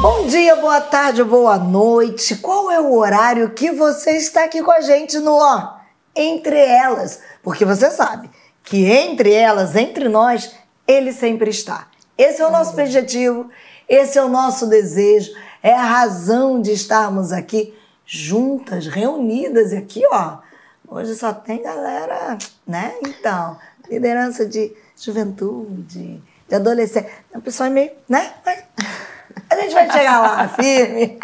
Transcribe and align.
Bom 0.00 0.26
dia, 0.28 0.56
boa 0.56 0.80
tarde, 0.80 1.22
boa 1.22 1.58
noite. 1.58 2.36
Qual 2.36 2.70
é 2.70 2.80
o 2.80 2.94
horário 2.94 3.50
que 3.50 3.70
você 3.70 4.12
está 4.12 4.44
aqui 4.44 4.62
com 4.62 4.70
a 4.70 4.80
gente 4.80 5.18
no 5.18 5.34
ó? 5.34 5.74
Entre 6.16 6.56
elas, 6.56 7.20
porque 7.42 7.66
você 7.66 7.90
sabe 7.90 8.30
que 8.64 8.86
entre 8.86 9.30
elas, 9.30 9.76
entre 9.76 10.08
nós, 10.08 10.54
ele 10.88 11.12
sempre 11.12 11.50
está. 11.50 11.88
Esse 12.16 12.40
é 12.40 12.46
o 12.46 12.50
nosso 12.50 12.72
objetivo, 12.72 13.50
esse 13.86 14.16
é 14.16 14.24
o 14.24 14.28
nosso 14.28 14.66
desejo, 14.68 15.32
é 15.62 15.74
a 15.74 15.84
razão 15.84 16.62
de 16.62 16.72
estarmos 16.72 17.30
aqui 17.30 17.78
juntas, 18.12 18.88
reunidas 18.88 19.72
aqui, 19.72 20.02
ó. 20.10 20.38
Hoje 20.88 21.14
só 21.14 21.32
tem 21.32 21.62
galera, 21.62 22.36
né? 22.66 22.92
Então, 23.06 23.56
liderança 23.88 24.44
de 24.44 24.72
juventude, 25.00 26.20
de 26.48 26.54
adolescente. 26.54 27.06
O 27.32 27.40
pessoal 27.40 27.68
é 27.68 27.72
meio, 27.72 27.92
né? 28.08 28.32
A 29.48 29.54
gente 29.54 29.72
vai 29.72 29.88
chegar 29.88 30.20
lá, 30.20 30.48
firme. 30.60 31.20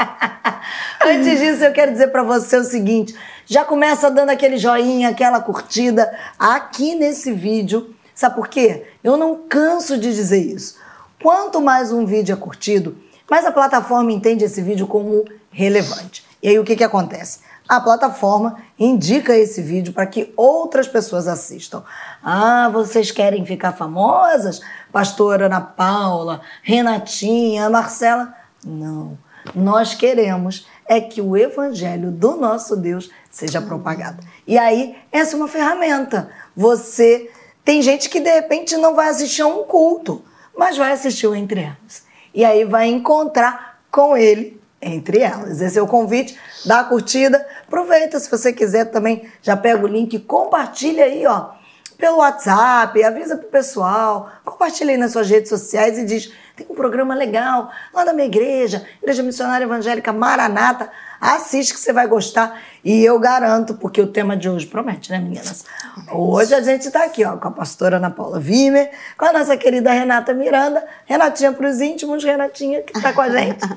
Antes 1.04 1.40
disso, 1.40 1.64
eu 1.64 1.72
quero 1.72 1.90
dizer 1.90 2.12
para 2.12 2.22
você 2.22 2.56
o 2.56 2.62
seguinte: 2.62 3.16
já 3.44 3.64
começa 3.64 4.08
dando 4.08 4.30
aquele 4.30 4.56
joinha, 4.56 5.08
aquela 5.08 5.40
curtida 5.40 6.16
aqui 6.38 6.94
nesse 6.94 7.32
vídeo. 7.32 7.96
Sabe 8.14 8.36
por 8.36 8.46
quê? 8.46 8.86
Eu 9.02 9.16
não 9.16 9.48
canso 9.48 9.98
de 9.98 10.14
dizer 10.14 10.38
isso. 10.38 10.78
Quanto 11.20 11.60
mais 11.60 11.90
um 11.90 12.06
vídeo 12.06 12.32
é 12.32 12.36
curtido, 12.36 12.96
mais 13.28 13.44
a 13.44 13.50
plataforma 13.50 14.12
entende 14.12 14.44
esse 14.44 14.62
vídeo 14.62 14.86
como 14.86 15.24
relevante. 15.50 16.25
E 16.42 16.48
aí 16.48 16.58
o 16.58 16.64
que, 16.64 16.76
que 16.76 16.84
acontece? 16.84 17.40
A 17.68 17.80
plataforma 17.80 18.56
indica 18.78 19.36
esse 19.36 19.60
vídeo 19.60 19.92
para 19.92 20.06
que 20.06 20.32
outras 20.36 20.86
pessoas 20.86 21.26
assistam. 21.26 21.82
Ah, 22.22 22.68
vocês 22.72 23.10
querem 23.10 23.44
ficar 23.44 23.72
famosas? 23.72 24.60
Pastora 24.92 25.46
Ana 25.46 25.60
Paula, 25.60 26.40
Renatinha, 26.62 27.68
Marcela? 27.68 28.32
Não. 28.64 29.18
Nós 29.54 29.94
queremos 29.94 30.66
é 30.88 31.00
que 31.00 31.20
o 31.20 31.36
evangelho 31.36 32.10
do 32.12 32.36
nosso 32.36 32.76
Deus 32.76 33.10
seja 33.30 33.60
propagado. 33.60 34.22
E 34.46 34.56
aí, 34.56 34.96
essa 35.10 35.34
é 35.34 35.36
uma 35.36 35.48
ferramenta. 35.48 36.30
Você 36.56 37.30
tem 37.64 37.82
gente 37.82 38.08
que 38.08 38.20
de 38.20 38.30
repente 38.30 38.76
não 38.76 38.94
vai 38.94 39.08
assistir 39.08 39.42
a 39.42 39.46
um 39.46 39.64
culto, 39.64 40.24
mas 40.56 40.76
vai 40.76 40.92
assistir 40.92 41.26
o 41.26 41.34
Entre 41.34 41.60
Elas. 41.60 42.04
E 42.32 42.44
aí 42.44 42.64
vai 42.64 42.86
encontrar 42.86 43.80
com 43.90 44.16
ele 44.16 44.60
entre 44.80 45.20
elas. 45.20 45.60
Esse 45.60 45.78
é 45.78 45.82
o 45.82 45.86
convite, 45.86 46.38
dá 46.64 46.80
a 46.80 46.84
curtida, 46.84 47.46
aproveita 47.66 48.18
se 48.18 48.30
você 48.30 48.52
quiser 48.52 48.86
também, 48.86 49.28
já 49.42 49.56
pega 49.56 49.84
o 49.84 49.88
link, 49.88 50.18
compartilha 50.20 51.04
aí, 51.04 51.26
ó, 51.26 51.50
pelo 51.96 52.18
WhatsApp, 52.18 53.02
avisa 53.02 53.36
pro 53.36 53.48
pessoal, 53.48 54.30
compartilha 54.44 54.90
aí 54.90 54.98
nas 54.98 55.12
suas 55.12 55.28
redes 55.28 55.48
sociais 55.48 55.98
e 55.98 56.04
diz 56.04 56.32
tem 56.54 56.66
um 56.70 56.74
programa 56.74 57.14
legal 57.14 57.70
lá 57.92 58.04
da 58.04 58.12
minha 58.14 58.26
igreja, 58.26 58.86
Igreja 59.02 59.22
Missionária 59.22 59.64
Evangélica 59.64 60.12
Maranata. 60.12 60.90
Assiste 61.20 61.74
que 61.74 61.80
você 61.80 61.92
vai 61.92 62.06
gostar. 62.06 62.60
E 62.84 63.04
eu 63.04 63.18
garanto, 63.18 63.74
porque 63.74 64.00
o 64.00 64.06
tema 64.06 64.36
de 64.36 64.48
hoje 64.48 64.66
promete, 64.66 65.10
né, 65.10 65.18
meninas? 65.18 65.64
Hoje 66.12 66.54
a 66.54 66.60
gente 66.60 66.86
está 66.86 67.04
aqui, 67.04 67.24
ó, 67.24 67.36
com 67.36 67.48
a 67.48 67.50
pastora 67.50 67.96
Ana 67.96 68.10
Paula 68.10 68.38
Vimer, 68.38 68.90
com 69.16 69.24
a 69.24 69.32
nossa 69.32 69.56
querida 69.56 69.90
Renata 69.90 70.32
Miranda, 70.34 70.86
Renatinha 71.04 71.52
para 71.52 71.68
os 71.68 71.80
íntimos, 71.80 72.22
Renatinha 72.22 72.82
que 72.82 72.96
está 72.96 73.12
com 73.12 73.20
a 73.20 73.30
gente. 73.30 73.60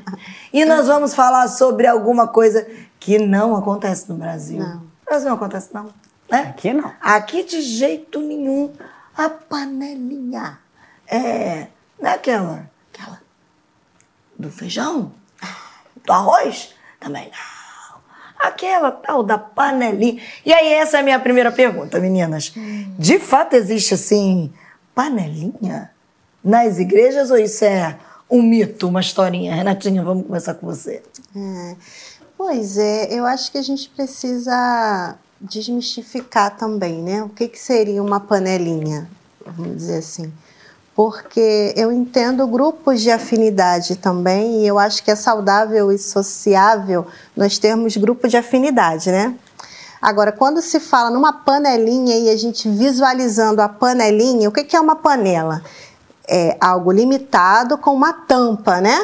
E 0.51 0.65
nós 0.65 0.87
vamos 0.87 1.13
falar 1.13 1.47
sobre 1.47 1.85
alguma 1.85 2.27
coisa 2.27 2.67
que 2.99 3.19
não 3.19 3.55
acontece 3.55 4.09
no 4.09 4.15
Brasil. 4.15 4.57
Não. 4.57 4.77
No 4.77 5.05
Brasil 5.05 5.29
não 5.29 5.35
acontece, 5.35 5.69
não. 5.71 5.93
Né? 6.29 6.39
Aqui 6.49 6.73
não. 6.73 6.91
Aqui 6.99 7.43
de 7.43 7.61
jeito 7.61 8.19
nenhum. 8.19 8.73
A 9.15 9.29
panelinha. 9.29 10.57
É. 11.07 11.67
Não 11.99 12.09
é 12.09 12.13
aquela? 12.13 12.69
Aquela. 12.91 13.21
Do 14.37 14.49
feijão? 14.49 15.11
Do 16.03 16.13
arroz? 16.13 16.73
Também 16.99 17.25
não. 17.25 17.99
Aquela 18.39 18.91
tal 18.91 19.21
da 19.23 19.37
panelinha. 19.37 20.21
E 20.45 20.53
aí, 20.53 20.73
essa 20.73 20.97
é 20.97 20.99
a 21.01 21.03
minha 21.03 21.19
primeira 21.19 21.51
pergunta, 21.51 21.99
meninas. 21.99 22.53
De 22.97 23.19
fato 23.19 23.55
existe 23.55 23.93
assim, 23.93 24.53
panelinha 24.95 25.91
nas 26.43 26.79
igrejas 26.79 27.31
ou 27.31 27.37
isso 27.37 27.65
é 27.65 27.97
um 28.29 28.41
mito, 28.41 28.87
uma 28.87 29.01
historinha? 29.01 29.55
Renatinha, 29.55 30.03
vamos 30.03 30.25
começar 30.25 30.53
com 30.53 30.67
você. 30.67 31.01
É. 31.35 31.75
Pois 32.37 32.77
é, 32.77 33.13
eu 33.13 33.25
acho 33.25 33.51
que 33.51 33.57
a 33.57 33.61
gente 33.61 33.89
precisa 33.89 35.17
desmistificar 35.41 36.55
também, 36.55 37.01
né? 37.01 37.23
O 37.23 37.29
que, 37.29 37.47
que 37.47 37.59
seria 37.59 38.01
uma 38.01 38.19
panelinha, 38.19 39.09
vamos 39.45 39.75
dizer 39.75 39.97
assim. 39.97 40.31
Porque 40.99 41.73
eu 41.77 41.93
entendo 41.93 42.45
grupos 42.45 42.99
de 42.99 43.09
afinidade 43.09 43.95
também, 43.95 44.63
e 44.63 44.67
eu 44.67 44.77
acho 44.77 45.01
que 45.01 45.09
é 45.09 45.15
saudável 45.15 45.93
e 45.93 45.97
sociável 45.97 47.07
nós 47.37 47.57
termos 47.57 47.95
grupos 47.95 48.29
de 48.29 48.35
afinidade, 48.35 49.09
né? 49.09 49.33
Agora, 50.01 50.33
quando 50.33 50.61
se 50.61 50.77
fala 50.77 51.09
numa 51.09 51.31
panelinha 51.31 52.17
e 52.17 52.29
a 52.29 52.35
gente 52.35 52.67
visualizando 52.67 53.61
a 53.61 53.69
panelinha, 53.69 54.49
o 54.49 54.51
que 54.51 54.75
é 54.75 54.79
uma 54.81 54.97
panela? 54.97 55.63
É 56.27 56.57
algo 56.59 56.91
limitado 56.91 57.77
com 57.77 57.93
uma 57.93 58.11
tampa, 58.11 58.81
né? 58.81 58.99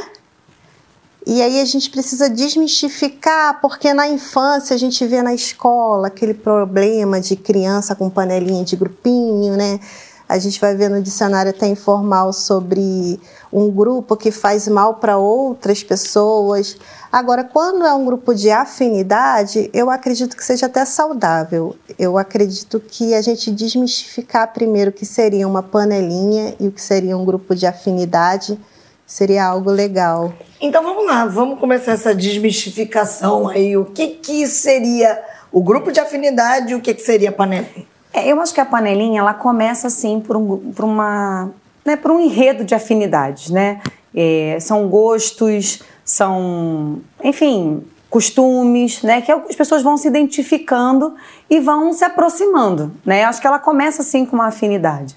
E 1.25 1.41
aí 1.41 1.61
a 1.61 1.65
gente 1.65 1.89
precisa 1.89 2.29
desmistificar, 2.29 3.61
porque 3.61 3.93
na 3.93 4.05
infância 4.05 4.75
a 4.75 4.77
gente 4.77 5.07
vê 5.07 5.21
na 5.21 5.33
escola 5.33 6.07
aquele 6.07 6.33
problema 6.33 7.21
de 7.21 7.37
criança 7.37 7.95
com 7.95 8.09
panelinha 8.09 8.65
de 8.65 8.75
grupinho, 8.75 9.55
né? 9.55 9.79
A 10.27 10.39
gente 10.39 10.59
vai 10.59 10.75
ver 10.75 10.89
no 10.89 11.01
dicionário 11.01 11.51
até 11.51 11.67
informal 11.67 12.33
sobre 12.33 13.19
um 13.53 13.69
grupo 13.69 14.17
que 14.17 14.31
faz 14.31 14.67
mal 14.67 14.95
para 14.95 15.17
outras 15.17 15.83
pessoas. 15.83 16.77
Agora, 17.11 17.43
quando 17.43 17.85
é 17.85 17.93
um 17.93 18.03
grupo 18.03 18.33
de 18.33 18.49
afinidade, 18.49 19.69
eu 19.71 19.89
acredito 19.89 20.35
que 20.35 20.43
seja 20.43 20.65
até 20.65 20.83
saudável. 20.83 21.75
Eu 21.97 22.17
acredito 22.17 22.79
que 22.79 23.13
a 23.13 23.21
gente 23.21 23.51
desmistificar 23.51 24.51
primeiro 24.51 24.89
o 24.89 24.93
que 24.93 25.05
seria 25.05 25.47
uma 25.47 25.61
panelinha 25.61 26.55
e 26.59 26.67
o 26.67 26.71
que 26.71 26.81
seria 26.81 27.15
um 27.15 27.23
grupo 27.23 27.55
de 27.55 27.67
afinidade 27.67 28.59
seria 29.05 29.45
algo 29.45 29.69
legal. 29.69 30.33
Então 30.59 30.83
vamos 30.83 31.05
lá, 31.05 31.25
vamos 31.25 31.59
começar 31.59 31.91
essa 31.91 32.15
desmistificação 32.15 33.47
aí. 33.47 33.77
O 33.77 33.85
que, 33.85 34.07
que 34.07 34.47
seria 34.47 35.21
o 35.51 35.61
grupo 35.61 35.91
de 35.91 35.99
afinidade 35.99 36.73
e 36.73 36.75
o 36.75 36.81
que, 36.81 36.93
que 36.93 37.01
seria 37.01 37.29
a 37.29 37.33
panelinha? 37.33 37.94
É, 38.15 38.31
eu 38.31 38.39
acho 38.39 38.53
que 38.53 38.61
a 38.61 38.65
panelinha 38.65 39.19
ela 39.19 39.33
começa 39.33 39.87
assim 39.87 40.21
por, 40.21 40.37
um, 40.37 40.71
por 40.71 40.85
uma, 40.85 41.49
né, 41.83 41.97
por 41.97 42.11
um 42.11 42.19
enredo 42.21 42.63
de 42.63 42.73
afinidades, 42.73 43.49
né? 43.49 43.81
É, 44.15 44.57
são 44.61 44.87
gostos, 44.87 45.83
são, 46.05 47.01
enfim, 47.21 47.85
costumes, 48.09 49.03
né? 49.03 49.19
Que 49.19 49.29
as 49.33 49.55
pessoas 49.57 49.83
vão 49.83 49.97
se 49.97 50.07
identificando 50.07 51.13
e 51.49 51.59
vão 51.59 51.91
se 51.91 52.05
aproximando, 52.05 52.93
né? 53.05 53.25
Acho 53.25 53.41
que 53.41 53.47
ela 53.47 53.59
começa 53.59 54.01
assim 54.01 54.25
com 54.25 54.37
uma 54.37 54.47
afinidade. 54.47 55.13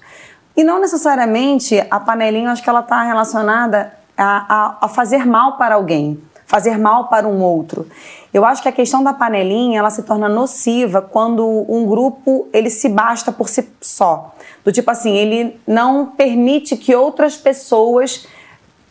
E 0.57 0.61
não 0.61 0.81
necessariamente 0.81 1.81
a 1.89 2.01
panelinha, 2.01 2.51
acho 2.51 2.61
que 2.61 2.69
ela 2.69 2.81
está 2.81 3.01
relacionada 3.03 3.93
a, 4.17 4.53
a, 4.53 4.77
a 4.81 4.87
fazer 4.89 5.25
mal 5.25 5.55
para 5.55 5.75
alguém, 5.75 6.19
fazer 6.49 6.79
mal 6.79 7.07
para 7.07 7.27
um 7.27 7.43
outro. 7.43 7.87
Eu 8.33 8.43
acho 8.43 8.63
que 8.63 8.67
a 8.67 8.71
questão 8.71 9.03
da 9.03 9.13
panelinha 9.13 9.77
ela 9.77 9.91
se 9.91 10.01
torna 10.01 10.27
nociva 10.27 10.99
quando 10.99 11.45
um 11.69 11.85
grupo 11.85 12.47
ele 12.51 12.71
se 12.71 12.89
basta 12.89 13.31
por 13.31 13.47
si 13.47 13.69
só. 13.79 14.33
Do 14.65 14.71
tipo 14.71 14.89
assim, 14.89 15.15
ele 15.15 15.61
não 15.67 16.07
permite 16.07 16.75
que 16.75 16.95
outras 16.95 17.37
pessoas 17.37 18.27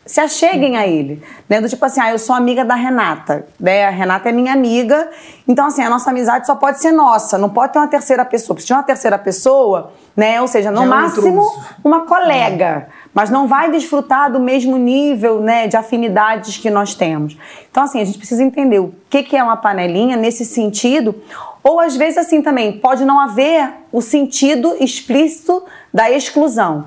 se 0.07 0.21
acheguem 0.21 0.77
a 0.77 0.87
ele, 0.87 1.21
né? 1.49 1.61
Do 1.61 1.69
tipo 1.69 1.84
assim, 1.84 2.01
ah, 2.01 2.13
eu 2.13 2.19
sou 2.19 2.34
amiga 2.34 2.65
da 2.65 2.77
Renata, 2.77 3.45
né? 3.59 3.87
A 3.87 3.91
Renata 3.91 4.28
é 4.28 4.33
minha 4.33 4.53
amiga, 4.53 5.11
então 5.47 5.66
assim, 5.66 5.83
a 5.83 5.91
nossa 5.91 6.11
amizade 6.11 6.47
só 6.47 6.54
pode 6.54 6.81
ser 6.81 6.93
nossa, 6.93 7.37
não 7.37 7.51
pode 7.51 7.72
ter 7.72 7.81
uma 7.81 7.89
terceira 7.89 8.25
pessoa. 8.25 8.59
Se 8.59 8.66
tiver 8.66 8.78
uma 8.78 8.84
terceira 8.84 9.19
pessoa, 9.19 9.93
né? 10.16 10.41
Ou 10.41 10.47
seja, 10.47 10.71
no 10.71 10.78
Já 10.78 10.84
é 10.84 10.87
um 10.87 10.89
máximo 10.89 11.63
uma 11.84 12.07
colega, 12.07 12.89
mas 13.18 13.30
não 13.30 13.48
vai 13.48 13.68
desfrutar 13.68 14.30
do 14.30 14.38
mesmo 14.38 14.78
nível, 14.78 15.41
né, 15.41 15.66
de 15.66 15.76
afinidades 15.76 16.56
que 16.56 16.70
nós 16.70 16.94
temos. 16.94 17.36
Então 17.68 17.82
assim, 17.82 18.00
a 18.00 18.04
gente 18.04 18.16
precisa 18.16 18.44
entender 18.44 18.78
o 18.78 18.94
que 19.10 19.24
que 19.24 19.36
é 19.36 19.42
uma 19.42 19.56
panelinha 19.56 20.16
nesse 20.16 20.44
sentido, 20.44 21.12
ou 21.60 21.80
às 21.80 21.97
vezes 21.97 22.16
assim 22.16 22.41
também 22.41 22.78
pode 22.78 23.04
não 23.04 23.18
haver 23.18 23.72
o 23.91 24.00
sentido 24.00 24.76
explícito 24.78 25.65
da 25.92 26.09
exclusão 26.09 26.84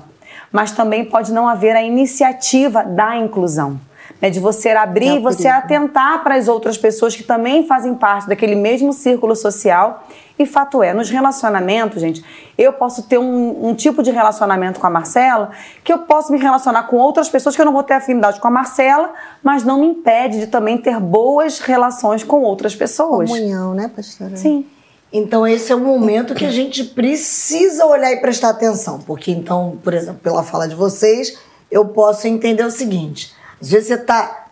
mas 0.50 0.72
também 0.72 1.02
pode 1.02 1.32
não 1.32 1.48
haver 1.48 1.74
a 1.74 1.82
iniciativa 1.82 2.84
da 2.84 3.16
inclusão. 3.16 3.80
Né, 4.22 4.30
de 4.30 4.38
você 4.38 4.68
abrir 4.68 5.14
e 5.14 5.16
é 5.16 5.20
você 5.20 5.48
atentar 5.48 6.22
para 6.22 6.36
as 6.36 6.46
outras 6.46 6.78
pessoas 6.78 7.16
que 7.16 7.24
também 7.24 7.66
fazem 7.66 7.92
parte 7.92 8.28
daquele 8.28 8.54
mesmo 8.54 8.92
círculo 8.92 9.34
social. 9.34 10.06
E 10.38 10.46
fato 10.46 10.82
é, 10.82 10.94
nos 10.94 11.10
relacionamentos, 11.10 12.00
gente, 12.00 12.24
eu 12.56 12.72
posso 12.72 13.02
ter 13.02 13.18
um, 13.18 13.68
um, 13.68 13.74
tipo 13.74 14.02
de 14.02 14.12
relacionamento 14.12 14.78
com 14.78 14.86
a 14.86 14.90
Marcela 14.90 15.50
que 15.82 15.92
eu 15.92 15.98
posso 15.98 16.32
me 16.32 16.38
relacionar 16.38 16.84
com 16.84 16.96
outras 16.96 17.28
pessoas 17.28 17.56
que 17.56 17.60
eu 17.60 17.66
não 17.66 17.72
vou 17.72 17.82
ter 17.82 17.94
afinidade 17.94 18.40
com 18.40 18.46
a 18.46 18.50
Marcela, 18.50 19.12
mas 19.42 19.64
não 19.64 19.80
me 19.80 19.86
impede 19.86 20.38
de 20.38 20.46
também 20.46 20.78
ter 20.78 20.98
boas 21.00 21.58
relações 21.58 22.22
com 22.22 22.42
outras 22.42 22.76
pessoas. 22.76 23.28
Comunhão, 23.28 23.74
né, 23.74 23.90
pastora? 23.94 24.36
Sim. 24.36 24.64
Então 25.12 25.46
esse 25.46 25.70
é 25.70 25.74
o 25.74 25.80
momento 25.80 26.34
que 26.34 26.46
a 26.46 26.50
gente 26.50 26.84
precisa 26.84 27.84
olhar 27.84 28.10
e 28.12 28.16
prestar 28.20 28.50
atenção, 28.50 29.00
porque 29.00 29.30
então, 29.30 29.78
por 29.82 29.92
exemplo, 29.92 30.20
pela 30.22 30.42
fala 30.42 30.66
de 30.66 30.74
vocês, 30.74 31.38
eu 31.70 31.86
posso 31.86 32.26
entender 32.26 32.64
o 32.64 32.70
seguinte: 32.70 33.32
às 33.62 33.70
vezes 33.70 33.88
você 33.88 33.94
está 33.94 34.46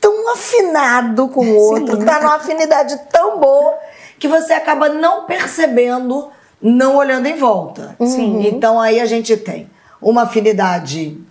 tão 0.00 0.32
afinado 0.32 1.28
com 1.28 1.44
o 1.44 1.56
outro, 1.56 2.00
está 2.00 2.20
numa 2.20 2.36
afinidade 2.36 2.98
tão 3.12 3.38
boa 3.38 3.78
que 4.18 4.26
você 4.26 4.54
acaba 4.54 4.88
não 4.88 5.24
percebendo, 5.26 6.30
não 6.60 6.96
olhando 6.96 7.26
em 7.26 7.36
volta. 7.36 7.94
Sim. 8.00 8.46
Então 8.46 8.80
aí 8.80 9.00
a 9.00 9.06
gente 9.06 9.36
tem 9.36 9.70
uma 10.00 10.22
afinidade 10.22 11.22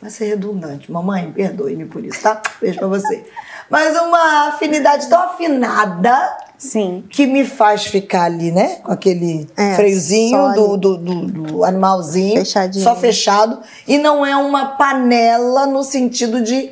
vai 0.00 0.10
ser 0.10 0.26
redundante. 0.26 0.90
Mamãe, 0.90 1.30
perdoe-me 1.30 1.84
por 1.84 2.04
isso, 2.04 2.22
tá? 2.22 2.40
Beijo 2.60 2.78
pra 2.78 2.88
você. 2.88 3.24
Mas 3.68 3.96
uma 4.00 4.48
afinidade 4.48 5.08
tão 5.08 5.22
afinada 5.22 6.36
Sim. 6.60 7.02
que 7.08 7.26
me 7.26 7.46
faz 7.46 7.86
ficar 7.86 8.24
ali, 8.24 8.52
né? 8.52 8.76
Com 8.82 8.92
aquele 8.92 9.48
é, 9.56 9.74
freiozinho 9.76 10.52
do, 10.52 10.76
do, 10.76 10.96
do, 10.98 11.26
do, 11.26 11.64
animalzinho. 11.64 12.36
Fechadinho. 12.36 12.84
Só 12.84 12.94
fechado. 12.94 13.60
E 13.88 13.96
não 13.96 14.26
é 14.26 14.36
uma 14.36 14.76
panela 14.76 15.66
no 15.66 15.82
sentido 15.82 16.42
de 16.42 16.70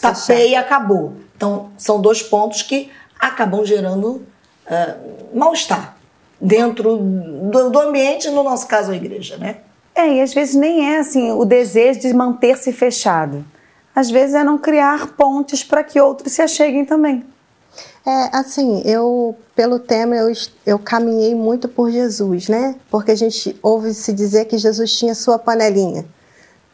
tapei 0.00 0.50
e 0.50 0.54
acabou. 0.54 1.14
Então, 1.36 1.70
são 1.76 2.00
dois 2.00 2.22
pontos 2.22 2.62
que 2.62 2.92
acabam 3.18 3.64
gerando 3.64 4.22
uh, 4.66 5.36
mal-estar 5.36 5.96
dentro 6.40 6.96
do, 6.96 7.70
do 7.70 7.80
ambiente, 7.80 8.30
no 8.30 8.44
nosso 8.44 8.68
caso, 8.68 8.92
a 8.92 8.96
igreja, 8.96 9.36
né? 9.36 9.56
É, 9.96 10.14
e 10.14 10.20
às 10.20 10.32
vezes 10.32 10.54
nem 10.54 10.94
é 10.94 10.98
assim 10.98 11.32
o 11.32 11.44
desejo 11.44 12.00
de 12.00 12.14
manter-se 12.14 12.72
fechado. 12.72 13.44
Às 13.94 14.10
vezes 14.10 14.36
é 14.36 14.44
não 14.44 14.58
criar 14.58 15.08
pontes 15.16 15.64
para 15.64 15.82
que 15.82 16.00
outros 16.00 16.32
se 16.32 16.42
acheguem 16.42 16.84
também. 16.84 17.24
É, 18.06 18.36
assim, 18.36 18.82
eu, 18.84 19.34
pelo 19.56 19.78
tema, 19.78 20.14
eu, 20.14 20.30
eu 20.66 20.78
caminhei 20.78 21.34
muito 21.34 21.68
por 21.68 21.90
Jesus, 21.90 22.48
né? 22.48 22.76
Porque 22.90 23.12
a 23.12 23.14
gente 23.14 23.58
ouve 23.62 23.94
se 23.94 24.12
dizer 24.12 24.44
que 24.44 24.58
Jesus 24.58 24.94
tinha 24.94 25.14
sua 25.14 25.38
panelinha. 25.38 26.04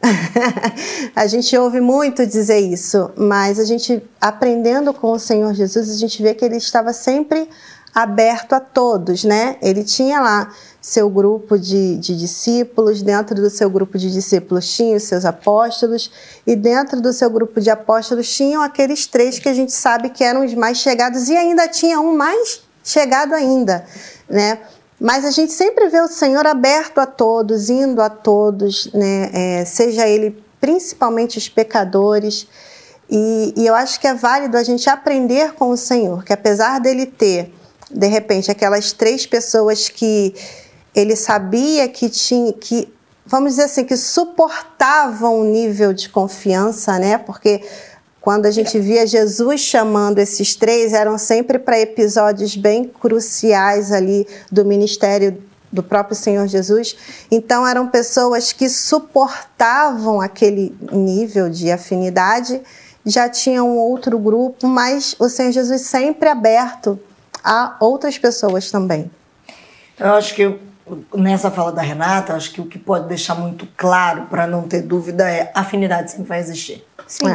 a 1.15 1.27
gente 1.27 1.55
ouve 1.55 1.79
muito 1.79 2.25
dizer 2.25 2.59
isso, 2.59 3.11
mas 3.15 3.59
a 3.59 3.63
gente, 3.63 4.03
aprendendo 4.19 4.93
com 4.93 5.11
o 5.11 5.19
Senhor 5.19 5.53
Jesus, 5.53 5.89
a 5.89 5.97
gente 5.97 6.21
vê 6.21 6.33
que 6.33 6.43
ele 6.43 6.57
estava 6.57 6.91
sempre 6.91 7.47
aberto 7.93 8.53
a 8.53 8.59
todos, 8.59 9.23
né? 9.23 9.57
Ele 9.61 9.83
tinha 9.83 10.19
lá 10.19 10.53
seu 10.81 11.09
grupo 11.09 11.59
de, 11.59 11.97
de, 11.97 12.17
discípulos, 12.17 13.01
dentro 13.01 13.35
do 13.35 13.49
seu 13.49 13.69
grupo 13.69 13.97
de 13.97 14.11
discípulos 14.11 14.73
tinham 14.73 14.97
os 14.97 15.03
seus 15.03 15.25
apóstolos, 15.25 16.11
e 16.47 16.55
dentro 16.55 17.01
do 17.01 17.13
seu 17.13 17.29
grupo 17.29 17.61
de 17.61 17.69
apóstolos 17.69 18.33
tinham 18.33 18.61
aqueles 18.61 19.05
três 19.05 19.37
que 19.37 19.47
a 19.47 19.53
gente 19.53 19.71
sabe 19.71 20.09
que 20.09 20.23
eram 20.23 20.43
os 20.43 20.53
mais 20.53 20.77
chegados, 20.77 21.29
e 21.29 21.37
ainda 21.37 21.67
tinha 21.67 21.99
um 21.99 22.15
mais 22.15 22.61
chegado 22.83 23.33
ainda, 23.33 23.85
né? 24.29 24.59
Mas 24.99 25.25
a 25.25 25.31
gente 25.31 25.51
sempre 25.51 25.89
vê 25.89 25.99
o 25.99 26.07
Senhor 26.07 26.45
aberto 26.45 26.99
a 26.99 27.05
todos, 27.05 27.69
indo 27.69 28.01
a 28.01 28.09
todos, 28.09 28.89
né? 28.93 29.29
É, 29.33 29.65
seja 29.65 30.07
ele 30.07 30.43
principalmente 30.59 31.39
os 31.39 31.49
pecadores. 31.49 32.47
E, 33.09 33.53
e 33.57 33.65
eu 33.65 33.73
acho 33.73 33.99
que 33.99 34.07
é 34.07 34.13
válido 34.13 34.55
a 34.55 34.63
gente 34.63 34.87
aprender 34.89 35.53
com 35.53 35.71
o 35.71 35.77
Senhor, 35.77 36.23
que 36.23 36.31
apesar 36.31 36.79
dele 36.79 37.05
ter, 37.07 37.51
de 37.93 38.07
repente, 38.07 38.51
aquelas 38.51 38.91
três 38.91 39.25
pessoas 39.25 39.89
que 39.89 40.33
ele 40.93 41.15
sabia 41.15 41.87
que 41.87 42.09
tinha 42.09 42.51
que 42.53 42.91
vamos 43.25 43.51
dizer 43.51 43.63
assim 43.63 43.85
que 43.85 43.95
suportavam 43.95 45.39
um 45.39 45.45
nível 45.45 45.93
de 45.93 46.09
confiança, 46.09 46.99
né? 46.99 47.17
Porque 47.17 47.61
quando 48.19 48.45
a 48.45 48.51
gente 48.51 48.77
via 48.77 49.07
Jesus 49.07 49.61
chamando 49.61 50.19
esses 50.19 50.55
três, 50.55 50.93
eram 50.93 51.17
sempre 51.17 51.57
para 51.57 51.79
episódios 51.79 52.55
bem 52.55 52.83
cruciais 52.83 53.91
ali 53.91 54.27
do 54.51 54.65
ministério 54.65 55.41
do 55.71 55.81
próprio 55.81 56.15
Senhor 56.15 56.45
Jesus. 56.47 56.95
Então 57.31 57.65
eram 57.65 57.87
pessoas 57.87 58.51
que 58.51 58.67
suportavam 58.67 60.19
aquele 60.19 60.75
nível 60.91 61.49
de 61.49 61.71
afinidade. 61.71 62.61
Já 63.05 63.29
tinha 63.29 63.63
um 63.63 63.77
outro 63.77 64.19
grupo, 64.19 64.67
mas 64.67 65.15
o 65.17 65.29
Senhor 65.29 65.51
Jesus 65.51 65.81
sempre 65.81 66.27
aberto 66.27 66.99
a 67.43 67.75
outras 67.79 68.17
pessoas 68.17 68.69
também. 68.71 69.09
Eu 69.99 70.13
acho 70.13 70.33
que 70.33 70.59
nessa 71.13 71.51
fala 71.51 71.71
da 71.71 71.81
Renata, 71.81 72.33
acho 72.33 72.51
que 72.51 72.61
o 72.61 72.65
que 72.65 72.79
pode 72.79 73.07
deixar 73.07 73.35
muito 73.35 73.67
claro, 73.77 74.25
para 74.29 74.47
não 74.47 74.63
ter 74.63 74.81
dúvida, 74.81 75.29
é 75.29 75.51
a 75.53 75.61
afinidade 75.61 76.11
sempre 76.11 76.27
vai 76.27 76.39
existir. 76.39 76.85
Sim. 77.07 77.27
É, 77.27 77.31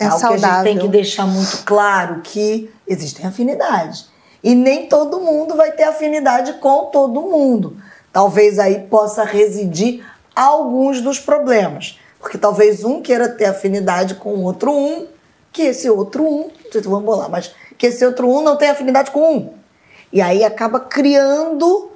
é, 0.00 0.04
é 0.04 0.06
algo 0.06 0.20
saudável. 0.20 0.38
que 0.38 0.44
a 0.44 0.54
gente 0.54 0.64
tem 0.64 0.78
que 0.78 0.88
deixar 0.88 1.26
muito 1.26 1.64
claro 1.64 2.20
que 2.22 2.70
existem 2.86 3.26
afinidades. 3.26 4.08
E 4.42 4.54
nem 4.54 4.88
todo 4.88 5.20
mundo 5.20 5.56
vai 5.56 5.72
ter 5.72 5.84
afinidade 5.84 6.54
com 6.54 6.86
todo 6.86 7.22
mundo. 7.22 7.76
Talvez 8.12 8.58
aí 8.58 8.80
possa 8.80 9.24
residir 9.24 10.04
alguns 10.34 11.00
dos 11.00 11.18
problemas. 11.18 11.98
Porque 12.20 12.38
talvez 12.38 12.84
um 12.84 13.00
queira 13.00 13.28
ter 13.28 13.46
afinidade 13.46 14.14
com 14.14 14.30
o 14.30 14.42
outro 14.42 14.72
um, 14.72 15.06
que 15.52 15.62
esse 15.62 15.88
outro 15.90 16.24
um, 16.24 16.42
não 16.42 16.72
sei 16.72 16.82
se 16.82 16.88
vamos 16.88 17.04
bolar, 17.04 17.30
mas 17.30 17.52
que 17.78 17.86
esse 17.86 18.04
outro 18.04 18.28
um 18.28 18.42
não 18.42 18.56
tem 18.56 18.68
afinidade 18.68 19.10
com 19.10 19.36
um. 19.36 19.54
E 20.12 20.20
aí 20.20 20.44
acaba 20.44 20.80
criando 20.80 21.92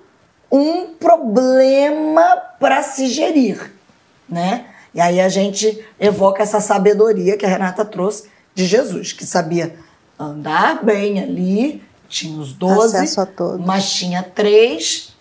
um 0.51 0.87
problema 0.95 2.37
para 2.61 2.83
se 2.83 3.09
gerir, 3.09 3.73
né? 4.29 4.67
E 4.95 5.01
aí 5.01 5.21
a 5.21 5.29
gente 5.29 5.85
evoca 5.99 6.43
essa 6.43 6.61
sabedoria 6.61 7.37
que 7.37 7.45
a 7.45 7.49
Renata 7.49 7.85
trouxe 7.85 8.29
de 8.55 8.67
Jesus, 8.67 9.13
que 9.13 9.25
sabia 9.25 9.75
andar 10.19 10.85
bem 10.85 11.21
ali, 11.21 11.83
tinha 12.09 12.39
os 12.39 12.53
doze, 12.53 12.99
mas 13.65 13.91
tinha 13.91 14.23
três, 14.23 15.12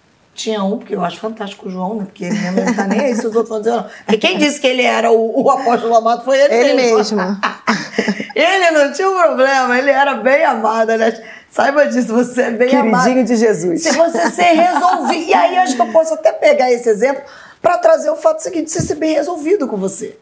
tinha 0.41 0.63
um, 0.63 0.77
porque 0.77 0.95
eu 0.95 1.03
acho 1.03 1.19
fantástico 1.19 1.67
o 1.67 1.71
João, 1.71 1.95
né? 1.95 2.05
Porque 2.05 2.25
ele 2.25 2.37
mesmo 2.39 2.65
não 2.65 2.73
tá 2.73 2.87
nem 2.87 2.99
aí 2.99 3.15
se 3.15 3.25
os 3.25 3.35
outros 3.35 3.49
vão 3.49 3.59
dizer 3.59 3.71
não. 3.71 3.85
Porque 4.05 4.17
quem 4.17 4.37
disse 4.37 4.59
que 4.59 4.67
ele 4.67 4.83
era 4.83 5.11
o, 5.11 5.43
o 5.43 5.49
apóstolo 5.49 5.95
amado 5.95 6.23
foi 6.23 6.39
ele, 6.39 6.53
ele 6.53 6.73
mesmo. 6.73 7.17
mesmo. 7.17 7.39
ele 8.35 8.71
não 8.71 8.91
tinha 8.91 9.09
um 9.09 9.17
problema, 9.17 9.77
ele 9.77 9.91
era 9.91 10.15
bem 10.15 10.43
amado, 10.43 10.97
né? 10.97 11.13
Saiba 11.49 11.85
disso, 11.85 12.13
você 12.13 12.43
é 12.43 12.51
bem 12.51 12.69
Queridinho 12.69 12.95
amado. 12.95 13.23
de 13.23 13.35
Jesus. 13.35 13.83
Se 13.83 13.91
você 13.91 14.31
ser 14.31 14.53
resolvido. 14.53 15.29
e 15.29 15.33
aí 15.33 15.57
acho 15.57 15.75
que 15.75 15.81
eu 15.81 15.91
posso 15.91 16.13
até 16.13 16.31
pegar 16.31 16.71
esse 16.71 16.89
exemplo 16.89 17.23
para 17.61 17.77
trazer 17.77 18.09
o 18.09 18.15
fato 18.15 18.41
seguinte 18.41 18.65
de 18.65 18.71
você 18.71 18.81
ser 18.81 18.95
bem 18.95 19.13
resolvido 19.13 19.67
com 19.67 19.77
você, 19.77 20.17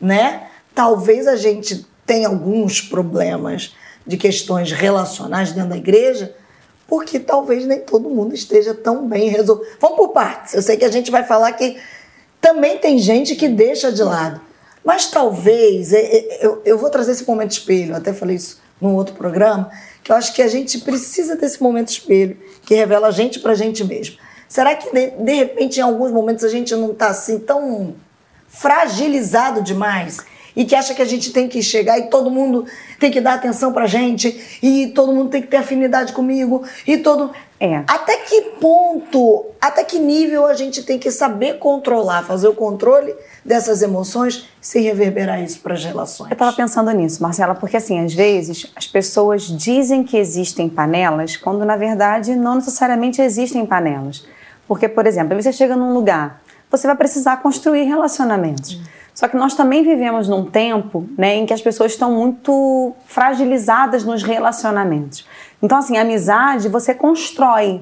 né? 0.00 0.44
Talvez 0.74 1.28
a 1.28 1.36
gente 1.36 1.86
tenha 2.06 2.28
alguns 2.28 2.80
problemas 2.80 3.76
de 4.06 4.16
questões 4.16 4.72
relacionais 4.72 5.52
dentro 5.52 5.70
da 5.70 5.76
igreja, 5.76 6.34
porque 6.92 7.18
talvez 7.18 7.64
nem 7.64 7.80
todo 7.80 8.10
mundo 8.10 8.34
esteja 8.34 8.74
tão 8.74 9.08
bem 9.08 9.30
resolvido. 9.30 9.66
Vamos 9.80 9.96
por 9.96 10.08
partes. 10.08 10.52
Eu 10.52 10.60
sei 10.60 10.76
que 10.76 10.84
a 10.84 10.90
gente 10.90 11.10
vai 11.10 11.24
falar 11.24 11.50
que 11.52 11.78
também 12.38 12.76
tem 12.76 12.98
gente 12.98 13.34
que 13.34 13.48
deixa 13.48 13.90
de 13.90 14.02
lado. 14.02 14.42
Mas 14.84 15.06
talvez, 15.06 15.90
é, 15.94 16.00
é, 16.00 16.58
eu 16.66 16.76
vou 16.76 16.90
trazer 16.90 17.12
esse 17.12 17.26
momento 17.26 17.52
espelho, 17.52 17.96
até 17.96 18.12
falei 18.12 18.36
isso 18.36 18.60
num 18.78 18.94
outro 18.94 19.14
programa, 19.14 19.70
que 20.04 20.12
eu 20.12 20.16
acho 20.16 20.34
que 20.34 20.42
a 20.42 20.48
gente 20.48 20.80
precisa 20.80 21.34
desse 21.34 21.62
momento 21.62 21.88
espelho, 21.88 22.36
que 22.66 22.74
revela 22.74 23.08
a 23.08 23.10
gente 23.10 23.40
para 23.40 23.52
a 23.52 23.54
gente 23.54 23.82
mesmo. 23.84 24.18
Será 24.46 24.74
que, 24.74 24.90
de 24.92 25.32
repente, 25.32 25.78
em 25.78 25.82
alguns 25.82 26.12
momentos, 26.12 26.44
a 26.44 26.48
gente 26.50 26.74
não 26.74 26.92
está 26.92 27.06
assim 27.06 27.38
tão 27.38 27.94
fragilizado 28.48 29.62
demais? 29.62 30.18
E 30.54 30.64
que 30.64 30.74
acha 30.74 30.94
que 30.94 31.02
a 31.02 31.06
gente 31.06 31.32
tem 31.32 31.48
que 31.48 31.62
chegar 31.62 31.98
e 31.98 32.08
todo 32.08 32.30
mundo 32.30 32.66
tem 32.98 33.10
que 33.10 33.20
dar 33.20 33.34
atenção 33.34 33.72
pra 33.72 33.86
gente 33.86 34.58
e 34.62 34.88
todo 34.88 35.12
mundo 35.12 35.30
tem 35.30 35.42
que 35.42 35.48
ter 35.48 35.56
afinidade 35.56 36.12
comigo 36.12 36.62
e 36.86 36.98
todo 36.98 37.30
é. 37.58 37.84
até 37.86 38.16
que 38.16 38.40
ponto, 38.60 39.46
até 39.60 39.84
que 39.84 39.98
nível 39.98 40.46
a 40.46 40.54
gente 40.54 40.82
tem 40.82 40.98
que 40.98 41.10
saber 41.12 41.58
controlar, 41.58 42.24
fazer 42.24 42.48
o 42.48 42.54
controle 42.54 43.14
dessas 43.44 43.82
emoções 43.82 44.48
sem 44.60 44.82
reverberar 44.82 45.40
isso 45.42 45.60
para 45.60 45.74
as 45.74 45.84
relações. 45.84 46.30
Eu 46.30 46.34
estava 46.34 46.52
pensando 46.52 46.90
nisso, 46.90 47.22
Marcela, 47.22 47.54
porque 47.54 47.76
assim, 47.76 48.04
às 48.04 48.12
vezes 48.12 48.72
as 48.74 48.86
pessoas 48.86 49.44
dizem 49.44 50.02
que 50.02 50.16
existem 50.16 50.68
panelas, 50.68 51.36
quando 51.36 51.64
na 51.64 51.76
verdade 51.76 52.34
não 52.34 52.56
necessariamente 52.56 53.22
existem 53.22 53.64
panelas. 53.64 54.24
Porque, 54.66 54.88
por 54.88 55.06
exemplo, 55.06 55.40
você 55.40 55.52
chega 55.52 55.76
num 55.76 55.92
lugar, 55.92 56.42
você 56.70 56.86
vai 56.86 56.96
precisar 56.96 57.36
construir 57.42 57.84
relacionamentos. 57.84 58.74
Hum. 58.74 58.82
Só 59.14 59.28
que 59.28 59.36
nós 59.36 59.54
também 59.54 59.82
vivemos 59.82 60.28
num 60.28 60.44
tempo 60.44 61.06
né, 61.18 61.36
em 61.36 61.46
que 61.46 61.52
as 61.52 61.60
pessoas 61.60 61.92
estão 61.92 62.12
muito 62.12 62.94
fragilizadas 63.06 64.04
nos 64.04 64.22
relacionamentos. 64.22 65.26
Então, 65.62 65.78
assim, 65.78 65.96
amizade 65.96 66.68
você 66.68 66.94
constrói. 66.94 67.80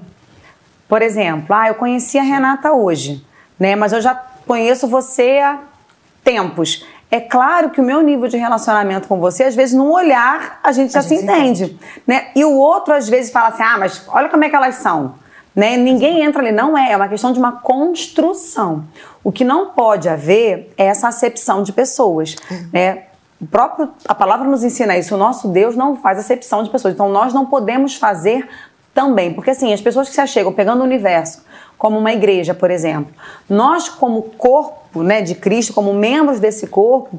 Por 0.89 1.03
exemplo, 1.03 1.55
ah, 1.55 1.69
eu 1.69 1.77
conheci 1.77 2.19
a 2.19 2.23
Renata 2.23 2.73
hoje, 2.73 3.25
né? 3.59 3.77
Mas 3.77 3.93
eu 3.93 4.01
já 4.01 4.15
conheço 4.47 4.89
você 4.89 5.39
há 5.39 5.61
tempos. 6.25 6.85
É 7.11 7.21
claro 7.21 7.71
que 7.71 7.81
o 7.81 7.85
meu 7.85 8.03
nível 8.03 8.29
de 8.29 8.37
relacionamento 8.37 9.07
com 9.07 9.19
você, 9.19 9.45
às 9.45 9.55
vezes, 9.55 9.75
num 9.75 9.91
olhar, 9.91 10.61
a 10.63 10.73
gente 10.73 10.93
já 10.93 10.99
a 10.99 11.03
gente 11.03 11.19
se 11.19 11.25
entende. 11.25 11.65
entende. 11.65 11.81
Né? 12.07 12.27
E 12.35 12.45
o 12.45 12.53
outro, 12.53 12.93
às 12.93 13.09
vezes, 13.09 13.33
fala 13.33 13.49
assim: 13.49 13.63
ah, 13.63 13.77
mas 13.79 14.05
olha 14.09 14.29
como 14.29 14.45
é 14.45 14.49
que 14.49 14.57
elas 14.57 14.77
são. 14.77 15.15
Né? 15.55 15.77
Ninguém 15.77 16.23
entra 16.23 16.43
ali, 16.43 16.53
não 16.53 16.77
é, 16.77 16.93
é 16.93 16.97
uma 16.97 17.09
questão 17.09 17.33
de 17.33 17.39
uma 17.39 17.53
construção. 17.53 18.85
O 19.23 19.33
que 19.33 19.45
não 19.45 19.71
pode 19.71 20.09
haver 20.09 20.73
é 20.77 20.87
essa 20.87 21.09
acepção 21.09 21.63
de 21.63 21.73
pessoas. 21.73 22.37
Uhum. 22.51 22.69
Né? 22.73 23.05
O 23.41 23.47
próprio, 23.47 23.91
a 24.07 24.15
palavra 24.15 24.47
nos 24.49 24.63
ensina 24.63 24.97
isso. 24.97 25.15
O 25.15 25.19
nosso 25.19 25.49
Deus 25.49 25.75
não 25.75 25.97
faz 25.97 26.19
acepção 26.19 26.63
de 26.63 26.71
pessoas. 26.71 26.95
Então 26.95 27.09
nós 27.09 27.33
não 27.33 27.47
podemos 27.47 27.97
fazer 27.97 28.49
também. 28.95 29.33
Porque 29.33 29.51
assim, 29.51 29.73
as 29.73 29.81
pessoas 29.81 30.09
que 30.09 30.15
se 30.15 30.21
achegam 30.21 30.53
pegando 30.53 30.81
o 30.81 30.85
universo, 30.85 31.43
como 31.81 31.99
uma 31.99 32.13
igreja, 32.13 32.53
por 32.53 32.71
exemplo, 32.71 33.11
nós, 33.49 33.89
como 33.89 34.21
corpo 34.37 35.03
né, 35.03 35.23
de 35.23 35.35
Cristo, 35.35 35.73
como 35.73 35.95
membros 35.95 36.39
desse 36.39 36.67
corpo, 36.67 37.19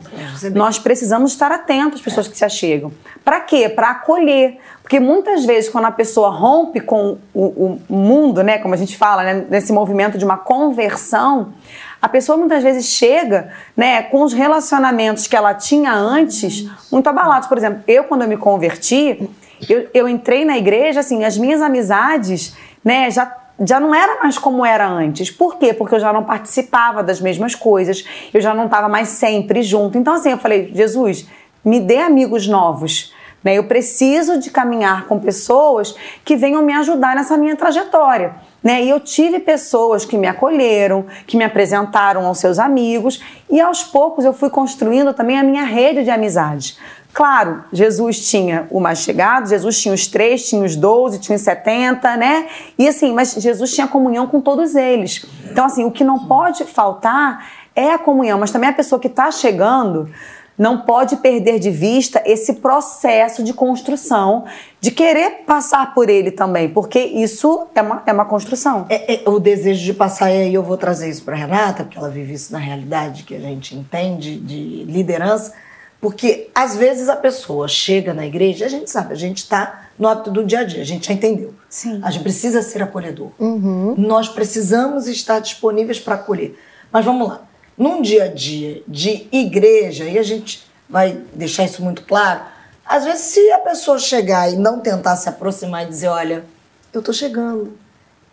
nós 0.53 0.77
precisamos 0.77 1.31
estar 1.31 1.51
atentos 1.51 1.95
às 1.95 2.01
pessoas 2.05 2.27
que 2.27 2.37
se 2.37 2.45
achegam. 2.45 2.91
Para 3.25 3.39
quê? 3.39 3.67
Para 3.67 3.89
acolher. 3.89 4.59
Porque 4.83 4.99
muitas 4.99 5.45
vezes, 5.45 5.67
quando 5.67 5.85
a 5.85 5.91
pessoa 5.91 6.29
rompe 6.29 6.79
com 6.79 7.17
o, 7.33 7.79
o 7.89 7.95
mundo, 7.95 8.43
né, 8.43 8.59
como 8.59 8.75
a 8.75 8.77
gente 8.77 8.95
fala, 8.95 9.23
né, 9.23 9.45
nesse 9.49 9.73
movimento 9.73 10.15
de 10.15 10.23
uma 10.23 10.37
conversão, 10.37 11.53
a 11.99 12.07
pessoa 12.07 12.37
muitas 12.37 12.61
vezes 12.61 12.85
chega 12.85 13.51
né, 13.75 14.03
com 14.03 14.21
os 14.21 14.31
relacionamentos 14.31 15.25
que 15.25 15.35
ela 15.35 15.55
tinha 15.55 15.91
antes 15.91 16.69
muito 16.91 17.07
abalados. 17.07 17.47
Por 17.47 17.57
exemplo, 17.57 17.81
eu, 17.87 18.03
quando 18.03 18.21
eu 18.21 18.27
me 18.27 18.37
converti, 18.37 19.27
eu, 19.67 19.89
eu 19.91 20.07
entrei 20.07 20.45
na 20.45 20.55
igreja, 20.55 20.99
assim, 20.99 21.23
as 21.23 21.35
minhas 21.35 21.63
amizades 21.63 22.55
né, 22.85 23.09
já 23.09 23.40
já 23.65 23.79
não 23.79 23.93
era 23.93 24.21
mais 24.21 24.37
como 24.37 24.65
era 24.65 24.87
antes. 24.87 25.29
Por 25.29 25.57
quê? 25.57 25.73
Porque 25.73 25.95
eu 25.95 25.99
já 25.99 26.11
não 26.11 26.23
participava 26.23 27.03
das 27.03 27.21
mesmas 27.21 27.55
coisas, 27.55 28.05
eu 28.33 28.41
já 28.41 28.53
não 28.53 28.65
estava 28.65 28.89
mais 28.89 29.09
sempre 29.09 29.61
junto. 29.61 29.97
Então, 29.97 30.15
assim, 30.15 30.31
eu 30.31 30.37
falei, 30.37 30.71
Jesus, 30.73 31.27
me 31.63 31.79
dê 31.79 31.97
amigos 31.97 32.47
novos. 32.47 33.13
Né? 33.43 33.57
Eu 33.57 33.63
preciso 33.65 34.39
de 34.39 34.49
caminhar 34.49 35.07
com 35.07 35.19
pessoas 35.19 35.95
que 36.23 36.35
venham 36.35 36.61
me 36.61 36.73
ajudar 36.73 37.15
nessa 37.15 37.37
minha 37.37 37.55
trajetória. 37.55 38.35
Né? 38.63 38.83
E 38.83 38.89
eu 38.89 38.99
tive 38.99 39.39
pessoas 39.39 40.05
que 40.05 40.17
me 40.17 40.27
acolheram, 40.27 41.05
que 41.25 41.35
me 41.35 41.43
apresentaram 41.43 42.25
aos 42.25 42.37
seus 42.37 42.59
amigos, 42.59 43.21
e 43.49 43.59
aos 43.59 43.83
poucos 43.83 44.23
eu 44.23 44.33
fui 44.33 44.49
construindo 44.49 45.13
também 45.13 45.39
a 45.39 45.43
minha 45.43 45.63
rede 45.63 46.03
de 46.03 46.11
amizades. 46.11 46.77
Claro, 47.13 47.63
Jesus 47.73 48.29
tinha 48.29 48.67
o 48.69 48.79
mais 48.79 48.99
chegado, 48.99 49.49
Jesus 49.49 49.79
tinha 49.79 49.93
os 49.93 50.07
três, 50.07 50.47
tinha 50.47 50.63
os 50.63 50.75
doze, 50.75 51.19
tinha 51.19 51.35
os 51.35 51.41
setenta, 51.41 52.15
né? 52.15 52.47
E 52.77 52.87
assim, 52.87 53.13
mas 53.13 53.33
Jesus 53.33 53.73
tinha 53.73 53.87
comunhão 53.87 54.27
com 54.27 54.39
todos 54.39 54.75
eles. 54.75 55.25
Então, 55.49 55.65
assim, 55.65 55.83
o 55.83 55.91
que 55.91 56.03
não 56.03 56.25
pode 56.25 56.63
faltar 56.63 57.45
é 57.75 57.93
a 57.93 57.97
comunhão, 57.97 58.39
mas 58.39 58.51
também 58.51 58.69
a 58.69 58.73
pessoa 58.73 58.99
que 58.99 59.07
está 59.07 59.29
chegando 59.29 60.09
não 60.57 60.81
pode 60.81 61.15
perder 61.17 61.59
de 61.59 61.71
vista 61.71 62.21
esse 62.25 62.53
processo 62.53 63.43
de 63.43 63.53
construção, 63.53 64.45
de 64.79 64.91
querer 64.91 65.43
passar 65.45 65.93
por 65.93 66.09
ele 66.09 66.29
também, 66.29 66.69
porque 66.69 66.99
isso 66.99 67.67
é 67.73 67.81
uma, 67.81 68.03
é 68.05 68.13
uma 68.13 68.25
construção. 68.25 68.85
É, 68.89 69.23
é 69.23 69.29
o 69.29 69.39
desejo 69.39 69.83
de 69.83 69.93
passar, 69.93 70.29
e 70.29 70.41
aí 70.41 70.53
eu 70.53 70.61
vou 70.61 70.77
trazer 70.77 71.09
isso 71.09 71.23
para 71.23 71.35
Renata, 71.35 71.83
porque 71.83 71.97
ela 71.97 72.09
vive 72.09 72.33
isso 72.33 72.53
na 72.53 72.59
realidade 72.59 73.23
que 73.23 73.33
a 73.33 73.39
gente 73.39 73.75
entende 73.75 74.37
de 74.37 74.83
liderança 74.83 75.53
porque 76.01 76.49
às 76.55 76.75
vezes 76.75 77.07
a 77.07 77.15
pessoa 77.15 77.67
chega 77.67 78.11
na 78.11 78.25
igreja, 78.25 78.65
a 78.65 78.67
gente 78.67 78.89
sabe, 78.89 79.13
a 79.13 79.15
gente 79.15 79.37
está 79.37 79.83
no 79.99 80.07
hábito 80.07 80.31
do 80.31 80.43
dia 80.43 80.61
a 80.61 80.63
dia, 80.63 80.81
a 80.81 80.85
gente 80.85 81.07
já 81.07 81.13
entendeu. 81.13 81.53
Sim. 81.69 82.01
A 82.03 82.09
gente 82.09 82.23
precisa 82.23 82.63
ser 82.63 82.81
acolhedor. 82.81 83.29
Uhum. 83.37 83.93
Nós 83.95 84.27
precisamos 84.27 85.07
estar 85.07 85.39
disponíveis 85.39 85.99
para 85.99 86.15
acolher. 86.15 86.59
Mas 86.91 87.05
vamos 87.05 87.27
lá. 87.27 87.43
Num 87.77 88.01
dia 88.01 88.23
a 88.23 88.27
dia 88.27 88.81
de 88.87 89.27
igreja, 89.31 90.05
e 90.05 90.17
a 90.17 90.23
gente 90.23 90.67
vai 90.89 91.21
deixar 91.35 91.65
isso 91.65 91.83
muito 91.83 92.01
claro, 92.03 92.41
às 92.83 93.05
vezes 93.05 93.21
se 93.21 93.51
a 93.51 93.59
pessoa 93.59 93.99
chegar 93.99 94.51
e 94.51 94.57
não 94.57 94.79
tentar 94.79 95.15
se 95.17 95.29
aproximar 95.29 95.83
e 95.83 95.89
dizer, 95.89 96.07
olha, 96.07 96.43
eu 96.91 96.99
estou 96.99 97.13
chegando, 97.13 97.77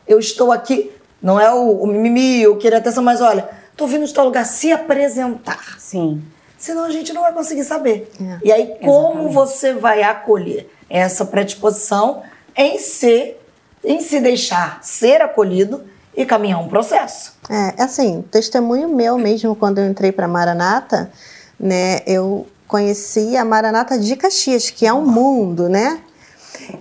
eu 0.07 0.19
estou 0.19 0.51
aqui, 0.51 0.91
não 1.23 1.39
é 1.39 1.53
o, 1.53 1.83
o 1.83 1.87
mimimi, 1.87 2.41
eu 2.41 2.57
queria 2.57 2.79
atenção, 2.79 3.05
mas 3.05 3.21
olha, 3.21 3.47
estou 3.71 3.87
vindo 3.87 4.07
de 4.07 4.15
tal 4.15 4.25
lugar, 4.25 4.47
se 4.47 4.73
apresentar. 4.73 5.79
Sim 5.79 6.23
senão 6.59 6.85
a 6.85 6.91
gente 6.91 7.13
não 7.13 7.23
vai 7.23 7.33
conseguir 7.33 7.65
saber. 7.65 8.11
É, 8.21 8.39
e 8.45 8.53
aí, 8.53 8.77
como 8.83 9.29
exatamente. 9.29 9.35
você 9.35 9.73
vai 9.75 10.03
acolher 10.03 10.69
essa 10.91 11.25
predisposição 11.25 12.23
em 12.57 12.79
ser, 12.79 13.41
em 13.85 14.01
se 14.01 14.21
deixar 14.21 14.81
ser 14.83 15.23
acolhido 15.23 15.85
e 16.17 16.27
caminhar 16.27 16.61
um 16.61 16.69
processo? 16.69 17.33
É, 17.49 17.83
assim, 17.83 18.23
testemunho 18.31 18.89
meu 18.89 19.17
mesmo, 19.17 19.55
quando 19.55 19.79
eu 19.79 19.87
entrei 19.87 20.11
para 20.11 20.27
Maranata, 20.27 21.11
né, 21.59 22.01
eu 22.07 22.47
conheci 22.67 23.37
a 23.37 23.45
Maranata 23.45 23.99
de 23.99 24.17
Caxias, 24.17 24.69
que 24.69 24.87
é 24.87 24.93
um 24.93 25.07
mundo, 25.07 25.69
né? 25.69 26.01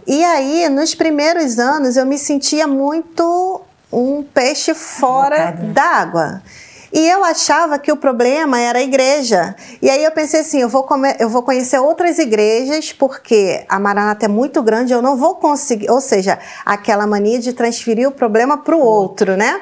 E 0.06 0.24
aí, 0.24 0.68
nos 0.70 0.96
primeiros 0.96 1.60
anos, 1.60 1.96
eu 1.96 2.06
me 2.06 2.18
sentia 2.18 2.68
muito 2.68 3.62
um 3.92 4.24
peixe 4.24 4.74
fora 4.74 5.52
d'água. 5.52 6.42
E 6.92 7.08
eu 7.10 7.24
achava 7.24 7.78
que 7.78 7.92
o 7.92 7.98
problema 7.98 8.60
era 8.60 8.80
a 8.80 8.82
igreja. 8.82 9.56
E 9.82 9.90
aí 9.90 10.04
eu 10.04 10.12
pensei 10.12 10.40
assim, 10.40 10.62
eu 10.62 10.70
vou, 10.70 10.88
eu 11.20 11.30
vou 11.30 11.44
conhecer 11.44 11.80
outras 11.80 12.18
igrejas, 12.18 12.94
porque 12.94 13.66
a 13.68 13.80
Maranata 13.80 14.26
é 14.26 14.30
muito 14.30 14.62
grande, 14.62 14.94
eu 14.94 15.02
não 15.02 15.18
vou 15.18 15.36
conseguir, 15.36 15.90
ou 15.90 16.00
seja, 16.00 16.40
aquela 16.66 17.06
mania 17.06 17.40
de 17.40 17.54
transferir 17.54 18.08
o 18.08 18.12
problema 18.12 18.58
para 18.58 18.76
o 18.76 18.80
outro, 18.80 19.36
né? 19.36 19.62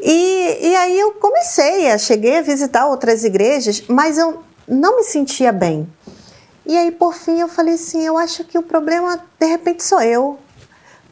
E, 0.00 0.58
e 0.60 0.76
aí 0.76 0.98
eu 0.98 1.12
comecei, 1.12 1.90
a, 1.90 1.98
cheguei 1.98 2.38
a 2.38 2.42
visitar 2.42 2.86
outras 2.86 3.24
igrejas, 3.24 3.82
mas 3.88 4.18
eu 4.18 4.42
não 4.66 4.96
me 4.96 5.02
sentia 5.02 5.52
bem. 5.52 5.88
E 6.64 6.76
aí, 6.76 6.90
por 6.90 7.14
fim, 7.14 7.40
eu 7.40 7.48
falei 7.48 7.74
assim, 7.74 8.04
eu 8.04 8.18
acho 8.18 8.44
que 8.44 8.58
o 8.58 8.62
problema, 8.62 9.20
de 9.38 9.46
repente, 9.46 9.84
sou 9.84 10.00
eu 10.02 10.38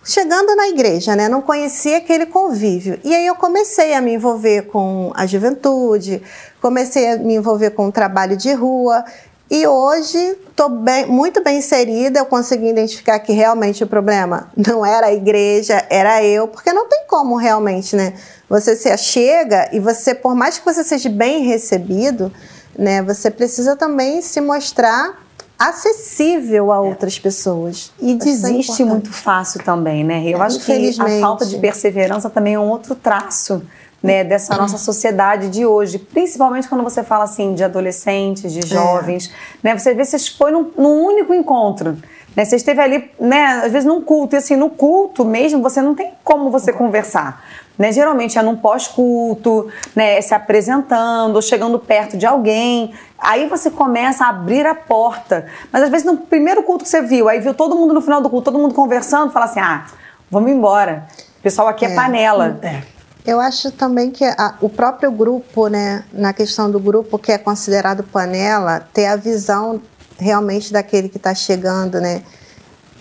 chegando 0.05 0.55
na 0.55 0.69
igreja, 0.69 1.17
né, 1.17 1.29
não 1.29 1.41
conhecia 1.41 1.97
aquele 1.97 2.27
convívio. 2.27 3.01
E 3.03 3.15
aí 3.15 3.27
eu 3.27 3.35
comecei 3.35 3.95
a 3.95 4.01
me 4.01 4.15
envolver 4.15 4.63
com 4.67 5.11
a 5.15 5.27
juventude, 5.27 6.23
comecei 6.61 7.13
a 7.13 7.17
me 7.17 7.35
envolver 7.35 7.71
com 7.71 7.87
o 7.87 7.93
trabalho 7.93 8.37
de 8.37 8.53
rua. 8.53 9.05
E 9.51 9.67
hoje 9.67 10.19
estou 10.49 10.71
muito 11.09 11.43
bem 11.43 11.59
inserida, 11.59 12.19
eu 12.19 12.27
consegui 12.27 12.69
identificar 12.69 13.19
que 13.19 13.33
realmente 13.33 13.85
o 13.85 13.87
problema 13.87 14.51
não 14.57 14.85
era 14.85 15.09
a 15.09 15.13
igreja, 15.13 15.85
era 15.91 16.25
eu, 16.25 16.49
porque 16.49 16.73
não 16.73 16.89
tem 16.89 17.05
como 17.07 17.37
realmente, 17.37 17.95
né? 17.95 18.15
Você 18.49 18.75
se 18.75 18.89
achega 18.89 19.69
e 19.73 19.81
você, 19.81 20.15
por 20.15 20.35
mais 20.35 20.59
que 20.59 20.65
você 20.65 20.83
seja 20.83 21.09
bem 21.09 21.45
recebido, 21.45 22.33
né, 22.77 23.03
você 23.03 23.31
precisa 23.31 23.77
também 23.77 24.21
se 24.21 24.41
mostrar 24.41 25.24
acessível 25.59 26.73
a 26.73 26.81
outras 26.81 27.19
pessoas. 27.19 27.93
E 28.01 28.13
é 28.13 28.15
desiste 28.17 28.83
é 28.83 28.85
muito 28.85 29.13
fácil 29.13 29.63
também, 29.63 30.05
né? 30.05 30.23
Eu 30.27 30.43
é, 30.43 30.47
acho 30.47 30.61
que 30.61 30.73
a 31.01 31.21
falta 31.21 31.47
de 31.47 31.59
perseverança 31.59 32.29
também 32.29 32.55
é 32.55 32.59
um 32.59 32.69
outro 32.69 32.95
traço. 32.95 33.63
Né, 34.03 34.23
dessa 34.23 34.55
nossa 34.55 34.77
sociedade 34.77 35.49
de 35.49 35.65
hoje, 35.65 35.99
principalmente 35.99 36.69
quando 36.69 36.85
você 36.85 37.03
fala 37.03 37.25
assim 37.25 37.55
de 37.55 37.65
adolescentes, 37.65 38.53
de 38.53 38.61
é. 38.61 38.67
jovens, 38.67 39.31
é. 39.31 39.69
né, 39.69 39.79
você 39.79 39.95
vê 39.95 40.05
se 40.05 40.31
foi 40.37 40.51
num, 40.51 40.71
num 40.77 41.07
único 41.07 41.33
encontro, 41.33 41.97
né, 42.37 42.45
você 42.45 42.57
esteve 42.57 42.83
ali, 42.83 43.11
né, 43.19 43.63
às 43.65 43.73
vezes 43.73 43.87
num 43.87 44.03
culto, 44.03 44.37
e 44.37 44.37
assim, 44.37 44.57
no 44.57 44.69
culto 44.69 45.25
mesmo, 45.25 45.63
você 45.63 45.81
não 45.81 45.95
tem 45.95 46.13
como 46.23 46.51
você 46.51 46.71
conversar, 46.71 47.43
né? 47.79 47.93
Geralmente 47.93 48.39
é 48.39 48.43
num 48.43 48.57
pós-culto, 48.57 49.69
né? 49.95 50.21
se 50.21 50.35
apresentando, 50.35 51.41
chegando 51.43 51.79
perto 51.79 52.17
de 52.17 52.27
alguém. 52.27 52.95
Aí 53.19 53.49
você 53.49 53.71
começa 53.71 54.25
a 54.25 54.29
abrir 54.29 54.67
a 54.67 54.75
porta. 54.75 55.47
Mas 55.73 55.83
às 55.83 55.91
vezes 55.91 56.07
no 56.07 56.17
primeiro 56.17 56.63
culto 56.63 56.85
que 56.85 56.91
você 56.91 57.03
viu, 57.03 57.29
aí 57.29 57.41
viu 57.41 57.55
todo 57.55 57.75
mundo 57.75 57.95
no 57.95 58.01
final 58.01 58.21
do 58.21 58.31
culto, 58.31 58.51
todo 58.51 58.61
mundo 58.61 58.75
conversando, 58.75 59.33
fala 59.33 59.47
assim: 59.47 59.61
ah, 59.61 59.87
vamos 60.31 60.51
embora. 60.51 61.07
O 61.39 61.43
pessoal 61.43 61.69
aqui 61.69 61.85
é, 61.85 61.93
é 61.93 61.95
panela. 61.95 62.59
É. 62.63 62.83
Eu 63.27 63.41
acho 63.41 63.71
também 63.73 64.11
que 64.11 64.25
a, 64.25 64.55
o 64.61 64.69
próprio 64.69 65.11
grupo, 65.11 65.69
né, 65.69 66.05
na 66.13 66.35
questão 66.35 66.71
do 66.71 66.79
grupo 66.79 67.19
que 67.19 67.33
é 67.33 67.39
considerado 67.39 68.03
panela, 68.03 68.87
ter 68.93 69.07
a 69.07 69.17
visão 69.17 69.81
realmente 70.19 70.73
daquele 70.73 71.09
que 71.09 71.17
está 71.17 71.35
chegando, 71.35 72.01
né? 72.01 72.23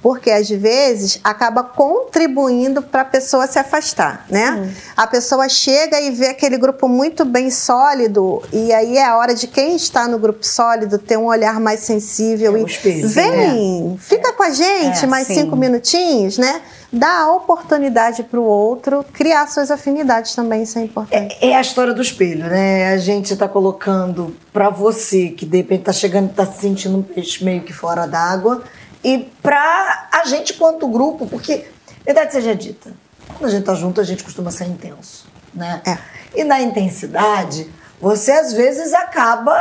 Porque 0.04 0.30
às 0.30 0.50
vezes 0.50 1.18
acaba 1.24 1.64
contribuindo 1.64 2.82
para 2.82 3.02
a 3.02 3.06
pessoa 3.06 3.48
se 3.48 3.58
afastar, 3.58 4.26
né? 4.30 4.62
Sim. 4.62 4.82
A 4.98 5.08
pessoa 5.08 5.48
chega 5.48 6.02
e 6.02 6.12
vê 6.12 6.28
aquele 6.28 6.58
grupo 6.58 6.90
muito 6.90 7.24
bem 7.24 7.50
sólido 7.50 8.44
e 8.52 8.74
aí 8.74 8.98
é 8.98 9.06
a 9.06 9.16
hora 9.16 9.34
de 9.34 9.48
quem 9.48 9.78
está 9.78 10.06
no 10.06 10.20
grupo 10.20 10.46
sólido 10.46 10.98
ter 10.98 11.18
um 11.18 11.28
olhar 11.28 11.58
mais 11.58 11.80
sensível 11.80 12.58
é 12.58 12.60
e 12.60 12.66
espelho, 12.66 13.08
vem, 13.08 13.84
né? 13.84 13.98
fica 13.98 14.28
é. 14.28 14.32
com 14.34 14.44
a 14.44 14.50
gente 14.50 15.06
é, 15.06 15.08
mais 15.08 15.26
sim. 15.26 15.36
cinco 15.36 15.56
minutinhos, 15.56 16.38
né? 16.38 16.62
Dá 16.92 17.22
a 17.22 17.34
oportunidade 17.34 18.24
para 18.24 18.40
o 18.40 18.44
outro 18.44 19.06
criar 19.14 19.48
suas 19.48 19.72
afinidades 19.72 20.36
também, 20.36 20.64
isso 20.64 20.78
é 20.78 20.84
importante. 20.84 21.38
É, 21.40 21.52
é 21.52 21.56
a 21.56 21.62
história 21.62 21.94
do 21.94 22.02
espelho, 22.02 22.46
né? 22.46 22.94
A 22.94 22.98
gente 22.98 23.32
está 23.32 23.48
colocando 23.48 24.36
para 24.52 24.70
você 24.70 25.30
que 25.30 25.46
de 25.46 25.58
repente 25.58 25.80
está 25.80 25.94
chegando, 25.94 26.30
está 26.30 26.46
se 26.46 26.60
sentindo 26.60 26.98
um 26.98 27.02
peixe 27.02 27.44
meio 27.44 27.62
que 27.62 27.72
fora 27.72 28.06
d'água 28.06 28.62
e 29.04 29.30
para 29.42 30.10
a 30.12 30.26
gente 30.26 30.54
quanto 30.54 30.88
grupo, 30.88 31.28
porque, 31.28 31.66
verdade 32.06 32.32
seja 32.32 32.56
dita, 32.56 32.94
quando 33.28 33.46
a 33.46 33.50
gente 33.50 33.66
tá 33.66 33.74
junto, 33.76 34.00
a 34.00 34.04
gente 34.04 34.24
costuma 34.24 34.52
ser 34.52 34.66
intenso, 34.66 35.28
né? 35.54 35.82
É. 35.86 35.98
E 36.36 36.44
na 36.44 36.62
intensidade, 36.62 37.70
você 38.00 38.32
às 38.32 38.54
vezes 38.54 38.94
acaba 38.94 39.60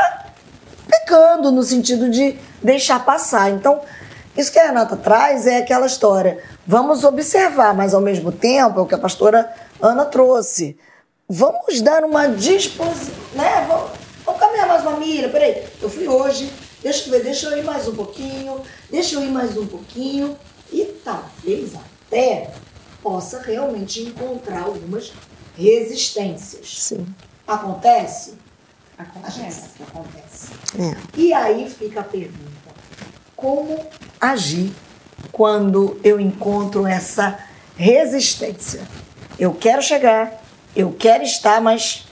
pecando 0.87 1.51
no 1.51 1.63
sentido 1.63 2.09
de 2.09 2.39
deixar 2.63 3.05
passar. 3.05 3.51
Então, 3.51 3.81
isso 4.37 4.51
que 4.51 4.59
a 4.59 4.67
Renata 4.67 4.97
traz 4.97 5.47
é 5.47 5.59
aquela 5.59 5.87
história. 5.87 6.43
Vamos 6.67 7.05
observar, 7.05 7.75
mas 7.75 7.93
ao 7.93 8.01
mesmo 8.01 8.33
tempo, 8.33 8.79
é 8.79 8.83
o 8.83 8.87
que 8.87 8.95
a 8.95 8.99
pastora 8.99 9.53
Ana 9.81 10.05
trouxe. 10.05 10.79
Vamos 11.29 11.81
dar 11.81 12.05
uma 12.05 12.29
disposição, 12.29 13.15
né? 13.35 13.65
Vamos, 13.69 13.91
vamos 14.25 14.41
caminhar 14.41 14.69
mais 14.69 14.83
uma 14.83 14.97
milha. 14.97 15.29
Peraí, 15.29 15.65
eu 15.81 15.91
fui 15.91 16.09
hoje, 16.09 16.53
deixa 16.83 17.07
eu 17.07 17.11
ver, 17.13 17.23
deixa 17.23 17.47
eu 17.49 17.59
ir 17.59 17.65
mais 17.65 17.87
um 17.89 17.95
pouquinho, 17.95 18.61
deixa 18.91 19.15
eu 19.15 19.25
ir 19.25 19.31
mais 19.31 19.57
um 19.57 19.67
pouquinho. 19.67 20.37
E 20.73 20.85
talvez 21.05 21.73
até 21.75 22.51
possa 23.03 23.41
realmente 23.41 24.01
encontrar 24.01 24.63
algumas 24.63 25.13
resistências. 25.57 26.67
Sim. 26.79 27.07
Acontece? 27.47 28.35
Acontece. 28.97 29.71
Acontece. 29.83 30.49
É. 30.79 30.97
E 31.17 31.33
aí 31.33 31.69
fica 31.69 32.01
a 32.01 32.05
pergunta: 32.05 32.41
como 33.37 33.85
agir 34.21 34.73
quando 35.31 36.01
eu 36.03 36.21
encontro 36.21 36.87
essa 36.87 37.39
resistência? 37.77 38.83
Eu 39.39 39.53
quero 39.55 39.83
chegar, 39.83 40.43
eu 40.77 40.93
quero 40.93 41.25
estar, 41.25 41.61
mas 41.61 42.07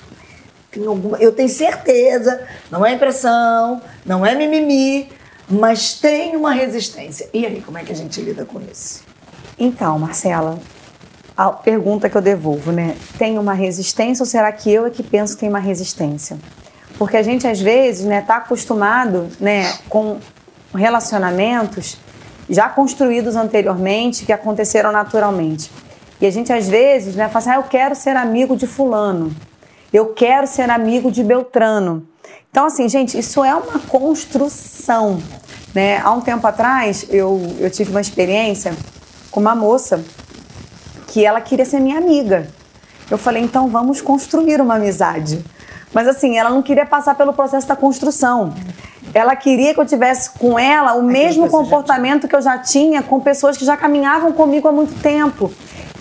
eu 1.18 1.32
tenho 1.32 1.48
certeza, 1.48 2.42
não 2.70 2.84
é 2.86 2.92
impressão, 2.92 3.82
não 4.06 4.24
é 4.24 4.34
mimimi, 4.34 5.10
mas 5.48 5.94
tem 5.94 6.36
uma 6.36 6.52
resistência. 6.52 7.28
E 7.34 7.44
aí, 7.44 7.60
como 7.60 7.78
é 7.78 7.82
que 7.82 7.92
a 7.92 7.96
gente 7.96 8.20
lida 8.20 8.44
com 8.44 8.60
isso? 8.60 9.02
Então, 9.58 9.98
Marcela, 9.98 10.58
a 11.36 11.50
pergunta 11.50 12.08
que 12.08 12.16
eu 12.16 12.22
devolvo, 12.22 12.70
né? 12.70 12.96
Tem 13.18 13.38
uma 13.38 13.54
resistência 13.54 14.22
ou 14.22 14.26
será 14.26 14.52
que 14.52 14.70
eu 14.70 14.86
é 14.86 14.90
que 14.90 15.02
penso 15.02 15.34
que 15.34 15.40
tem 15.40 15.48
uma 15.48 15.58
resistência? 15.58 16.38
Porque 16.98 17.16
a 17.16 17.22
gente 17.22 17.46
às 17.46 17.60
vezes, 17.60 18.04
né, 18.04 18.20
tá 18.20 18.36
acostumado, 18.36 19.28
né, 19.40 19.72
com 19.88 20.18
relacionamentos 20.74 21.96
já 22.48 22.68
construídos 22.68 23.36
anteriormente 23.36 24.26
que 24.26 24.32
aconteceram 24.32 24.92
naturalmente. 24.92 25.70
E 26.20 26.26
a 26.26 26.30
gente 26.30 26.52
às 26.52 26.68
vezes, 26.68 27.14
né, 27.14 27.28
fala 27.28 27.38
assim: 27.38 27.50
ah, 27.50 27.56
eu 27.56 27.62
quero 27.62 27.94
ser 27.94 28.16
amigo 28.16 28.56
de 28.56 28.66
fulano. 28.66 29.34
Eu 29.92 30.06
quero 30.14 30.46
ser 30.46 30.70
amigo 30.70 31.10
de 31.10 31.24
Beltrano. 31.24 32.06
Então, 32.50 32.66
assim, 32.66 32.88
gente, 32.88 33.18
isso 33.18 33.44
é 33.44 33.54
uma 33.54 33.78
construção. 33.80 35.22
Né? 35.74 35.98
Há 35.98 36.10
um 36.12 36.20
tempo 36.20 36.46
atrás, 36.46 37.06
eu, 37.10 37.40
eu 37.58 37.70
tive 37.70 37.90
uma 37.90 38.00
experiência 38.00 38.74
com 39.30 39.40
uma 39.40 39.54
moça 39.54 40.04
que 41.08 41.24
ela 41.24 41.40
queria 41.40 41.64
ser 41.64 41.80
minha 41.80 41.98
amiga. 41.98 42.48
Eu 43.10 43.18
falei, 43.18 43.42
então 43.42 43.68
vamos 43.68 44.00
construir 44.00 44.60
uma 44.60 44.76
amizade. 44.76 45.44
Mas 45.92 46.06
assim, 46.06 46.38
ela 46.38 46.50
não 46.50 46.62
queria 46.62 46.86
passar 46.86 47.16
pelo 47.16 47.32
processo 47.32 47.66
da 47.66 47.74
construção. 47.74 48.54
Ela 49.12 49.34
queria 49.34 49.74
que 49.74 49.80
eu 49.80 49.86
tivesse 49.86 50.30
com 50.38 50.56
ela 50.56 50.94
o 50.94 51.02
mesmo 51.02 51.48
comportamento 51.48 52.28
que 52.28 52.36
eu 52.36 52.42
já 52.42 52.58
tinha 52.58 53.02
com 53.02 53.18
pessoas 53.18 53.56
que 53.56 53.64
já 53.64 53.76
caminhavam 53.76 54.32
comigo 54.32 54.68
há 54.68 54.72
muito 54.72 54.94
tempo. 55.02 55.52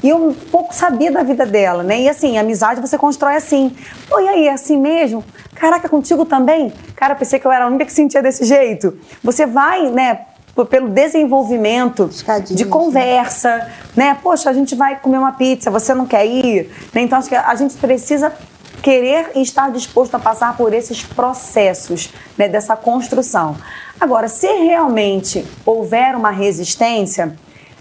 E 0.01 0.09
eu 0.09 0.29
um 0.29 0.33
pouco 0.33 0.73
sabia 0.73 1.11
da 1.11 1.23
vida 1.23 1.45
dela, 1.45 1.83
né? 1.83 2.01
E 2.01 2.09
assim, 2.09 2.37
amizade 2.37 2.79
você 2.79 2.97
constrói 2.97 3.35
assim. 3.35 3.75
Pô, 4.07 4.19
e 4.19 4.27
aí, 4.27 4.47
é 4.47 4.53
assim 4.53 4.77
mesmo? 4.77 5.23
Caraca, 5.55 5.89
contigo 5.89 6.25
também? 6.25 6.71
Cara, 6.95 7.15
pensei 7.15 7.39
que 7.39 7.45
eu 7.45 7.51
era 7.51 7.65
a 7.65 7.67
única 7.67 7.85
que 7.85 7.93
sentia 7.93 8.21
desse 8.21 8.45
jeito. 8.45 8.97
Você 9.23 9.45
vai, 9.45 9.89
né, 9.91 10.21
pelo 10.69 10.89
desenvolvimento 10.89 12.09
de 12.49 12.65
conversa, 12.65 13.69
né? 13.95 14.17
Poxa, 14.21 14.49
a 14.49 14.53
gente 14.53 14.75
vai 14.75 14.99
comer 14.99 15.17
uma 15.17 15.33
pizza, 15.33 15.69
você 15.69 15.93
não 15.93 16.05
quer 16.05 16.25
ir? 16.25 16.71
Né? 16.93 17.01
Então, 17.01 17.17
acho 17.17 17.29
que 17.29 17.35
a 17.35 17.55
gente 17.55 17.75
precisa 17.75 18.33
querer 18.81 19.31
e 19.35 19.41
estar 19.41 19.69
disposto 19.71 20.15
a 20.15 20.19
passar 20.19 20.55
por 20.55 20.73
esses 20.73 21.03
processos 21.03 22.13
né, 22.37 22.47
dessa 22.47 22.75
construção. 22.75 23.57
Agora, 23.99 24.27
se 24.27 24.47
realmente 24.47 25.45
houver 25.65 26.15
uma 26.15 26.31
resistência, 26.31 27.35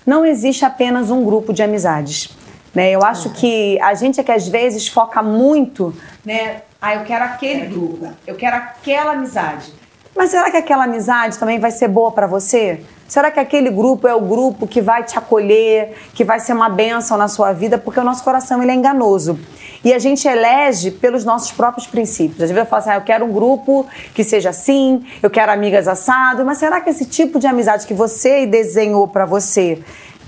não 0.09 0.25
existe 0.25 0.65
apenas 0.65 1.11
um 1.11 1.23
grupo 1.23 1.53
de 1.53 1.63
amizades. 1.63 2.31
Né? 2.75 2.91
Eu 2.91 3.03
acho 3.03 3.31
que 3.31 3.79
a 3.81 3.93
gente 3.93 4.19
é 4.19 4.25
que 4.25 4.33
às 4.33 4.49
vezes 4.49 4.89
foca 4.89 5.23
muito, 5.23 5.95
né? 6.25 6.63
Ah, 6.81 6.95
eu 6.95 7.05
quero 7.05 7.25
aquele 7.25 7.67
grupo, 7.67 8.09
eu 8.27 8.35
quero 8.35 8.57
aquela 8.57 9.13
amizade. 9.13 9.73
Mas 10.17 10.31
será 10.31 10.51
que 10.51 10.57
aquela 10.57 10.85
amizade 10.85 11.39
também 11.39 11.59
vai 11.59 11.71
ser 11.71 11.89
boa 11.89 12.11
para 12.11 12.27
você? 12.27 12.81
Será 13.07 13.31
que 13.31 13.41
aquele 13.41 13.71
grupo 13.71 14.07
é 14.09 14.15
o 14.15 14.21
grupo 14.21 14.67
que 14.67 14.81
vai 14.81 15.03
te 15.03 15.19
acolher, 15.19 15.97
que 16.15 16.25
vai 16.25 16.41
ser 16.41 16.53
uma 16.53 16.69
bênção 16.69 17.17
na 17.17 17.29
sua 17.29 17.53
vida? 17.53 17.79
Porque 17.79 18.01
o 18.01 18.05
nosso 18.05 18.23
coração 18.25 18.63
ele 18.63 18.71
é 18.71 18.75
enganoso. 18.75 19.39
E 19.85 19.93
a 19.93 19.99
gente 19.99 20.27
elege 20.27 20.91
pelos 20.91 21.25
nossos 21.25 21.53
próprios 21.53 21.87
princípios. 21.87 22.43
Às 22.43 22.51
vezes 22.51 22.65
eu 22.65 22.67
falo 22.67 22.81
assim, 22.81 22.91
ah, 22.91 22.97
eu 22.97 23.03
quero 23.03 23.25
um 23.25 23.33
grupo 23.33 23.87
que 24.15 24.25
seja 24.25 24.51
assim, 24.51 25.05
eu 25.23 25.31
quero 25.31 25.53
amigas 25.53 25.87
assado, 25.87 26.45
mas 26.45 26.59
será 26.59 26.81
que 26.81 26.91
esse 26.91 27.05
tipo 27.05 27.39
de 27.39 27.47
amizade 27.47 27.87
que 27.87 27.95
você 27.95 28.47
desenhou 28.47 29.07
para 29.07 29.25
você 29.25 29.83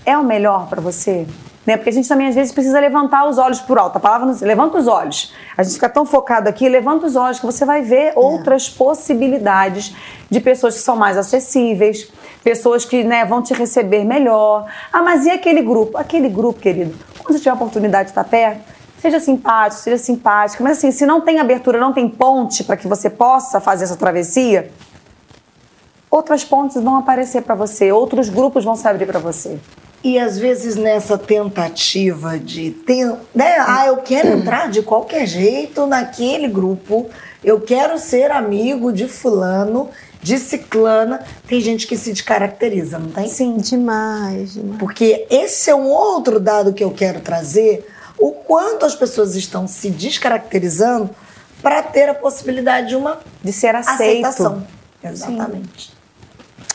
é 0.06 0.16
o 0.16 0.24
melhor 0.24 0.68
para 0.68 0.80
você? 0.80 1.26
Né? 1.66 1.76
Porque 1.76 1.90
a 1.90 1.92
gente 1.92 2.08
também 2.08 2.26
às 2.26 2.34
vezes 2.34 2.52
precisa 2.52 2.80
levantar 2.80 3.28
os 3.28 3.38
olhos 3.38 3.60
por 3.60 3.78
alto. 3.78 3.96
A 3.96 4.00
palavra 4.00 4.26
não 4.26 4.36
levanta 4.40 4.78
os 4.78 4.86
olhos. 4.86 5.32
A 5.56 5.62
gente 5.62 5.74
fica 5.74 5.88
tão 5.88 6.06
focado 6.06 6.48
aqui, 6.48 6.68
levanta 6.68 7.06
os 7.06 7.16
olhos 7.16 7.38
que 7.38 7.46
você 7.46 7.64
vai 7.64 7.82
ver 7.82 8.12
outras 8.16 8.68
possibilidades 8.68 9.94
de 10.28 10.40
pessoas 10.40 10.74
que 10.74 10.80
são 10.80 10.96
mais 10.96 11.18
acessíveis, 11.18 12.10
pessoas 12.42 12.84
que 12.84 13.04
né, 13.04 13.24
vão 13.24 13.42
te 13.42 13.52
receber 13.52 14.04
melhor. 14.04 14.66
Ah, 14.92 15.02
mas 15.02 15.26
e 15.26 15.30
aquele 15.30 15.60
grupo? 15.60 15.98
Aquele 15.98 16.28
grupo, 16.28 16.58
querido, 16.58 16.94
quando 17.18 17.36
você 17.36 17.38
tiver 17.38 17.50
a 17.50 17.54
oportunidade 17.54 18.04
de 18.04 18.10
estar 18.10 18.24
perto, 18.24 18.62
seja 19.00 19.18
simpático, 19.18 19.82
seja 19.82 19.98
simpática. 19.98 20.62
Mas 20.62 20.78
assim, 20.78 20.90
se 20.90 21.06
não 21.06 21.20
tem 21.20 21.38
abertura, 21.38 21.78
não 21.78 21.92
tem 21.92 22.08
ponte 22.08 22.62
para 22.64 22.76
que 22.76 22.86
você 22.86 23.08
possa 23.08 23.60
fazer 23.60 23.84
essa 23.84 23.96
travessia, 23.96 24.70
outras 26.10 26.44
pontes 26.44 26.82
vão 26.82 26.96
aparecer 26.96 27.42
para 27.42 27.54
você, 27.54 27.90
outros 27.92 28.28
grupos 28.28 28.64
vão 28.64 28.76
se 28.76 28.86
abrir 28.86 29.06
para 29.06 29.18
você. 29.18 29.58
E 30.02 30.18
às 30.18 30.38
vezes 30.38 30.76
nessa 30.76 31.18
tentativa 31.18 32.38
de 32.38 32.70
ter, 32.70 33.14
né, 33.34 33.56
ah, 33.58 33.86
eu 33.86 33.98
quero 33.98 34.28
entrar 34.28 34.70
de 34.70 34.82
qualquer 34.82 35.26
jeito 35.26 35.86
naquele 35.86 36.48
grupo, 36.48 37.08
eu 37.44 37.60
quero 37.60 37.98
ser 37.98 38.30
amigo 38.30 38.92
de 38.92 39.06
fulano, 39.06 39.90
de 40.22 40.38
ciclana, 40.38 41.20
tem 41.46 41.60
gente 41.60 41.86
que 41.86 41.96
se 41.96 42.12
descaracteriza, 42.12 42.98
não 42.98 43.10
tem? 43.10 43.28
Sim, 43.28 43.56
demais, 43.56 44.54
demais. 44.54 44.78
Porque 44.78 45.26
esse 45.30 45.70
é 45.70 45.74
um 45.74 45.88
outro 45.88 46.40
dado 46.40 46.72
que 46.72 46.84
eu 46.84 46.90
quero 46.90 47.20
trazer, 47.20 47.86
o 48.20 48.32
quanto 48.32 48.84
as 48.84 48.94
pessoas 48.94 49.34
estão 49.34 49.66
se 49.66 49.90
descaracterizando 49.90 51.10
para 51.62 51.82
ter 51.82 52.08
a 52.08 52.14
possibilidade 52.14 52.88
de 52.88 52.96
uma 52.96 53.18
De 53.42 53.52
ser 53.52 53.74
aceito. 53.74 54.26
aceitação. 54.26 54.66
Exatamente. 55.02 55.92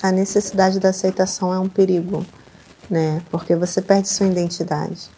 A 0.02 0.12
necessidade 0.12 0.80
da 0.80 0.90
aceitação 0.90 1.54
é 1.54 1.60
um 1.60 1.70
perigo, 1.70 2.26
né? 2.90 3.22
Porque 3.32 3.56
você 3.56 3.82
perde 3.82 4.10
sua 4.10 4.28
identidade. 4.28 5.10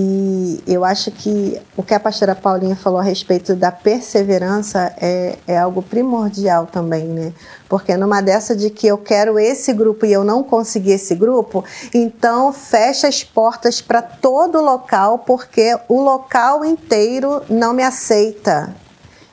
E 0.00 0.62
eu 0.64 0.84
acho 0.84 1.10
que 1.10 1.60
o 1.76 1.82
que 1.82 1.92
a 1.92 1.98
pastora 1.98 2.32
Paulinha 2.32 2.76
falou 2.76 3.00
a 3.00 3.02
respeito 3.02 3.56
da 3.56 3.72
perseverança 3.72 4.94
é, 4.96 5.36
é 5.44 5.58
algo 5.58 5.82
primordial 5.82 6.66
também, 6.66 7.04
né? 7.04 7.32
Porque 7.68 7.96
numa 7.96 8.20
dessa 8.20 8.54
de 8.54 8.70
que 8.70 8.86
eu 8.86 8.96
quero 8.96 9.40
esse 9.40 9.72
grupo 9.72 10.06
e 10.06 10.12
eu 10.12 10.22
não 10.22 10.44
consegui 10.44 10.92
esse 10.92 11.16
grupo, 11.16 11.64
então 11.92 12.52
fecha 12.52 13.08
as 13.08 13.24
portas 13.24 13.80
para 13.80 14.00
todo 14.00 14.58
o 14.58 14.64
local, 14.64 15.18
porque 15.18 15.76
o 15.88 16.00
local 16.00 16.64
inteiro 16.64 17.42
não 17.50 17.74
me 17.74 17.82
aceita. 17.82 18.72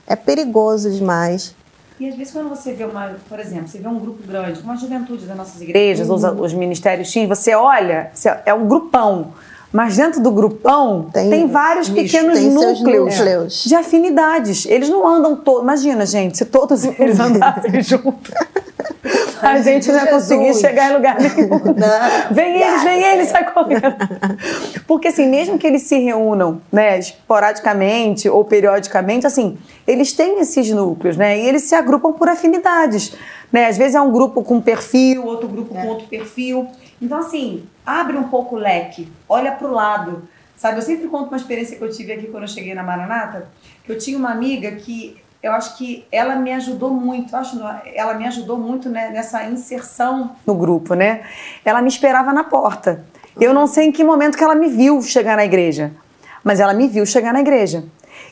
É 0.08 0.16
perigoso 0.16 0.90
demais. 0.90 1.54
E 2.00 2.10
às 2.10 2.16
vezes 2.16 2.34
quando 2.34 2.50
você 2.50 2.74
vê 2.74 2.86
uma, 2.86 3.16
por 3.30 3.40
exemplo, 3.40 3.68
você 3.68 3.78
vê 3.78 3.88
um 3.88 4.00
grupo 4.00 4.26
grande, 4.28 4.62
como 4.62 4.74
a 4.74 4.76
juventude 4.76 5.28
das 5.28 5.38
nossas 5.38 5.62
igrejas, 5.62 6.10
os, 6.10 6.24
os 6.24 6.54
ministérios 6.54 7.10
X, 7.10 7.30
você 7.30 7.54
olha, 7.54 8.12
é 8.48 8.52
um 8.52 8.68
grupão. 8.68 9.32
Mas 9.72 9.98
dentro 9.98 10.22
do 10.22 10.32
grupão 10.32 11.08
tem, 11.12 11.30
Tem 11.30 11.48
vários 11.48 11.90
misto, 11.90 12.04
pequenos 12.04 12.40
tem 12.40 12.50
núcleos, 12.50 13.18
núcleos. 13.20 13.64
de 13.66 13.76
afinidades. 13.76 14.66
Eles 14.66 14.90
não 14.90 15.06
andam 15.06 15.36
todos. 15.36 15.64
Imagina, 15.64 16.06
gente, 16.06 16.38
se 16.38 16.46
todos 16.46 16.84
eles 17.00 17.20
andassem 17.20 17.82
juntos. 17.82 18.34
A 19.42 19.60
gente 19.62 19.92
não 19.92 20.00
ia 20.00 20.08
conseguir 20.08 20.54
chegar 20.56 20.90
em 20.90 20.96
lugar 20.96 21.18
nenhum. 21.20 21.50
Não. 21.76 22.34
Vem 22.34 22.62
eles, 22.62 22.84
vem 22.84 23.04
eles, 23.04 23.30
sai 23.30 23.52
correndo. 23.52 23.84
Porque 24.88 25.10
assim, 25.10 25.28
mesmo 25.28 25.58
que 25.60 25.68
eles 25.68 25.84
se 25.84 26.00
reúnam, 26.00 26.62
né, 26.72 26.98
esporadicamente 26.98 28.28
ou 28.28 28.44
periodicamente, 28.44 29.28
assim, 29.28 29.58
eles 29.86 30.14
têm 30.14 30.40
esses 30.40 30.70
núcleos, 30.72 31.16
né? 31.18 31.38
E 31.40 31.48
eles 31.48 31.64
se 31.64 31.76
agrupam 31.76 32.12
por 32.14 32.28
afinidades, 32.28 33.14
né? 33.52 33.68
Às 33.68 33.78
vezes 33.78 33.96
é 33.96 34.02
um 34.02 34.12
grupo 34.12 34.42
com 34.42 34.60
perfil, 34.60 35.26
outro 35.26 35.48
grupo 35.48 35.74
com 35.76 35.88
outro 35.88 36.08
perfil. 36.08 36.68
Então 37.02 37.20
assim, 37.20 37.64
abre 37.86 38.18
um 38.18 38.24
pouco 38.24 38.56
o 38.56 38.60
leque, 38.60 39.12
olha 39.30 39.52
para 39.52 39.68
o 39.68 39.72
lado. 39.72 40.28
Sabe, 40.56 40.78
eu 40.78 40.82
sempre 40.82 41.08
conto 41.08 41.28
uma 41.28 41.38
experiência 41.38 41.78
que 41.78 41.84
eu 41.84 41.92
tive 41.92 42.14
aqui 42.14 42.28
quando 42.28 42.44
eu 42.44 42.50
cheguei 42.50 42.74
na 42.74 42.82
Maranata, 42.82 43.48
que 43.84 43.92
eu 43.92 43.98
tinha 43.98 44.18
uma 44.18 44.32
amiga 44.32 44.72
que 44.72 45.18
eu 45.44 45.52
acho 45.52 45.78
que 45.78 46.06
ela 46.12 46.36
me 46.38 46.52
ajudou 46.54 46.90
muito, 46.90 47.36
acho, 47.36 47.60
ela 47.94 48.16
me 48.16 48.26
ajudou 48.26 48.58
muito 48.58 48.90
né, 48.90 49.12
nessa 49.12 49.44
inserção 49.44 50.32
no 50.46 50.56
grupo, 50.56 50.96
né? 50.96 51.22
Ela 51.64 51.82
me 51.82 51.88
esperava 51.88 52.34
na 52.34 52.44
porta. 52.44 53.06
Eu 53.40 53.54
não 53.54 53.68
sei 53.68 53.86
em 53.86 53.92
que 53.92 54.04
momento 54.04 54.38
que 54.38 54.44
ela 54.44 54.56
me 54.56 54.70
viu 54.70 55.02
chegar 55.04 55.36
na 55.36 55.46
igreja, 55.46 55.92
mas 56.44 56.60
ela 56.60 56.74
me 56.74 56.88
viu 56.88 57.06
chegar 57.06 57.32
na 57.32 57.42
igreja. 57.42 57.84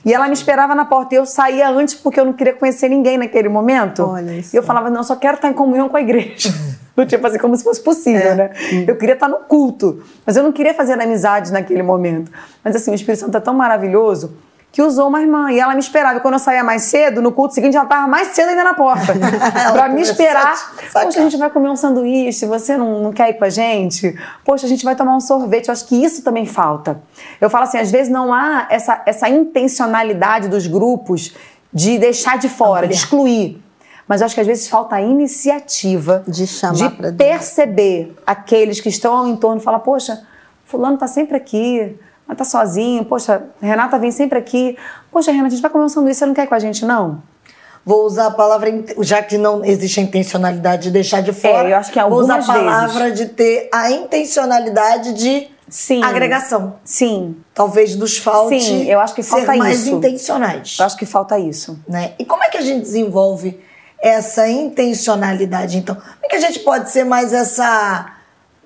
E 0.06 0.14
ela 0.14 0.28
me 0.28 0.34
esperava 0.34 0.74
na 0.74 0.86
porta 0.86 1.14
e 1.14 1.18
eu 1.18 1.26
saía 1.26 1.70
antes 1.70 1.94
porque 1.94 2.20
eu 2.20 2.26
não 2.26 2.34
queria 2.34 2.54
conhecer 2.54 2.90
ninguém 2.90 3.18
naquele 3.18 3.48
momento. 3.48 4.04
Olha 4.04 4.32
isso. 4.32 4.56
E 4.56 4.58
eu 4.58 4.64
falava, 4.64 4.90
não, 4.90 5.02
eu 5.02 5.04
só 5.04 5.16
quero 5.16 5.36
estar 5.36 5.50
em 5.50 5.54
comunhão 5.54 5.88
com 5.90 5.98
a 5.98 6.02
igreja. 6.02 6.50
Eu 6.98 7.06
tinha 7.08 7.20
fazer 7.20 7.40
como 7.40 7.56
se 7.58 7.64
fosse 7.64 7.82
possível, 7.82 8.32
É. 8.32 8.36
né? 8.36 8.50
Eu 8.88 8.96
queria 8.96 9.14
estar 9.14 9.28
no 9.28 9.38
culto, 9.38 10.04
mas 10.26 10.38
eu 10.38 10.44
não 10.44 10.52
queria 10.52 10.74
fazer 10.74 10.94
amizade 10.94 11.52
naquele 11.52 11.82
momento. 11.82 12.32
Mas 12.64 12.76
assim, 12.76 12.92
o 12.92 12.94
Espírito 12.94 13.22
Santo 13.22 13.36
é 13.36 13.40
tão 13.40 13.54
maravilhoso 13.56 14.36
que 14.72 14.82
usou 14.82 15.08
uma 15.08 15.22
irmã. 15.22 15.52
E 15.52 15.60
ela 15.60 15.74
me 15.74 15.80
esperava. 15.80 16.18
E 16.18 16.20
quando 16.20 16.34
eu 16.34 16.40
saía 16.40 16.64
mais 16.64 16.84
cedo, 16.84 17.22
no 17.22 17.32
culto 17.32 17.54
seguinte, 17.54 17.76
ela 17.76 17.86
estava 17.86 18.08
mais 18.08 18.30
cedo 18.30 18.50
ainda 18.50 18.64
na 18.64 18.74
porta. 18.74 19.14
pra 19.72 19.88
me 19.88 20.02
esperar. 20.02 20.56
Poxa, 20.92 21.20
a 21.20 21.22
gente 21.24 21.38
vai 21.38 21.50
comer 21.50 21.70
um 21.70 21.76
sanduíche, 21.76 22.46
você 22.48 22.76
não, 22.76 23.02
não 23.02 23.12
quer 23.14 23.30
ir 23.30 23.34
com 23.36 23.46
a 23.46 23.50
gente? 23.50 24.16
Poxa, 24.44 24.66
a 24.66 24.70
gente 24.70 24.84
vai 24.84 24.96
tomar 24.96 25.16
um 25.16 25.20
sorvete. 25.20 25.68
Eu 25.70 25.72
acho 25.74 25.88
que 25.88 25.96
isso 25.96 26.24
também 26.24 26.46
falta. 26.46 27.02
Eu 27.40 27.50
falo 27.52 27.64
assim, 27.66 27.78
às 27.78 27.92
vezes 27.92 28.12
não 28.12 28.34
há 28.34 28.68
essa, 28.70 29.02
essa 29.06 29.30
intencionalidade 29.30 30.48
dos 30.48 30.68
grupos 30.68 31.36
de 31.72 31.98
deixar 31.98 32.38
de 32.38 32.50
fora, 32.50 32.88
de 32.88 32.94
excluir. 32.94 33.63
Mas 34.08 34.22
acho 34.22 34.36
que 34.36 34.42
às 34.42 34.48
vezes 34.48 34.68
falta 34.68 34.96
a 34.98 35.02
iniciativa 35.02 36.24
De 36.28 36.46
chamar 36.46 36.74
de 36.76 37.12
perceber 37.14 38.16
aqueles 38.26 38.80
que 38.82 38.90
estão 38.90 39.16
ao 39.16 39.28
entorno 39.28 39.62
e 39.62 39.64
falar, 39.64 39.80
poxa, 39.80 40.26
fulano 40.66 40.98
tá 40.98 41.08
sempre 41.08 41.38
aqui, 41.38 41.98
mas 42.28 42.38
tá 42.38 42.44
sozinho, 42.44 43.06
poxa, 43.06 43.44
Renata 43.62 43.98
vem 43.98 44.12
sempre 44.12 44.38
aqui, 44.38 44.78
poxa, 45.12 45.32
Renata, 45.32 45.48
a 45.48 45.52
gente 45.52 45.62
vai 45.62 45.72
comer 45.72 45.86
um 45.86 45.90
sanduíche, 45.90 46.20
você 46.20 46.26
não 46.26 46.34
quer 46.34 46.44
ir 46.44 46.48
com 46.48 46.56
a 46.56 46.60
gente, 46.60 46.86
não? 46.86 47.22
Vou 47.86 48.06
usar 48.06 48.28
a 48.28 48.32
palavra, 48.32 48.70
já 49.00 49.22
que 49.22 49.38
não 49.38 49.64
existe 49.64 50.00
a 50.00 50.04
intencionalidade 50.04 50.84
de 50.84 50.92
deixar 50.92 51.22
de 51.22 51.34
fora. 51.34 51.68
É, 51.68 51.74
eu 51.74 51.78
acho 51.78 51.92
que 51.92 52.02
Vou 52.02 52.20
usar 52.20 52.36
a 52.36 52.38
algumas 52.38 52.48
vezes. 52.48 52.72
palavra 52.72 53.12
de 53.12 53.26
ter 53.28 53.70
a 53.74 53.92
intencionalidade 53.92 55.14
de 55.14 55.48
Sim. 55.68 56.02
agregação. 56.02 56.76
Sim, 56.84 57.36
Talvez 57.54 57.96
nos 57.96 58.18
falte 58.18 58.60
Sim, 58.62 58.86
eu 58.90 59.00
acho 59.02 59.14
que 59.14 59.22
ser 59.22 59.32
falta 59.32 59.56
mais 59.58 59.82
isso. 59.82 59.96
intencionais. 59.96 60.78
eu 60.80 60.86
acho 60.86 60.98
que 60.98 61.06
falta 61.06 61.38
isso. 61.38 61.78
né? 61.88 62.14
E 62.18 62.24
como 62.26 62.42
é 62.44 62.50
que 62.50 62.58
a 62.58 62.62
gente 62.62 62.82
desenvolve 62.82 63.60
essa 64.04 64.50
intencionalidade, 64.50 65.78
então? 65.78 65.96
Como 65.96 66.26
é 66.26 66.28
que 66.28 66.36
a 66.36 66.42
gente 66.42 66.60
pode 66.60 66.92
ser 66.92 67.06
mais 67.06 67.32
essa 67.32 68.18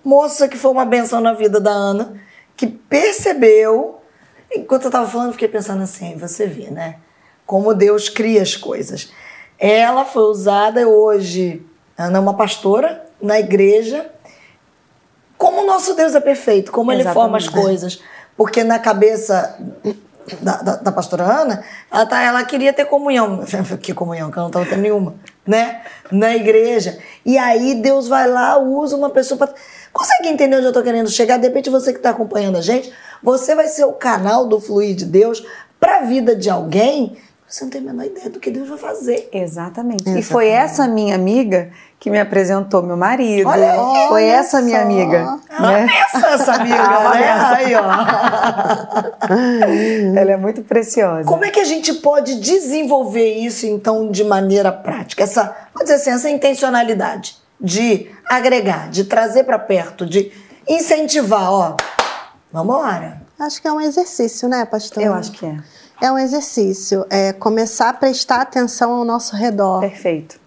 moça 0.04 0.47
que 0.47 0.58
foi 0.58 0.71
uma 0.71 0.84
benção 0.84 1.21
na 1.21 1.34
vida 1.34 1.60
da 1.60 1.69
Ana, 1.71 2.19
que 2.56 2.65
percebeu... 2.65 4.02
Enquanto 4.52 4.84
eu 4.84 4.88
estava 4.88 5.08
falando, 5.08 5.34
fiquei 5.34 5.47
pensando 5.47 5.84
assim, 5.84 6.17
você 6.17 6.47
vê, 6.47 6.71
né? 6.71 6.95
Como 7.45 7.73
Deus 7.76 8.10
cria 8.10 8.41
as 8.41 8.56
coisas. 8.56 9.12
Ela 9.60 10.06
foi 10.06 10.23
usada 10.23 10.88
hoje, 10.88 11.63
Ana 11.97 12.17
é 12.17 12.21
uma 12.21 12.34
pastora 12.34 13.06
na 13.21 13.39
igreja, 13.39 14.10
como 15.38 15.62
o 15.62 15.65
nosso 15.67 15.93
Deus 15.93 16.15
é 16.15 16.19
perfeito, 16.19 16.71
como 16.71 16.91
ele 16.91 17.04
forma 17.04 17.38
as 17.38 17.43
Exatamente. 17.43 17.67
coisas. 17.67 18.02
Porque 18.36 18.63
na 18.63 18.80
cabeça 18.80 19.60
da, 20.42 20.58
da, 20.62 20.76
da 20.76 20.92
pastora 20.92 21.24
Ana, 21.24 21.63
ela, 21.92 22.06
tá, 22.06 22.22
ela 22.22 22.44
queria 22.44 22.74
ter 22.74 22.86
comunhão. 22.86 23.44
Que 23.82 23.94
comunhão? 23.94 24.30
Que 24.30 24.38
ela 24.38 24.50
não 24.50 24.50
estava 24.50 24.66
tendo 24.66 24.82
nenhuma, 24.82 25.16
né? 25.46 25.82
Na 26.12 26.36
igreja. 26.36 26.98
E 27.26 27.38
aí 27.38 27.76
Deus 27.76 28.08
vai 28.08 28.28
lá, 28.28 28.58
usa 28.58 28.96
uma 28.96 29.10
pessoa 29.10 29.38
para. 29.38 29.54
Consegue 29.92 30.30
entender 30.30 30.58
onde 30.58 30.66
eu 30.66 30.70
estou 30.70 30.84
querendo 30.84 31.10
chegar? 31.10 31.38
De 31.38 31.48
repente, 31.48 31.70
você 31.70 31.92
que 31.92 32.00
está 32.00 32.12
acompanhando 32.12 32.58
a 32.58 32.62
gente, 32.62 32.92
você 33.24 33.56
vai 33.56 33.68
ser 33.68 33.86
o 33.86 33.94
canal 33.94 34.46
do 34.46 34.60
fluir 34.60 34.96
de 34.96 35.06
Deus 35.06 35.46
para 35.80 35.98
a 35.98 36.02
vida 36.02 36.36
de 36.36 36.50
alguém. 36.50 37.18
Você 37.48 37.63
não 37.63 37.72
tem 37.72 37.80
a 37.80 37.84
menor 37.86 38.06
ideia 38.06 38.30
do 38.30 38.40
que 38.40 38.52
Deus 38.52 38.68
vai 38.68 38.78
fazer. 38.78 39.30
Exatamente. 39.32 40.10
E 40.10 40.22
foi 40.22 40.50
essa 40.50 40.86
minha 40.88 41.16
amiga 41.16 41.72
que 42.00 42.10
me 42.12 42.20
apresentou 42.20 42.84
meu 42.84 42.96
marido. 42.96 43.48
Olha 43.48 43.74
foi 44.08 44.24
olha 44.24 44.34
essa 44.34 44.62
minha 44.62 44.80
só. 44.80 44.86
amiga. 44.86 45.40
Ela 45.50 45.72
né? 45.72 45.88
pensa 45.88 46.28
essa 46.28 46.54
amiga, 46.62 46.76
Ela 46.76 47.14
né? 47.14 47.22
pensa. 47.28 47.56
Aí, 47.56 47.76
ó. 47.76 47.84
Ela 50.20 50.32
é 50.32 50.38
muito 50.38 50.62
preciosa. 50.62 51.28
Como 51.28 51.44
é 51.44 51.50
que 51.50 51.60
a 51.60 51.66
gente 51.66 51.94
pode 51.96 52.40
desenvolver 52.40 53.34
isso, 53.36 53.66
então, 53.66 54.12
de 54.12 54.24
maneira 54.24 54.72
prática? 54.72 55.24
Essa, 55.24 55.56
vamos 55.74 55.90
dizer 55.90 55.96
assim, 55.96 56.12
essa 56.12 56.30
intencionalidade 56.30 57.36
de 57.60 58.12
agregar, 58.30 58.90
de 58.90 59.04
trazer 59.06 59.44
para 59.44 59.58
perto, 59.58 60.06
de 60.06 60.32
incentivar, 60.68 61.52
ó. 61.52 61.76
Vamos 62.52 62.76
embora. 62.76 63.22
Acho 63.40 63.62
que 63.62 63.68
é 63.68 63.72
um 63.72 63.82
exercício, 63.82 64.48
né, 64.48 64.66
pastor? 64.66 65.04
Eu 65.04 65.14
acho 65.14 65.32
que 65.32 65.46
é. 65.46 65.58
É 66.02 66.12
um 66.12 66.18
exercício. 66.18 67.06
É 67.10 67.34
começar 67.34 67.90
a 67.90 67.94
prestar 67.94 68.42
atenção 68.42 68.92
ao 68.94 69.04
nosso 69.04 69.36
redor. 69.36 69.80
Perfeito. 69.80 70.40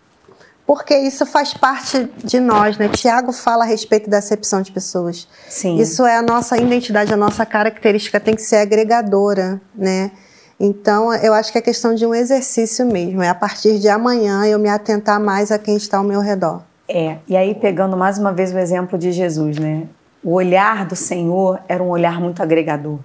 Porque 0.71 0.97
isso 0.97 1.27
faz 1.27 1.53
parte 1.53 2.09
de 2.23 2.39
nós, 2.39 2.79
né? 2.79 2.89
Tiago 2.89 3.33
fala 3.33 3.65
a 3.65 3.67
respeito 3.67 4.09
da 4.09 4.19
acepção 4.19 4.63
de 4.63 4.71
pessoas. 4.71 5.27
Sim. 5.49 5.79
Isso 5.79 6.07
é 6.07 6.17
a 6.17 6.23
nossa 6.23 6.57
identidade, 6.57 7.13
a 7.13 7.17
nossa 7.17 7.45
característica 7.45 8.21
tem 8.21 8.37
que 8.37 8.43
ser 8.43 8.59
agregadora, 8.59 9.61
né? 9.75 10.13
Então, 10.61 11.13
eu 11.13 11.35
acho 11.35 11.51
que 11.51 11.59
é 11.59 11.61
questão 11.61 11.93
de 11.93 12.07
um 12.07 12.15
exercício 12.15 12.87
mesmo. 12.87 13.21
É 13.21 13.29
a 13.29 13.35
partir 13.35 13.81
de 13.81 13.89
amanhã 13.89 14.47
eu 14.47 14.61
me 14.61 14.69
atentar 14.69 15.19
mais 15.19 15.51
a 15.51 15.59
quem 15.59 15.75
está 15.75 15.99
ao 15.99 16.05
meu 16.05 16.21
redor. 16.21 16.63
É, 16.89 17.17
e 17.27 17.37
aí 17.37 17.53
pegando 17.53 17.97
mais 17.97 18.17
uma 18.17 18.33
vez 18.33 18.55
o 18.55 18.59
exemplo 18.59 18.97
de 18.97 19.11
Jesus, 19.11 19.59
né? 19.59 19.89
O 20.23 20.35
olhar 20.35 20.87
do 20.87 20.95
Senhor 20.95 21.59
era 21.67 21.83
um 21.83 21.89
olhar 21.89 22.21
muito 22.21 22.45
agregador. 22.45 23.01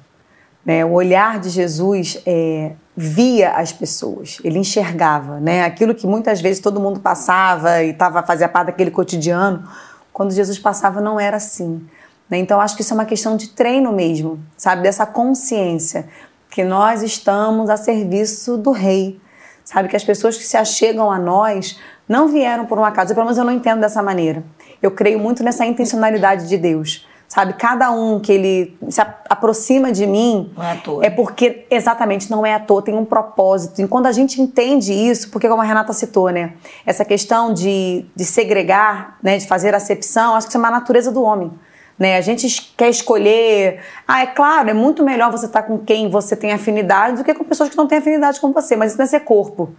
Né? 0.63 0.85
O 0.85 0.91
olhar 0.91 1.39
de 1.39 1.49
Jesus 1.49 2.21
é, 2.27 2.73
via 2.95 3.51
as 3.51 3.73
pessoas, 3.73 4.37
ele 4.43 4.57
enxergava, 4.57 5.39
né? 5.39 5.65
Aquilo 5.65 5.93
que 5.93 6.07
muitas 6.07 6.39
vezes 6.39 6.61
todo 6.61 6.79
mundo 6.79 6.99
passava 6.99 7.83
e 7.83 7.93
tava 7.93 8.23
fazia 8.23 8.47
parte 8.47 8.67
daquele 8.67 8.89
cotidiano, 8.89 9.67
quando 10.13 10.31
Jesus 10.31 10.57
passava 10.57 11.01
não 11.01 11.19
era 11.19 11.37
assim. 11.37 11.85
Né? 12.29 12.37
Então 12.37 12.61
acho 12.61 12.75
que 12.75 12.81
isso 12.81 12.93
é 12.93 12.95
uma 12.95 13.05
questão 13.05 13.35
de 13.35 13.49
treino 13.49 13.91
mesmo, 13.91 14.39
sabe? 14.55 14.81
Dessa 14.81 15.05
consciência 15.05 16.07
que 16.49 16.63
nós 16.63 17.03
estamos 17.03 17.69
a 17.69 17.75
serviço 17.75 18.57
do 18.57 18.71
Rei, 18.71 19.19
sabe? 19.63 19.89
Que 19.89 19.95
as 19.95 20.03
pessoas 20.03 20.37
que 20.37 20.43
se 20.43 20.55
achegam 20.55 21.11
a 21.11 21.19
nós 21.19 21.77
não 22.07 22.29
vieram 22.29 22.65
por 22.65 22.79
um 22.79 22.85
acaso. 22.85 23.13
Pelo 23.13 23.25
menos 23.25 23.37
eu 23.37 23.43
não 23.43 23.51
entendo 23.51 23.81
dessa 23.81 24.01
maneira. 24.01 24.41
Eu 24.81 24.91
creio 24.91 25.19
muito 25.19 25.43
nessa 25.43 25.65
intencionalidade 25.65 26.47
de 26.47 26.57
Deus. 26.57 27.05
Sabe, 27.35 27.51
cada 27.55 27.91
um 27.91 28.17
que 28.17 28.31
ele 28.31 28.77
se 28.87 29.01
aproxima 29.01 29.91
de 29.91 30.07
mim 30.07 30.53
Não 30.55 30.63
é 30.63 30.71
à 30.71 30.75
toa. 30.77 31.05
é 31.05 31.09
porque 31.09 31.65
exatamente 31.69 32.31
não 32.31 32.45
é 32.45 32.53
à 32.53 32.59
toa, 32.61 32.81
tem 32.81 32.95
um 32.95 33.03
propósito. 33.03 33.81
E 33.81 33.87
quando 33.89 34.05
a 34.05 34.13
gente 34.13 34.41
entende 34.41 34.93
isso, 34.93 35.29
porque 35.29 35.49
como 35.49 35.61
a 35.61 35.65
Renata 35.65 35.91
citou, 35.91 36.29
né, 36.29 36.53
essa 36.85 37.03
questão 37.03 37.53
de, 37.53 38.05
de 38.15 38.23
segregar, 38.23 39.17
né, 39.21 39.37
de 39.37 39.45
fazer 39.45 39.75
acepção, 39.75 40.33
acho 40.33 40.47
que 40.47 40.51
isso 40.51 40.57
é 40.57 40.61
uma 40.61 40.71
natureza 40.71 41.11
do 41.11 41.21
homem. 41.23 41.51
Né? 41.99 42.15
A 42.15 42.21
gente 42.21 42.73
quer 42.77 42.87
escolher. 42.87 43.81
Ah, 44.07 44.21
é 44.21 44.27
claro, 44.27 44.69
é 44.69 44.73
muito 44.73 45.03
melhor 45.03 45.29
você 45.29 45.45
estar 45.45 45.63
com 45.63 45.77
quem 45.77 46.09
você 46.09 46.37
tem 46.37 46.53
afinidade 46.53 47.17
do 47.17 47.23
que 47.25 47.33
com 47.33 47.43
pessoas 47.43 47.67
que 47.67 47.75
não 47.75 47.85
têm 47.85 47.97
afinidade 47.97 48.39
com 48.39 48.53
você, 48.53 48.77
mas 48.77 48.91
isso 48.91 48.97
não 48.97 49.03
é 49.03 49.07
ser 49.09 49.19
corpo. 49.19 49.75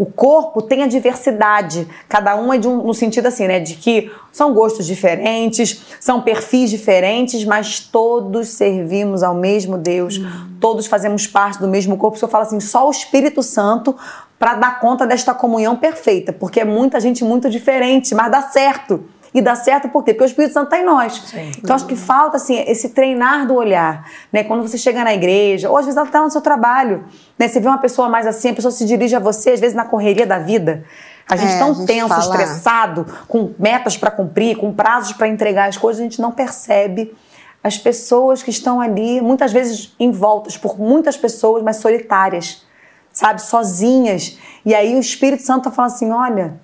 O 0.00 0.06
corpo 0.06 0.62
tem 0.62 0.82
a 0.82 0.86
diversidade, 0.86 1.86
cada 2.08 2.34
um 2.34 2.54
é 2.54 2.56
de 2.56 2.66
um, 2.66 2.82
no 2.82 2.94
sentido 2.94 3.26
assim, 3.26 3.46
né, 3.46 3.60
de 3.60 3.74
que 3.74 4.10
são 4.32 4.54
gostos 4.54 4.86
diferentes, 4.86 5.82
são 6.00 6.22
perfis 6.22 6.70
diferentes, 6.70 7.44
mas 7.44 7.80
todos 7.80 8.48
servimos 8.48 9.22
ao 9.22 9.34
mesmo 9.34 9.76
Deus, 9.76 10.18
todos 10.58 10.86
fazemos 10.86 11.26
parte 11.26 11.58
do 11.58 11.68
mesmo 11.68 11.98
corpo. 11.98 12.16
Se 12.16 12.24
eu 12.24 12.30
falo 12.30 12.44
assim, 12.44 12.60
só 12.60 12.88
o 12.88 12.90
Espírito 12.90 13.42
Santo 13.42 13.94
para 14.38 14.54
dar 14.54 14.80
conta 14.80 15.06
desta 15.06 15.34
comunhão 15.34 15.76
perfeita, 15.76 16.32
porque 16.32 16.60
é 16.60 16.64
muita 16.64 16.98
gente 16.98 17.22
muito 17.22 17.50
diferente, 17.50 18.14
mas 18.14 18.32
dá 18.32 18.40
certo. 18.40 19.04
E 19.32 19.40
dá 19.40 19.54
certo 19.54 19.88
por 19.88 20.02
quê? 20.02 20.12
Porque 20.12 20.24
o 20.24 20.26
Espírito 20.26 20.52
Santo 20.54 20.64
está 20.64 20.78
em 20.78 20.84
nós. 20.84 21.32
Então 21.58 21.76
acho 21.76 21.86
que 21.86 21.94
falta 21.94 22.36
assim 22.36 22.56
esse 22.66 22.88
treinar 22.88 23.46
do 23.46 23.54
olhar, 23.54 24.04
né? 24.32 24.42
Quando 24.42 24.62
você 24.62 24.76
chega 24.76 25.04
na 25.04 25.14
igreja, 25.14 25.70
ou 25.70 25.76
às 25.76 25.84
vezes 25.84 25.96
ela 25.96 26.06
está 26.06 26.20
no 26.20 26.30
seu 26.30 26.40
trabalho, 26.40 27.04
né? 27.38 27.46
Você 27.46 27.60
vê 27.60 27.68
uma 27.68 27.78
pessoa 27.78 28.08
mais 28.08 28.26
assim, 28.26 28.50
a 28.50 28.54
pessoa 28.54 28.72
se 28.72 28.84
dirige 28.84 29.14
a 29.14 29.20
você, 29.20 29.50
às 29.50 29.60
vezes 29.60 29.76
na 29.76 29.84
correria 29.84 30.26
da 30.26 30.38
vida. 30.38 30.84
A 31.28 31.36
gente 31.36 31.52
É, 31.52 31.58
tão 31.58 31.70
a 31.70 31.74
gente 31.74 31.86
tenso, 31.86 32.08
fala- 32.08 32.20
estressado, 32.22 33.06
com 33.28 33.54
metas 33.56 33.96
para 33.96 34.10
cumprir, 34.10 34.56
com 34.56 34.72
prazos 34.72 35.12
para 35.12 35.28
entregar 35.28 35.68
as 35.68 35.76
coisas, 35.76 36.00
a 36.00 36.02
gente 36.04 36.20
não 36.20 36.32
percebe 36.32 37.14
as 37.62 37.78
pessoas 37.78 38.42
que 38.42 38.50
estão 38.50 38.80
ali, 38.80 39.20
muitas 39.20 39.52
vezes 39.52 39.94
envoltas 40.00 40.56
por 40.56 40.76
muitas 40.76 41.16
pessoas, 41.16 41.62
mas 41.62 41.76
solitárias, 41.76 42.64
sabe, 43.12 43.42
sozinhas. 43.42 44.38
E 44.66 44.74
aí 44.74 44.96
o 44.96 44.98
Espírito 44.98 45.44
Santo 45.44 45.58
está 45.68 45.70
falando 45.70 45.92
assim: 45.92 46.10
olha, 46.10 46.54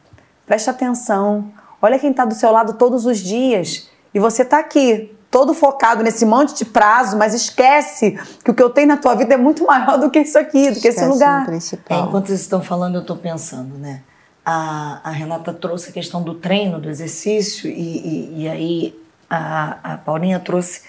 presta 0.47 0.73
atenção, 0.73 1.53
olha 1.81 1.99
quem 1.99 2.11
está 2.11 2.25
do 2.25 2.35
seu 2.35 2.51
lado 2.51 2.75
todos 2.75 3.07
os 3.07 3.19
dias. 3.19 3.89
E 4.15 4.19
você 4.19 4.43
está 4.43 4.59
aqui, 4.59 5.15
todo 5.31 5.53
focado 5.53 6.03
nesse 6.03 6.25
monte 6.25 6.55
de 6.55 6.65
prazo, 6.65 7.17
mas 7.17 7.35
esquece 7.35 8.19
que 8.43 8.51
o 8.51 8.55
que 8.55 8.63
eu 8.63 8.71
tenho 8.71 8.89
na 8.89 8.97
tua 8.97 9.15
vida 9.15 9.35
é 9.35 9.37
muito 9.37 9.65
maior 9.67 9.99
do 9.99 10.11
que 10.11 10.21
isso 10.21 10.39
aqui, 10.39 10.71
do 10.71 10.81
que 10.81 10.89
esse 10.89 11.01
Esquece 11.01 11.07
lugar. 11.07 11.41
o 11.41 11.43
É, 11.43 11.47
principal. 11.47 12.07
enquanto 12.09 12.27
vocês 12.29 12.41
estão 12.41 12.63
falando, 12.63 12.95
eu 12.97 13.01
estou 13.03 13.17
pensando, 13.17 13.77
né? 13.79 14.03
A, 14.45 15.01
a 15.03 15.11
Renata 15.11 15.53
trouxe 15.53 15.91
a 15.91 15.93
questão 15.93 16.23
do 16.23 16.35
treino, 16.35 16.81
do 16.81 16.89
exercício, 16.89 17.69
e, 17.69 17.73
e, 17.73 18.43
e 18.43 18.49
aí 18.49 19.01
a, 19.29 19.95
a 19.95 19.99
Paulinha 19.99 20.39
trouxe 20.39 20.83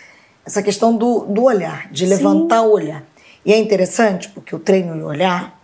essa 0.46 0.62
questão 0.62 0.96
do, 0.96 1.22
do 1.26 1.44
olhar, 1.44 1.88
de 1.92 2.06
levantar 2.06 2.62
o 2.62 2.72
olhar. 2.72 3.04
E 3.44 3.52
é 3.52 3.58
interessante, 3.58 4.30
porque 4.30 4.56
o 4.56 4.60
treino 4.60 4.96
e 4.96 5.02
o 5.02 5.06
olhar 5.08 5.60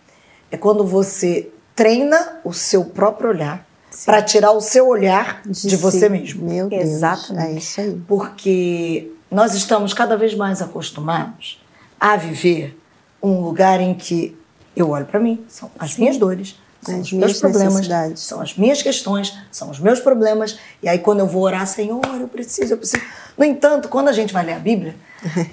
é 0.50 0.56
quando 0.56 0.84
você 0.84 1.50
treina 1.74 2.40
o 2.44 2.52
seu 2.52 2.84
próprio 2.84 3.30
olhar 3.30 3.64
para 4.04 4.22
tirar 4.22 4.52
o 4.52 4.60
seu 4.60 4.88
olhar 4.88 5.42
de, 5.46 5.70
si. 5.70 5.76
você 5.76 6.08
mesmo. 6.08 6.48
Meu 6.48 6.68
Deus. 6.68 6.82
Exatamente. 6.82 7.54
É 7.54 7.58
isso 7.58 7.80
aí. 7.80 8.02
Porque 8.06 9.12
nós 9.30 9.54
estamos 9.54 9.92
cada 9.92 10.16
vez 10.16 10.34
mais 10.34 10.60
acostumados 10.60 11.62
a 12.00 12.16
viver 12.16 12.78
um 13.22 13.40
lugar 13.40 13.80
em 13.80 13.94
que 13.94 14.36
eu 14.76 14.90
olho 14.90 15.06
para 15.06 15.20
mim, 15.20 15.44
são 15.48 15.70
as 15.78 15.96
minhas 15.96 16.18
dores, 16.18 16.56
são 16.82 17.00
As 17.00 17.06
os 17.06 17.12
meus 17.12 17.40
problemas, 17.40 17.88
são 18.16 18.40
as 18.40 18.56
minhas 18.56 18.82
questões, 18.82 19.34
são 19.50 19.70
os 19.70 19.78
meus 19.78 20.00
problemas. 20.00 20.58
E 20.82 20.88
aí, 20.88 20.98
quando 20.98 21.20
eu 21.20 21.26
vou 21.26 21.42
orar, 21.42 21.66
Senhor, 21.66 22.02
eu 22.20 22.28
preciso, 22.28 22.74
eu 22.74 22.76
preciso. 22.76 23.02
No 23.38 23.44
entanto, 23.44 23.88
quando 23.88 24.08
a 24.08 24.12
gente 24.12 24.32
vai 24.32 24.44
ler 24.44 24.54
a 24.54 24.58
Bíblia, 24.58 24.94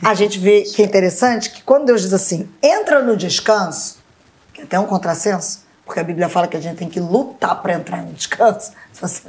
a 0.03 0.13
gente 0.13 0.37
vê 0.37 0.63
que 0.75 0.81
é 0.81 0.85
interessante 0.85 1.49
que 1.51 1.63
quando 1.63 1.85
Deus 1.85 2.01
diz 2.01 2.13
assim, 2.13 2.49
entra 2.61 3.01
no 3.01 3.15
descanso, 3.15 3.99
que 4.53 4.61
é 4.61 4.63
até 4.65 4.77
um 4.77 4.85
contrassenso, 4.85 5.61
porque 5.85 5.99
a 5.99 6.03
Bíblia 6.03 6.29
fala 6.29 6.47
que 6.47 6.57
a 6.57 6.59
gente 6.59 6.77
tem 6.77 6.89
que 6.89 6.99
lutar 6.99 7.61
para 7.61 7.73
entrar 7.73 8.01
no 8.03 8.13
descanso. 8.13 8.71
Se 8.93 9.01
você 9.01 9.23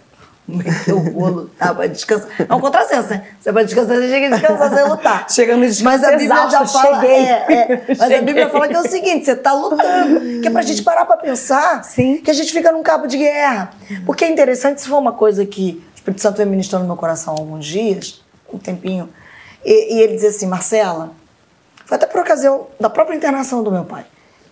meter 0.47 0.93
o 0.93 1.13
vou 1.13 1.29
lutar 1.29 1.75
para 1.75 1.87
descansar. 1.87 2.29
É 2.49 2.55
um 2.55 2.61
contrassenso, 2.61 3.09
né? 3.11 3.27
Você 3.41 3.53
vai 3.53 3.65
descansar, 3.65 3.97
você 3.97 4.09
chega 4.09 4.27
a 4.27 4.39
descansar 4.39 4.75
sem 4.75 4.89
lutar. 4.89 5.31
Chega 5.31 5.57
no 5.57 5.67
descanso 5.67 5.85
Mas 5.85 6.05
a 6.05 6.17
Bíblia 6.17 6.51
já 6.51 6.67
fala. 6.67 7.01
cheguei. 7.01 7.17
é, 7.17 7.33
é, 7.53 7.85
mas 7.89 8.01
a 8.01 8.05
Cheguei. 8.05 8.21
Bíblia 8.23 8.51
fala 8.51 8.69
que 8.69 8.75
é 8.75 8.81
o 8.81 8.89
seguinte: 8.89 9.25
você 9.25 9.33
está 9.33 9.53
lutando. 9.53 10.41
Que 10.41 10.49
é 10.49 10.51
pra 10.51 10.63
gente 10.63 10.83
parar 10.83 11.05
para 11.05 11.17
pensar 11.17 11.85
Sim. 11.85 12.19
que 12.19 12.31
a 12.31 12.35
gente 12.35 12.53
fica 12.53 12.73
num 12.73 12.83
cabo 12.83 13.07
de 13.07 13.17
guerra. 13.19 13.71
Porque 14.05 14.25
é 14.25 14.29
interessante, 14.31 14.81
se 14.81 14.89
for 14.89 14.99
uma 14.99 15.13
coisa 15.13 15.47
que 15.47 15.83
o 15.93 15.95
Espírito 15.97 16.21
Santo 16.21 16.37
vem 16.39 16.47
ministrando 16.47 16.85
no 16.85 16.89
meu 16.89 16.97
coração 16.97 17.35
há 17.35 17.39
alguns 17.41 17.65
dias, 17.65 18.23
um 18.53 18.59
tempinho, 18.59 19.09
e, 19.65 19.97
e 19.97 20.01
ele 20.03 20.15
dizia 20.15 20.31
assim: 20.31 20.47
Marcela, 20.47 21.13
foi 21.87 21.97
até 21.97 22.07
por 22.07 22.21
ocasião 22.21 22.67
da 22.81 22.91
própria 22.91 23.17
internação 23.17 23.63
do 23.63 23.71
meu 23.71 23.85
pai. 23.85 24.05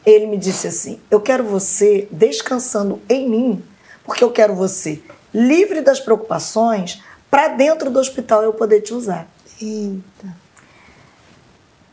Ele 0.05 0.27
me 0.27 0.37
disse 0.37 0.67
assim: 0.67 1.01
Eu 1.11 1.21
quero 1.21 1.45
você 1.45 2.09
descansando 2.11 3.01
em 3.09 3.29
mim, 3.29 3.65
porque 4.05 4.25
eu 4.25 4.31
quero 4.31 4.55
você 4.55 5.03
livre 5.33 5.81
das 5.81 6.01
preocupações 6.01 7.03
para 7.31 7.49
dentro 7.49 7.91
do 7.91 7.99
hospital 7.99 8.43
eu 8.43 8.53
poder 8.53 8.81
te 8.81 8.93
usar. 8.93 9.29
Eita. 9.61 10.37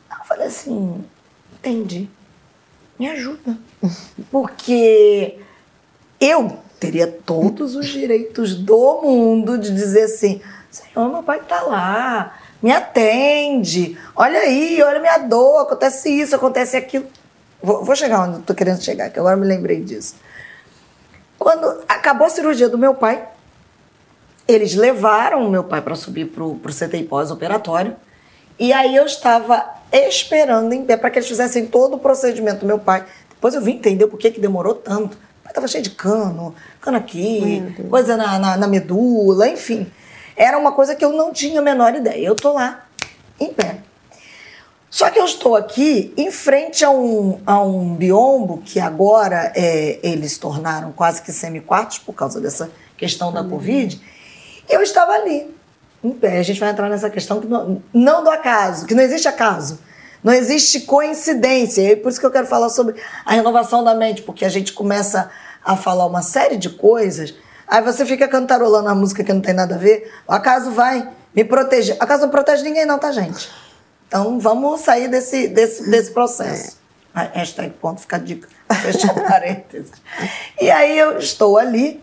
Eu 0.09 0.25
falei 0.25 0.47
assim, 0.47 1.03
entendi. 1.53 2.09
Me 2.97 3.07
ajuda. 3.09 3.57
Porque 4.31 5.37
eu 6.19 6.57
teria 6.79 7.07
todos 7.07 7.75
os 7.75 7.87
direitos 7.87 8.55
do 8.55 9.01
mundo 9.03 9.57
de 9.57 9.71
dizer 9.71 10.03
assim, 10.03 10.41
Senhor, 10.71 11.09
meu 11.09 11.21
pai 11.21 11.39
está 11.39 11.61
lá, 11.61 12.39
me 12.61 12.71
atende, 12.71 13.97
olha 14.15 14.39
aí, 14.39 14.81
olha 14.81 14.99
minha 14.99 15.19
dor, 15.19 15.61
acontece 15.61 16.09
isso, 16.09 16.35
acontece 16.35 16.75
aquilo. 16.75 17.07
Vou, 17.61 17.83
vou 17.83 17.95
chegar 17.95 18.21
onde 18.21 18.37
eu 18.37 18.41
tô 18.41 18.53
querendo 18.53 18.81
chegar, 18.81 19.09
que 19.09 19.19
agora 19.19 19.35
me 19.35 19.45
lembrei 19.45 19.81
disso. 19.81 20.15
Quando 21.37 21.83
acabou 21.87 22.27
a 22.27 22.29
cirurgia 22.29 22.69
do 22.69 22.77
meu 22.77 22.93
pai, 22.93 23.27
eles 24.47 24.75
levaram 24.75 25.45
o 25.45 25.49
meu 25.49 25.63
pai 25.63 25.81
para 25.81 25.95
subir 25.95 26.25
pro, 26.25 26.55
pro 26.55 26.73
CTI 26.73 27.03
pós-operatório. 27.03 27.95
E 28.59 28.73
aí 28.73 28.95
eu 28.95 29.05
estava 29.05 29.65
esperando 29.91 30.73
em 30.73 30.85
pé 30.85 30.97
para 30.97 31.09
que 31.09 31.19
eles 31.19 31.27
fizessem 31.27 31.67
todo 31.67 31.95
o 31.95 31.99
procedimento 31.99 32.61
do 32.61 32.65
meu 32.65 32.79
pai. 32.79 33.05
Depois 33.29 33.53
eu 33.53 33.61
vim 33.61 33.73
entender 33.73 34.07
por 34.07 34.17
que, 34.17 34.31
que 34.31 34.39
demorou 34.39 34.73
tanto. 34.73 35.15
O 35.15 35.43
pai 35.43 35.51
estava 35.51 35.67
cheio 35.67 35.83
de 35.83 35.91
cano, 35.91 36.55
cano 36.81 36.97
aqui, 36.97 37.61
coisa 37.89 38.17
na, 38.17 38.39
na, 38.39 38.57
na 38.57 38.67
medula, 38.67 39.47
enfim. 39.47 39.91
Era 40.35 40.57
uma 40.57 40.71
coisa 40.71 40.95
que 40.95 41.03
eu 41.03 41.11
não 41.11 41.31
tinha 41.31 41.59
a 41.59 41.63
menor 41.63 41.93
ideia. 41.95 42.25
Eu 42.25 42.35
tô 42.35 42.53
lá, 42.53 42.85
em 43.39 43.53
pé. 43.53 43.79
Só 44.89 45.09
que 45.09 45.19
eu 45.19 45.25
estou 45.25 45.55
aqui 45.55 46.13
em 46.15 46.31
frente 46.31 46.85
a 46.85 46.89
um, 46.89 47.39
a 47.45 47.61
um 47.61 47.93
biombo 47.95 48.61
que 48.63 48.79
agora 48.79 49.51
é, 49.55 49.99
eles 50.01 50.37
tornaram 50.37 50.91
quase 50.93 51.21
que 51.21 51.31
semi-quartos 51.31 51.99
por 51.99 52.13
causa 52.13 52.39
dessa 52.39 52.71
questão 52.95 53.31
da 53.31 53.43
Covid. 53.43 54.01
Eu 54.69 54.81
estava 54.81 55.11
ali, 55.11 55.53
em 56.03 56.11
pé. 56.11 56.39
A 56.39 56.43
gente 56.43 56.59
vai 56.59 56.69
entrar 56.69 56.89
nessa 56.89 57.09
questão 57.09 57.41
que 57.41 57.47
não, 57.47 57.81
não 57.93 58.23
do 58.23 58.29
acaso, 58.29 58.85
que 58.85 58.95
não 58.95 59.03
existe 59.03 59.27
acaso. 59.27 59.79
Não 60.23 60.33
existe 60.33 60.81
coincidência. 60.81 61.81
E 61.81 61.91
é 61.91 61.95
por 61.95 62.09
isso 62.09 62.19
que 62.19 62.25
eu 62.25 62.31
quero 62.31 62.47
falar 62.47 62.69
sobre 62.69 62.95
a 63.25 63.33
renovação 63.33 63.83
da 63.83 63.93
mente, 63.93 64.21
porque 64.21 64.45
a 64.45 64.49
gente 64.49 64.73
começa 64.73 65.29
a 65.63 65.75
falar 65.75 66.05
uma 66.05 66.21
série 66.21 66.55
de 66.55 66.69
coisas, 66.69 67.33
aí 67.67 67.81
você 67.81 68.05
fica 68.05 68.25
cantarolando 68.27 68.87
a 68.87 68.95
música 68.95 69.21
que 69.23 69.33
não 69.33 69.41
tem 69.41 69.53
nada 69.53 69.75
a 69.75 69.77
ver. 69.77 70.11
O 70.25 70.31
acaso 70.31 70.71
vai 70.71 71.09
me 71.35 71.43
proteger. 71.43 71.97
O 71.99 72.03
acaso 72.03 72.23
não 72.23 72.29
protege 72.29 72.63
ninguém, 72.63 72.85
não, 72.85 72.97
tá, 72.97 73.11
gente? 73.11 73.49
Então 74.07 74.39
vamos 74.39 74.81
sair 74.81 75.07
desse, 75.07 75.47
desse, 75.47 75.89
desse 75.89 76.11
processo. 76.11 76.77
A 77.13 77.23
Hashtag 77.23 77.71
ponto, 77.81 78.01
fica 78.01 78.15
a 78.15 78.19
dica. 78.19 78.47
Fechar 78.81 79.13
parênteses. 79.13 79.91
E 80.61 80.69
aí 80.69 80.97
eu 80.97 81.17
estou 81.17 81.57
ali, 81.57 82.01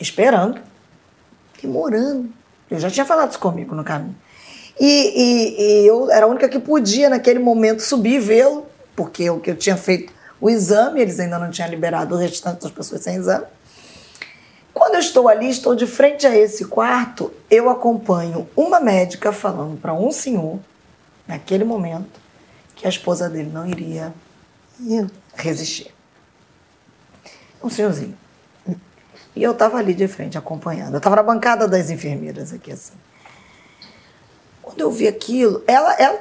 esperando, 0.00 0.60
demorando. 1.62 2.30
Eu 2.70 2.78
já 2.78 2.90
tinha 2.90 3.06
falado 3.06 3.30
isso 3.30 3.38
comigo 3.38 3.74
no 3.74 3.84
caminho. 3.84 4.16
E, 4.78 4.84
e- 4.86 5.82
e 5.82 5.86
eu 5.86 6.10
era 6.10 6.26
a 6.26 6.28
única 6.28 6.48
que 6.48 6.58
podia, 6.58 7.08
naquele 7.08 7.38
momento, 7.38 7.80
subir 7.80 8.14
e 8.16 8.18
vê-lo, 8.18 8.66
porque 8.94 9.22
eu, 9.22 9.40
que 9.40 9.50
eu 9.50 9.56
tinha 9.56 9.76
feito 9.76 10.12
o 10.40 10.50
exame, 10.50 11.00
eles 11.00 11.18
ainda 11.18 11.38
não 11.38 11.50
tinham 11.50 11.70
liberado 11.70 12.14
o 12.14 12.18
restante 12.18 12.62
das 12.62 12.70
pessoas 12.70 13.02
sem 13.02 13.16
exame. 13.16 13.46
Quando 14.74 14.94
eu 14.94 15.00
estou 15.00 15.28
ali, 15.28 15.48
estou 15.48 15.74
de 15.74 15.86
frente 15.86 16.26
a 16.26 16.36
esse 16.36 16.66
quarto, 16.66 17.32
eu 17.50 17.70
acompanho 17.70 18.46
uma 18.54 18.78
médica 18.78 19.32
falando 19.32 19.80
para 19.80 19.94
um 19.94 20.10
senhor, 20.12 20.58
naquele 21.26 21.64
momento, 21.64 22.20
que 22.74 22.86
a 22.86 22.88
esposa 22.88 23.28
dele 23.28 23.50
não 23.52 23.66
iria 23.66 24.12
resistir. 25.34 25.94
Um 27.62 27.70
senhorzinho. 27.70 28.16
E 29.34 29.42
eu 29.42 29.52
estava 29.52 29.76
ali 29.78 29.92
de 29.92 30.08
frente, 30.08 30.38
acompanhando. 30.38 30.94
Eu 30.94 30.98
estava 30.98 31.16
na 31.16 31.22
bancada 31.22 31.68
das 31.68 31.90
enfermeiras 31.90 32.52
aqui, 32.52 32.72
assim. 32.72 32.94
Quando 34.62 34.80
eu 34.80 34.90
vi 34.90 35.06
aquilo, 35.06 35.62
ela, 35.66 35.92
ela... 35.94 36.18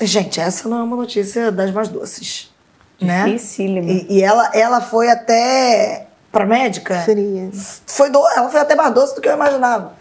Gente, 0.00 0.40
essa 0.40 0.68
não 0.68 0.78
é 0.78 0.82
uma 0.82 0.96
notícia 0.96 1.50
das 1.50 1.72
mais 1.72 1.88
doces. 1.88 2.54
Né? 3.00 3.24
Dificílima. 3.24 3.90
E, 3.90 4.06
e 4.10 4.22
ela, 4.22 4.50
ela 4.54 4.80
foi 4.80 5.10
até 5.10 6.06
pra 6.30 6.46
médica. 6.46 7.02
Fria. 7.02 7.50
Foi 7.86 8.10
do, 8.10 8.18
ela 8.36 8.48
foi 8.48 8.60
até 8.60 8.74
mais 8.74 8.94
doce 8.94 9.14
do 9.14 9.20
que 9.20 9.28
eu 9.28 9.34
imaginava. 9.34 9.94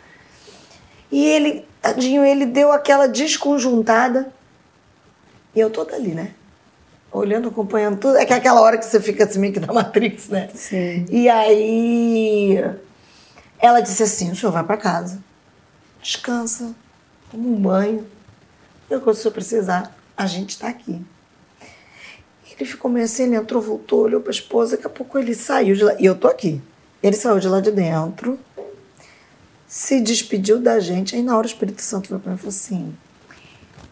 E 1.12 1.26
ele, 1.26 1.68
tadinho, 1.86 2.26
ele 2.26 2.46
deu 2.46 2.72
aquela 2.72 3.08
desconjuntada. 3.08 4.32
E 5.56 5.60
eu 5.60 5.70
toda 5.70 5.96
ali, 5.96 6.14
né? 6.14 6.32
Olhando, 7.12 7.50
acompanhando 7.50 7.98
tudo. 7.98 8.18
É 8.18 8.26
que 8.26 8.34
é 8.34 8.36
aquela 8.36 8.62
hora 8.62 8.78
que 8.78 8.86
você 8.86 9.00
fica 9.00 9.24
assim 9.24 9.40
meio 9.40 9.54
que 9.54 9.60
na 9.60 9.72
Matrix, 9.72 10.28
né? 10.30 10.50
Sim. 10.54 11.06
E 11.10 11.30
aí 11.30 12.60
ela 13.60 13.80
disse 13.80 14.04
assim: 14.04 14.32
o 14.32 14.36
senhor 14.36 14.52
vai 14.52 14.64
para 14.64 14.78
casa, 14.78 15.20
descansa, 16.02 16.76
toma 17.32 17.48
um 17.48 17.56
banho. 17.56 18.06
E 18.90 19.00
quando 19.00 19.16
o 19.16 19.20
senhor 19.20 19.34
precisar, 19.34 19.96
a 20.18 20.26
gente 20.26 20.52
está 20.52 20.68
aqui. 20.68 21.02
Ele 22.58 22.70
ficou 22.70 22.90
meio 22.90 23.04
assim, 23.04 23.24
ele 23.24 23.36
entrou, 23.36 23.62
voltou, 23.62 24.04
olhou 24.04 24.22
para 24.22 24.30
a 24.30 24.32
esposa, 24.32 24.78
daqui 24.78 24.88
a 24.88 24.90
pouco 24.90 25.18
ele 25.20 25.36
saiu 25.36 25.76
de 25.76 25.84
lá. 25.84 25.94
E 26.00 26.06
eu 26.06 26.16
tô 26.16 26.28
aqui. 26.28 26.62
Ele 27.04 27.16
saiu 27.16 27.38
de 27.38 27.50
lá 27.50 27.60
de 27.60 27.70
dentro, 27.70 28.40
se 29.68 30.02
despediu 30.02 30.60
da 30.60 30.80
gente. 30.80 31.16
Aí 31.16 31.24
na 31.24 31.38
hora 31.38 31.46
o 31.46 31.50
Espírito 31.50 31.82
Santo 31.82 32.10
veio 32.10 32.22
para 32.22 32.32
mim 32.32 32.38
e 32.38 32.40
falou 32.40 32.50
assim: 32.50 32.96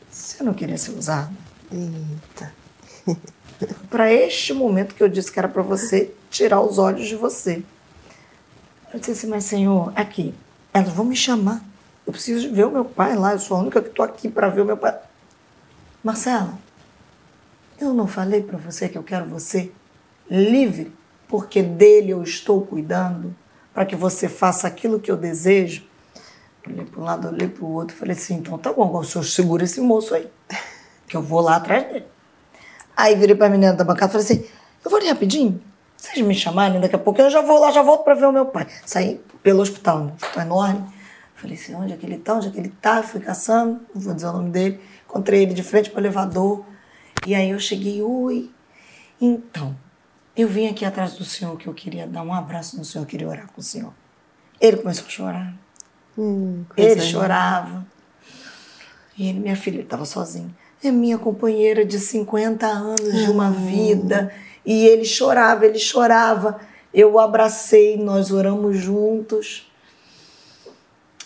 Você 0.10 0.44
não 0.44 0.54
queria 0.54 0.78
ser 0.78 0.92
usado? 0.92 1.36
Eita. 1.72 2.54
para 3.90 4.12
este 4.12 4.54
momento 4.54 4.96
que 4.96 5.04
eu 5.04 5.10
disse 5.10 5.32
que 5.32 5.40
era 5.40 5.48
para 5.48 5.62
você 5.62 6.14
tirar 6.30 6.62
os 6.62 6.78
olhos 6.78 7.08
de 7.08 7.16
você. 7.16 7.64
Eu 8.94 9.00
disse 9.00 9.12
assim, 9.12 9.28
mas 9.28 9.46
Senhor, 9.46 9.92
aqui, 9.96 10.34
elas 10.74 10.90
vão 10.90 11.06
me 11.06 11.16
chamar. 11.16 11.64
Eu 12.06 12.14
preciso 12.14 12.54
ver 12.54 12.66
o 12.66 12.72
meu 12.72 12.86
pai 12.86 13.16
lá, 13.16 13.34
eu 13.34 13.40
sou 13.40 13.58
a 13.58 13.62
única 13.62 13.82
que 13.82 13.90
estou 13.90 14.04
aqui 14.04 14.30
para 14.30 14.50
ver 14.50 14.62
o 14.62 14.66
meu 14.66 14.78
pai. 14.78 14.98
Marcela, 16.04 16.58
eu 17.80 17.94
não 17.94 18.08
falei 18.08 18.44
para 18.44 18.58
você 18.58 18.90
que 18.90 18.98
eu 18.98 19.04
quero 19.04 19.26
você 19.26 19.72
livre, 20.30 20.94
porque 21.28 21.64
dele 21.64 22.12
eu 22.12 22.22
estou 22.22 22.66
cuidando, 22.66 23.34
para 23.74 23.86
que 23.86 23.96
você 23.96 24.30
faça 24.30 24.68
aquilo 24.68 25.00
que 25.00 25.12
eu 25.12 25.18
desejo. 25.18 25.84
Olhei 26.68 26.86
para 26.86 27.02
um 27.02 27.04
lado, 27.04 27.28
olhei 27.28 27.48
para 27.48 27.66
o 27.66 27.72
outro, 27.74 27.96
falei 27.96 28.16
assim, 28.16 28.36
então 28.36 28.58
tá 28.58 28.72
bom, 28.72 28.98
o 28.98 29.04
senhor 29.04 29.24
segura 29.24 29.64
esse 29.64 29.82
moço 29.82 30.16
aí, 30.16 30.30
que 31.08 31.18
eu 31.18 31.22
vou 31.22 31.42
lá 31.42 31.58
atrás 31.58 31.86
dele. 31.88 32.06
Aí 32.96 33.16
virei 33.16 33.36
pra 33.36 33.50
menina 33.50 33.74
da 33.74 33.84
bancada 33.84 34.12
e 34.12 34.12
falei 34.12 34.26
assim: 34.26 34.50
eu 34.84 34.90
vou 34.90 35.00
ali 35.00 35.10
rapidinho. 35.10 35.62
Vocês 35.98 36.26
me 36.26 36.36
chamarem, 36.36 36.80
daqui 36.80 36.96
a 36.96 37.00
pouco 37.00 37.22
eu 37.22 37.30
já 37.30 37.42
vou 37.42 37.60
lá, 37.60 37.72
já 37.72 37.82
volto 37.82 38.04
pra 38.04 38.14
ver 38.14 38.26
o 38.26 38.32
meu 38.32 38.46
pai. 38.46 38.68
Saí 38.86 39.20
pelo 39.42 39.62
hospital, 39.62 40.00
né? 40.04 40.14
Hospital 40.22 40.44
enorme. 40.44 40.86
Falei 41.36 41.56
assim: 41.56 41.76
onde 41.76 41.94
é 41.94 41.98
que 41.98 42.06
ele 42.06 42.18
tá? 42.18 42.36
Onde 42.36 42.48
é 42.48 42.52
que 42.52 42.60
ele 42.60 42.74
tá? 42.82 43.02
Fui 43.02 43.20
caçando, 43.20 43.82
não 43.94 44.02
vou 44.02 44.14
dizer 44.14 44.28
o 44.28 44.34
nome 44.34 44.50
dele. 44.50 44.80
Encontrei 45.06 45.42
ele 45.42 45.54
de 45.54 45.64
frente 45.64 45.90
pro 45.90 46.00
elevador. 46.00 46.66
E 47.26 47.34
aí 47.34 47.50
eu 47.50 47.60
cheguei: 47.60 48.02
oi. 48.02 48.52
Então, 49.20 49.76
eu 50.36 50.48
vim 50.48 50.68
aqui 50.68 50.84
atrás 50.84 51.14
do 51.14 51.24
senhor 51.24 51.56
que 51.58 51.68
eu 51.68 51.74
queria 51.74 52.08
dar 52.08 52.24
um 52.24 52.34
abraço 52.34 52.78
no 52.78 52.84
senhor, 52.84 53.04
eu 53.04 53.08
queria 53.08 53.28
orar 53.28 53.48
com 53.54 53.62
o 53.62 53.64
senhor. 53.64 53.94
Ele 54.60 54.78
começou 54.78 55.06
a 55.06 55.10
chorar. 55.10 55.54
Hum, 56.18 56.64
Ele 56.76 57.02
chorava. 57.02 57.86
E 59.18 59.28
ele, 59.28 59.40
minha 59.40 59.56
filha, 59.56 59.76
ele 59.76 59.84
estava 59.84 60.06
sozinho. 60.06 60.54
É 60.84 60.92
minha 60.92 61.18
companheira 61.18 61.86
de 61.86 62.00
50 62.00 62.66
anos 62.66 63.14
de 63.14 63.30
uma 63.30 63.52
vida. 63.52 64.34
E 64.66 64.88
ele 64.88 65.06
chorava, 65.06 65.66
ele 65.66 65.78
chorava. 65.78 66.60
Eu 66.94 67.14
o 67.14 67.20
abracei, 67.20 67.98
nós 67.98 68.32
oramos 68.32 68.78
juntos. 68.78 69.72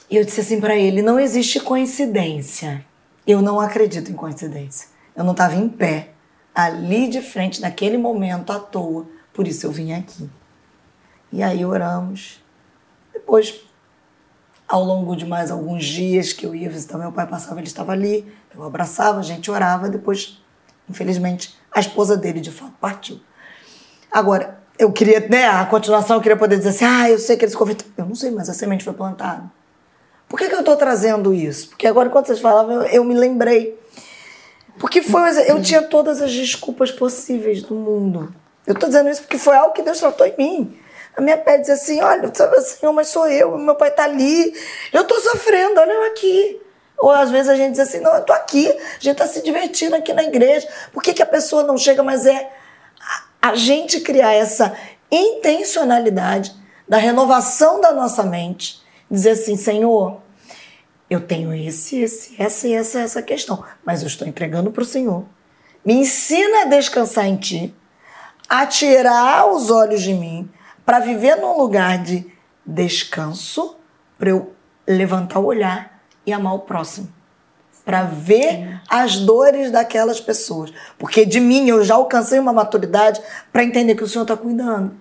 E 0.10 0.18
eu 0.18 0.26
disse 0.26 0.42
assim 0.42 0.60
para 0.60 0.76
ele: 0.76 1.02
não 1.02 1.20
existe 1.20 1.60
coincidência. 1.60 2.86
Eu 3.26 3.42
não 3.42 3.60
acredito 3.60 4.12
em 4.12 4.16
coincidência. 4.16 4.90
Eu 5.16 5.24
não 5.24 5.32
estava 5.32 5.56
em 5.56 5.68
pé 5.68 6.14
ali 6.58 7.08
de 7.08 7.22
frente, 7.22 7.62
naquele 7.62 8.00
momento, 8.00 8.52
à 8.52 8.58
toa. 8.58 9.06
Por 9.32 9.48
isso 9.48 9.68
eu 9.68 9.72
vim 9.72 9.94
aqui. 9.94 10.28
E 11.32 11.44
aí 11.44 11.64
oramos. 11.64 12.44
Depois, 13.14 13.62
ao 14.68 14.84
longo 14.84 15.16
de 15.16 15.24
mais 15.24 15.52
alguns 15.52 15.86
dias 15.86 16.34
que 16.34 16.48
eu 16.48 16.56
ia 16.56 16.68
visitar 16.68 16.98
meu 16.98 17.12
pai, 17.12 17.28
passava, 17.28 17.60
ele 17.60 17.68
estava 17.68 17.92
ali, 17.92 18.26
eu 18.56 18.64
abraçava, 18.64 19.20
a 19.20 19.24
gente 19.24 19.52
orava. 19.52 19.88
Depois, 19.88 20.42
infelizmente, 20.90 21.56
a 21.72 21.80
esposa 21.80 22.18
dele 22.18 22.42
de 22.42 22.50
fato 22.50 22.74
partiu. 22.82 23.20
Agora, 24.12 24.58
eu 24.80 24.92
queria, 24.92 25.20
né, 25.30 25.46
a 25.46 25.64
continuação, 25.64 26.16
eu 26.16 26.22
queria 26.24 26.38
poder 26.38 26.58
dizer 26.58 26.70
assim, 26.70 26.86
ah, 26.86 27.08
eu 27.08 27.20
sei 27.20 27.38
que 27.38 27.46
eles 27.46 27.56
converteram. 27.56 27.92
Eu 28.00 28.06
não 28.08 28.16
sei, 28.16 28.32
mas 28.32 28.50
a 28.50 28.54
semente 28.56 28.84
foi 28.84 28.94
plantada. 28.94 29.44
Por 30.28 30.40
que, 30.40 30.50
que 30.50 30.56
eu 30.56 30.62
estou 30.62 30.76
trazendo 30.76 31.36
isso? 31.36 31.70
Porque 31.70 31.86
agora, 31.86 32.10
quando 32.10 32.26
vocês 32.26 32.40
falavam, 32.40 32.82
eu, 32.82 32.82
eu 32.82 33.04
me 33.04 33.14
lembrei 33.14 33.80
porque 34.80 35.02
foi, 35.02 35.50
eu 35.50 35.62
tinha 35.62 35.82
todas 35.82 36.22
as 36.22 36.32
desculpas 36.32 36.92
possíveis 36.92 37.62
do 37.64 37.76
mundo. 37.76 38.34
Eu 38.66 38.74
estou 38.74 38.90
dizendo 38.90 39.10
isso 39.10 39.22
porque 39.22 39.38
foi 39.38 39.56
algo 39.56 39.74
que 39.74 39.82
Deus 39.82 40.00
tratou 40.00 40.28
em 40.28 40.36
mim. 40.38 40.80
A 41.16 41.22
minha 41.22 41.38
pé 41.38 41.58
diz 41.58 41.70
assim: 41.70 42.02
olha, 42.02 42.30
sabe, 42.34 42.60
Senhor, 42.62 42.94
mas 42.94 43.08
sou 43.08 43.28
eu, 43.28 43.58
meu 43.58 43.76
pai 43.76 43.90
está 43.90 44.04
ali, 44.04 44.54
eu 44.94 45.02
estou 45.02 45.20
sofrendo, 45.20 45.80
olha 45.80 45.92
eu 45.92 46.04
aqui. 46.12 46.62
Ou 46.98 47.12
às 47.12 47.32
vezes 47.32 47.50
a 47.50 47.56
gente 47.56 47.72
diz 47.72 47.80
assim: 47.80 48.00
não, 48.00 48.14
eu 48.14 48.22
estou 48.22 48.36
aqui, 48.36 48.68
a 48.70 49.00
gente 49.00 49.14
está 49.14 49.26
se 49.26 49.42
divertindo 49.42 49.96
aqui 49.96 50.14
na 50.14 50.24
igreja. 50.24 50.68
Por 50.94 51.02
que, 51.02 51.14
que 51.14 51.24
a 51.24 51.28
pessoa 51.28 51.64
não 51.64 51.78
chega? 51.78 52.04
Mas 52.04 52.26
é 52.26 52.52
a 53.42 53.56
gente 53.56 54.02
criar 54.02 54.34
essa 54.34 54.76
intencionalidade 55.10 56.54
da 56.88 56.98
renovação 56.98 57.82
da 57.82 57.92
nossa 57.92 58.24
mente, 58.24 58.82
dizer 59.10 59.32
assim: 59.32 59.56
Senhor, 59.56 60.22
eu 61.10 61.22
tenho 61.22 61.54
esse, 61.54 61.98
esse, 61.98 62.42
essa 62.42 62.68
e 62.68 62.74
essa, 62.74 63.00
essa 63.00 63.22
questão, 63.22 63.64
mas 63.86 64.02
eu 64.02 64.08
estou 64.08 64.28
entregando 64.28 64.72
para 64.72 64.84
o 64.84 64.86
Senhor. 64.86 65.26
Me 65.86 65.94
ensina 65.94 66.64
a 66.64 66.66
descansar 66.66 67.26
em 67.26 67.38
Ti, 67.38 67.76
a 68.50 68.66
tirar 68.66 69.48
os 69.50 69.70
olhos 69.70 70.02
de 70.02 70.14
mim, 70.14 70.50
para 70.86 71.00
viver 71.00 71.36
num 71.36 71.58
lugar 71.58 72.02
de 72.02 72.26
descanso, 72.66 73.78
para 74.18 74.30
eu 74.30 74.54
levantar 74.86 75.40
o 75.40 75.46
olhar 75.46 76.02
e 76.26 76.34
amar 76.34 76.56
o 76.56 76.60
próximo. 76.60 77.12
Para 77.86 78.04
ver 78.04 78.82
as 78.90 79.18
dores 79.18 79.72
daquelas 79.72 80.20
pessoas. 80.20 80.74
Porque 80.98 81.26
de 81.26 81.40
mim 81.40 81.70
eu 81.70 81.84
já 81.86 81.96
alcancei 81.96 82.38
uma 82.38 82.52
maturidade 82.52 83.22
para 83.52 83.64
entender 83.64 83.96
que 83.96 84.04
o 84.04 84.08
Senhor 84.08 84.24
está 84.24 84.36
cuidando. 84.36 84.94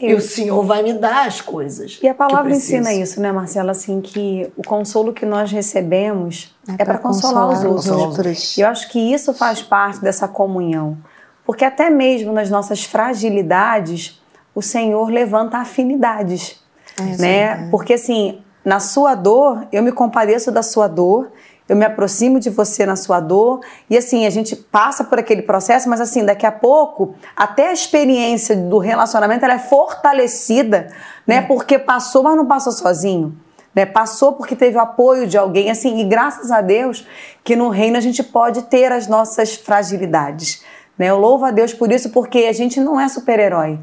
E 0.00 0.14
o 0.14 0.20
Senhor 0.20 0.62
vai 0.64 0.82
me 0.82 0.92
dar 0.92 1.26
as 1.26 1.40
coisas. 1.40 1.98
E 2.02 2.08
a 2.08 2.14
palavra 2.14 2.52
ensina 2.52 2.92
isso, 2.92 3.20
né, 3.20 3.30
Marcela? 3.32 3.72
Assim, 3.72 4.00
que 4.00 4.50
o 4.56 4.62
consolo 4.62 5.12
que 5.12 5.26
nós 5.26 5.50
recebemos 5.50 6.54
é, 6.68 6.82
é 6.82 6.84
para 6.84 6.98
consolar, 6.98 7.48
consolar, 7.48 7.74
os 7.74 7.86
outros. 7.88 8.18
outros. 8.18 8.56
E 8.56 8.60
eu 8.60 8.68
acho 8.68 8.88
que 8.90 8.98
isso 8.98 9.34
faz 9.34 9.62
parte 9.62 10.00
dessa 10.00 10.26
comunhão. 10.26 10.96
Porque 11.44 11.64
até 11.64 11.90
mesmo 11.90 12.32
nas 12.32 12.48
nossas 12.48 12.84
fragilidades, 12.84 14.20
o 14.54 14.62
Senhor 14.62 15.10
levanta 15.10 15.58
afinidades. 15.58 16.60
É, 16.98 17.16
né? 17.16 17.40
É. 17.40 17.68
Porque 17.70 17.94
assim, 17.94 18.40
na 18.64 18.80
sua 18.80 19.14
dor, 19.14 19.66
eu 19.72 19.82
me 19.82 19.92
compadeço 19.92 20.50
da 20.52 20.62
sua 20.62 20.86
dor 20.86 21.30
eu 21.70 21.76
me 21.76 21.84
aproximo 21.84 22.40
de 22.40 22.50
você 22.50 22.84
na 22.84 22.96
sua 22.96 23.20
dor 23.20 23.60
e 23.88 23.96
assim 23.96 24.26
a 24.26 24.30
gente 24.30 24.56
passa 24.56 25.04
por 25.04 25.20
aquele 25.20 25.40
processo, 25.40 25.88
mas 25.88 26.00
assim 26.00 26.24
daqui 26.24 26.44
a 26.44 26.50
pouco 26.50 27.14
até 27.36 27.68
a 27.68 27.72
experiência 27.72 28.56
do 28.56 28.78
relacionamento 28.78 29.44
ela 29.44 29.54
é 29.54 29.58
fortalecida, 29.60 30.88
né? 31.24 31.36
É. 31.36 31.42
Porque 31.42 31.78
passou, 31.78 32.24
mas 32.24 32.36
não 32.36 32.44
passou 32.44 32.72
sozinho. 32.72 33.36
Né, 33.72 33.86
passou 33.86 34.32
porque 34.32 34.56
teve 34.56 34.76
o 34.76 34.80
apoio 34.80 35.28
de 35.28 35.38
alguém, 35.38 35.70
assim, 35.70 36.00
e 36.00 36.04
graças 36.04 36.50
a 36.50 36.60
Deus 36.60 37.06
que 37.44 37.54
no 37.54 37.68
reino 37.68 37.96
a 37.96 38.00
gente 38.00 38.20
pode 38.20 38.62
ter 38.62 38.90
as 38.90 39.06
nossas 39.06 39.54
fragilidades. 39.54 40.64
Né? 40.98 41.06
Eu 41.06 41.20
louvo 41.20 41.44
a 41.44 41.52
Deus 41.52 41.72
por 41.72 41.92
isso, 41.92 42.10
porque 42.10 42.46
a 42.46 42.52
gente 42.52 42.80
não 42.80 42.98
é 42.98 43.08
super-herói. 43.08 43.78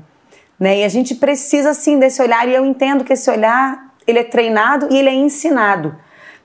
Né? 0.60 0.80
E 0.80 0.84
a 0.84 0.90
gente 0.90 1.16
precisa, 1.16 1.74
sim, 1.74 1.98
desse 1.98 2.22
olhar, 2.22 2.46
e 2.50 2.54
eu 2.54 2.66
entendo 2.66 3.06
que 3.06 3.14
esse 3.14 3.32
olhar, 3.32 3.94
ele 4.06 4.20
é 4.20 4.26
treinado 4.26 4.90
e 4.92 4.98
ele 4.98 5.08
é 5.08 5.14
ensinado. 5.14 5.96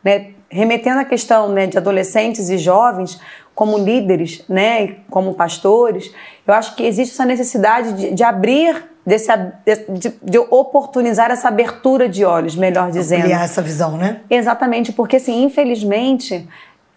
Né? 0.05 0.35
Remetendo 0.53 1.01
à 1.01 1.05
questão 1.05 1.49
né, 1.49 1.67
de 1.67 1.79
adolescentes 1.79 2.51
e 2.51 2.59
jovens 2.59 3.19
como 3.55 3.79
líderes, 3.79 4.45
né, 4.49 4.97
como 5.11 5.35
pastores, 5.35 6.13
eu 6.47 6.55
acho 6.55 6.75
que 6.75 6.85
existe 6.85 7.13
essa 7.13 7.25
necessidade 7.25 7.93
de, 7.95 8.15
de 8.15 8.23
abrir, 8.23 8.85
desse, 9.05 9.29
de, 9.89 10.15
de, 10.23 10.39
oportunizar 10.39 11.31
essa 11.31 11.49
abertura 11.49 12.09
de 12.09 12.25
olhos, 12.25 12.55
melhor 12.55 12.91
dizendo. 12.91 13.25
Criar 13.25 13.45
essa 13.45 13.61
visão, 13.61 13.97
né? 13.97 14.21
Exatamente, 14.31 14.93
porque 14.93 15.17
assim, 15.17 15.43
infelizmente, 15.43 16.49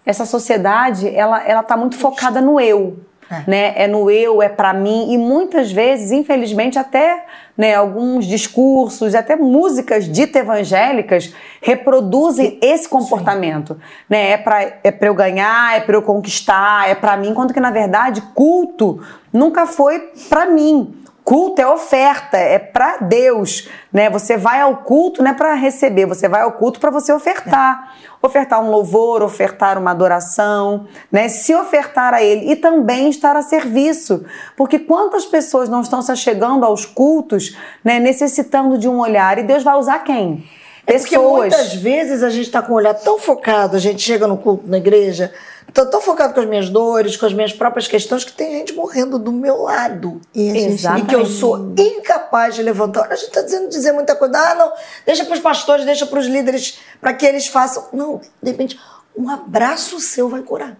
essa 0.06 0.26
sociedade 0.26 1.10
ela 1.14 1.44
ela 1.44 1.62
está 1.62 1.76
muito 1.76 1.98
focada 1.98 2.40
no 2.40 2.60
eu, 2.60 3.00
é. 3.30 3.44
Né? 3.48 3.74
é 3.76 3.88
no 3.88 4.10
eu, 4.10 4.42
é 4.42 4.50
para 4.50 4.74
mim 4.74 5.14
e 5.14 5.18
muitas 5.18 5.72
vezes, 5.72 6.12
infelizmente, 6.12 6.78
até 6.78 7.26
né, 7.58 7.74
alguns 7.74 8.26
discursos, 8.26 9.16
até 9.16 9.36
músicas 9.36 10.06
ditas 10.06 10.42
evangélicas 10.42 11.34
reproduzem 11.62 12.60
esse 12.62 12.88
comportamento. 12.88 13.80
Né? 14.10 14.32
É 14.32 14.38
para 14.38 14.80
é 14.84 14.92
pra 14.92 15.08
eu 15.08 15.14
ganhar, 15.14 15.78
é 15.78 15.80
para 15.80 15.96
eu 15.96 16.02
conquistar, 16.02 16.90
é 16.90 16.96
para 16.96 17.16
mim, 17.18 17.34
quando 17.34 17.54
que 17.54 17.60
na 17.60 17.72
verdade 17.72 18.22
culto 18.34 19.02
nunca 19.32 19.66
foi 19.66 20.00
para 20.30 20.46
mim. 20.46 20.94
Culto 21.26 21.60
é 21.60 21.68
oferta, 21.68 22.38
é 22.38 22.60
para 22.60 22.98
Deus, 22.98 23.68
né? 23.92 24.12
Você 24.12 24.38
vai 24.38 24.62
ao 24.62 24.78
culto 24.78 25.24
não 25.24 25.32
é 25.32 25.34
para 25.34 25.56
receber, 25.56 26.06
você 26.06 26.30
vai 26.30 26.44
ao 26.44 26.52
culto 26.52 26.80
para 26.80 26.92
você 26.92 27.12
ofertar. 27.12 27.96
É. 28.00 28.06
Ofertar 28.22 28.64
um 28.64 28.70
louvor, 28.70 29.24
ofertar 29.24 29.80
uma 29.80 29.90
adoração, 29.90 30.86
né? 31.12 31.28
Se 31.28 31.56
ofertar 31.56 32.14
a 32.14 32.22
ele 32.22 32.52
e 32.52 32.56
também 32.56 33.10
estar 33.10 33.36
a 33.36 33.42
serviço. 33.42 34.24
Porque 34.56 34.78
quantas 34.78 35.26
pessoas 35.26 35.68
não 35.68 35.82
estão 35.82 36.00
se 36.00 36.16
chegando 36.16 36.64
aos 36.64 36.86
cultos, 36.86 37.58
né, 37.84 38.00
necessitando 38.00 38.78
de 38.78 38.88
um 38.88 39.00
olhar 39.00 39.40
e 39.40 39.44
Deus 39.44 39.64
vai 39.64 39.76
usar 39.78 40.00
quem? 40.04 40.48
É 40.86 41.00
porque 41.00 41.18
muitas 41.18 41.74
vezes 41.74 42.22
a 42.22 42.30
gente 42.30 42.46
está 42.46 42.62
com 42.62 42.74
o 42.74 42.76
olhar 42.76 42.94
tão 42.94 43.18
focado, 43.18 43.76
a 43.76 43.80
gente 43.80 44.04
chega 44.04 44.28
no 44.28 44.38
culto 44.38 44.68
na 44.68 44.78
igreja, 44.78 45.34
tô 45.76 45.86
tão 45.86 46.00
focado 46.00 46.34
com 46.34 46.40
as 46.40 46.46
minhas 46.48 46.70
dores, 46.70 47.18
com 47.18 47.26
as 47.26 47.34
minhas 47.34 47.52
próprias 47.52 47.86
questões, 47.86 48.24
que 48.24 48.32
tem 48.32 48.60
gente 48.60 48.74
morrendo 48.74 49.20
do 49.20 49.32
meu 49.32 49.64
lado. 49.64 50.22
E, 50.34 50.50
e 50.50 51.06
que 51.06 51.14
eu 51.14 51.26
sou 51.26 51.74
incapaz 51.78 52.56
de 52.56 52.64
levantar. 52.64 53.12
A 53.12 53.16
gente 53.16 53.28
está 53.28 53.42
dizendo 53.42 53.68
dizer 53.68 53.92
muita 53.92 54.16
coisa. 54.16 54.38
Ah, 54.38 54.56
não, 54.56 54.72
deixa 55.06 55.26
para 55.26 55.34
os 55.34 55.42
pastores, 55.42 55.86
deixa 55.86 56.06
para 56.06 56.18
os 56.18 56.28
líderes, 56.28 56.80
para 57.02 57.14
que 57.14 57.26
eles 57.26 57.48
façam. 57.48 57.90
Não, 57.92 58.22
de 58.42 58.52
repente, 58.52 58.80
um 59.16 59.30
abraço 59.30 60.00
seu 60.00 60.30
vai 60.30 60.42
curar. 60.42 60.78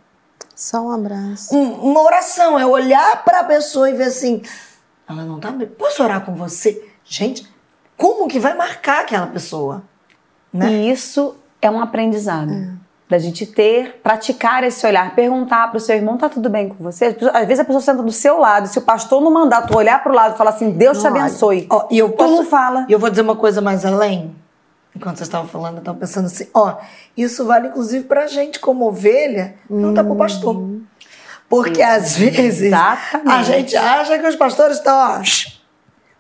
Só 0.56 0.80
um 0.80 0.92
abraço. 0.92 1.54
Um, 1.54 1.74
uma 1.92 2.02
oração 2.02 2.58
é 2.58 2.66
olhar 2.66 3.26
para 3.26 3.42
a 3.42 3.44
pessoa 3.44 3.90
e 3.90 3.94
ver 3.94 4.06
assim: 4.06 4.42
ela 5.10 5.24
não 5.24 5.42
tá 5.42 5.52
bem. 5.52 5.68
Posso 5.68 6.02
orar 6.02 6.24
com 6.26 6.34
você? 6.36 6.90
Gente, 7.04 7.46
como 7.98 8.30
que 8.30 8.40
vai 8.40 8.56
marcar 8.56 9.02
aquela 9.02 9.28
pessoa? 9.28 9.84
Né? 10.54 10.72
E 10.72 10.90
isso 10.90 11.36
é 11.62 11.70
um 11.70 11.82
aprendizado. 11.82 12.54
É. 12.54 12.85
Da 13.08 13.20
gente 13.20 13.46
ter, 13.46 14.00
praticar 14.02 14.64
esse 14.64 14.86
olhar, 14.86 15.14
perguntar 15.14 15.68
para 15.68 15.78
o 15.78 15.80
seu 15.80 15.96
irmão, 15.96 16.18
tá 16.18 16.28
tudo 16.28 16.50
bem 16.50 16.70
com 16.70 16.84
você? 16.84 17.16
Às 17.34 17.46
vezes 17.46 17.60
a 17.60 17.64
pessoa 17.64 17.82
senta 17.82 18.02
do 18.02 18.12
seu 18.12 18.40
lado, 18.40 18.68
se 18.68 18.80
o 18.80 18.82
pastor 18.82 19.22
não 19.22 19.32
mandar 19.32 19.62
tu 19.62 19.78
olhar 19.78 20.02
para 20.02 20.12
o 20.12 20.16
lado 20.16 20.34
e 20.34 20.38
falar 20.38 20.50
assim, 20.50 20.72
Deus 20.72 21.00
te 21.00 21.06
abençoe. 21.06 21.68
Ó, 21.70 21.88
e 21.92 22.00
eu 22.00 22.10
posso, 22.10 22.34
tu 22.34 22.38
não 22.38 22.46
fala. 22.46 22.86
E 22.90 22.92
eu 22.92 22.98
vou 22.98 23.10
dizer 23.12 23.22
uma 23.22 23.36
coisa 23.36 23.62
mais 23.62 23.86
além. 23.86 24.36
Enquanto 24.96 25.18
vocês 25.18 25.28
estavam 25.28 25.48
falando, 25.48 25.76
eu 25.76 25.80
estava 25.80 25.98
pensando 26.00 26.26
assim, 26.26 26.48
ó, 26.52 26.78
isso 27.16 27.46
vale 27.46 27.68
inclusive 27.68 28.06
para 28.06 28.24
a 28.24 28.28
gente 28.28 28.60
como 28.60 28.88
ovelha, 28.88 29.54
não 29.70 29.94
tá 29.94 30.04
para 30.04 30.14
o 30.14 30.16
pastor. 30.16 30.80
Porque 31.48 31.82
às 31.84 32.18
vezes 32.18 32.64
Exatamente. 32.64 33.30
a 33.30 33.44
gente 33.44 33.78
acha 33.78 34.18
que 34.18 34.26
os 34.26 34.36
pastores 34.36 34.78
estão, 34.78 34.96
ó, 34.96 35.22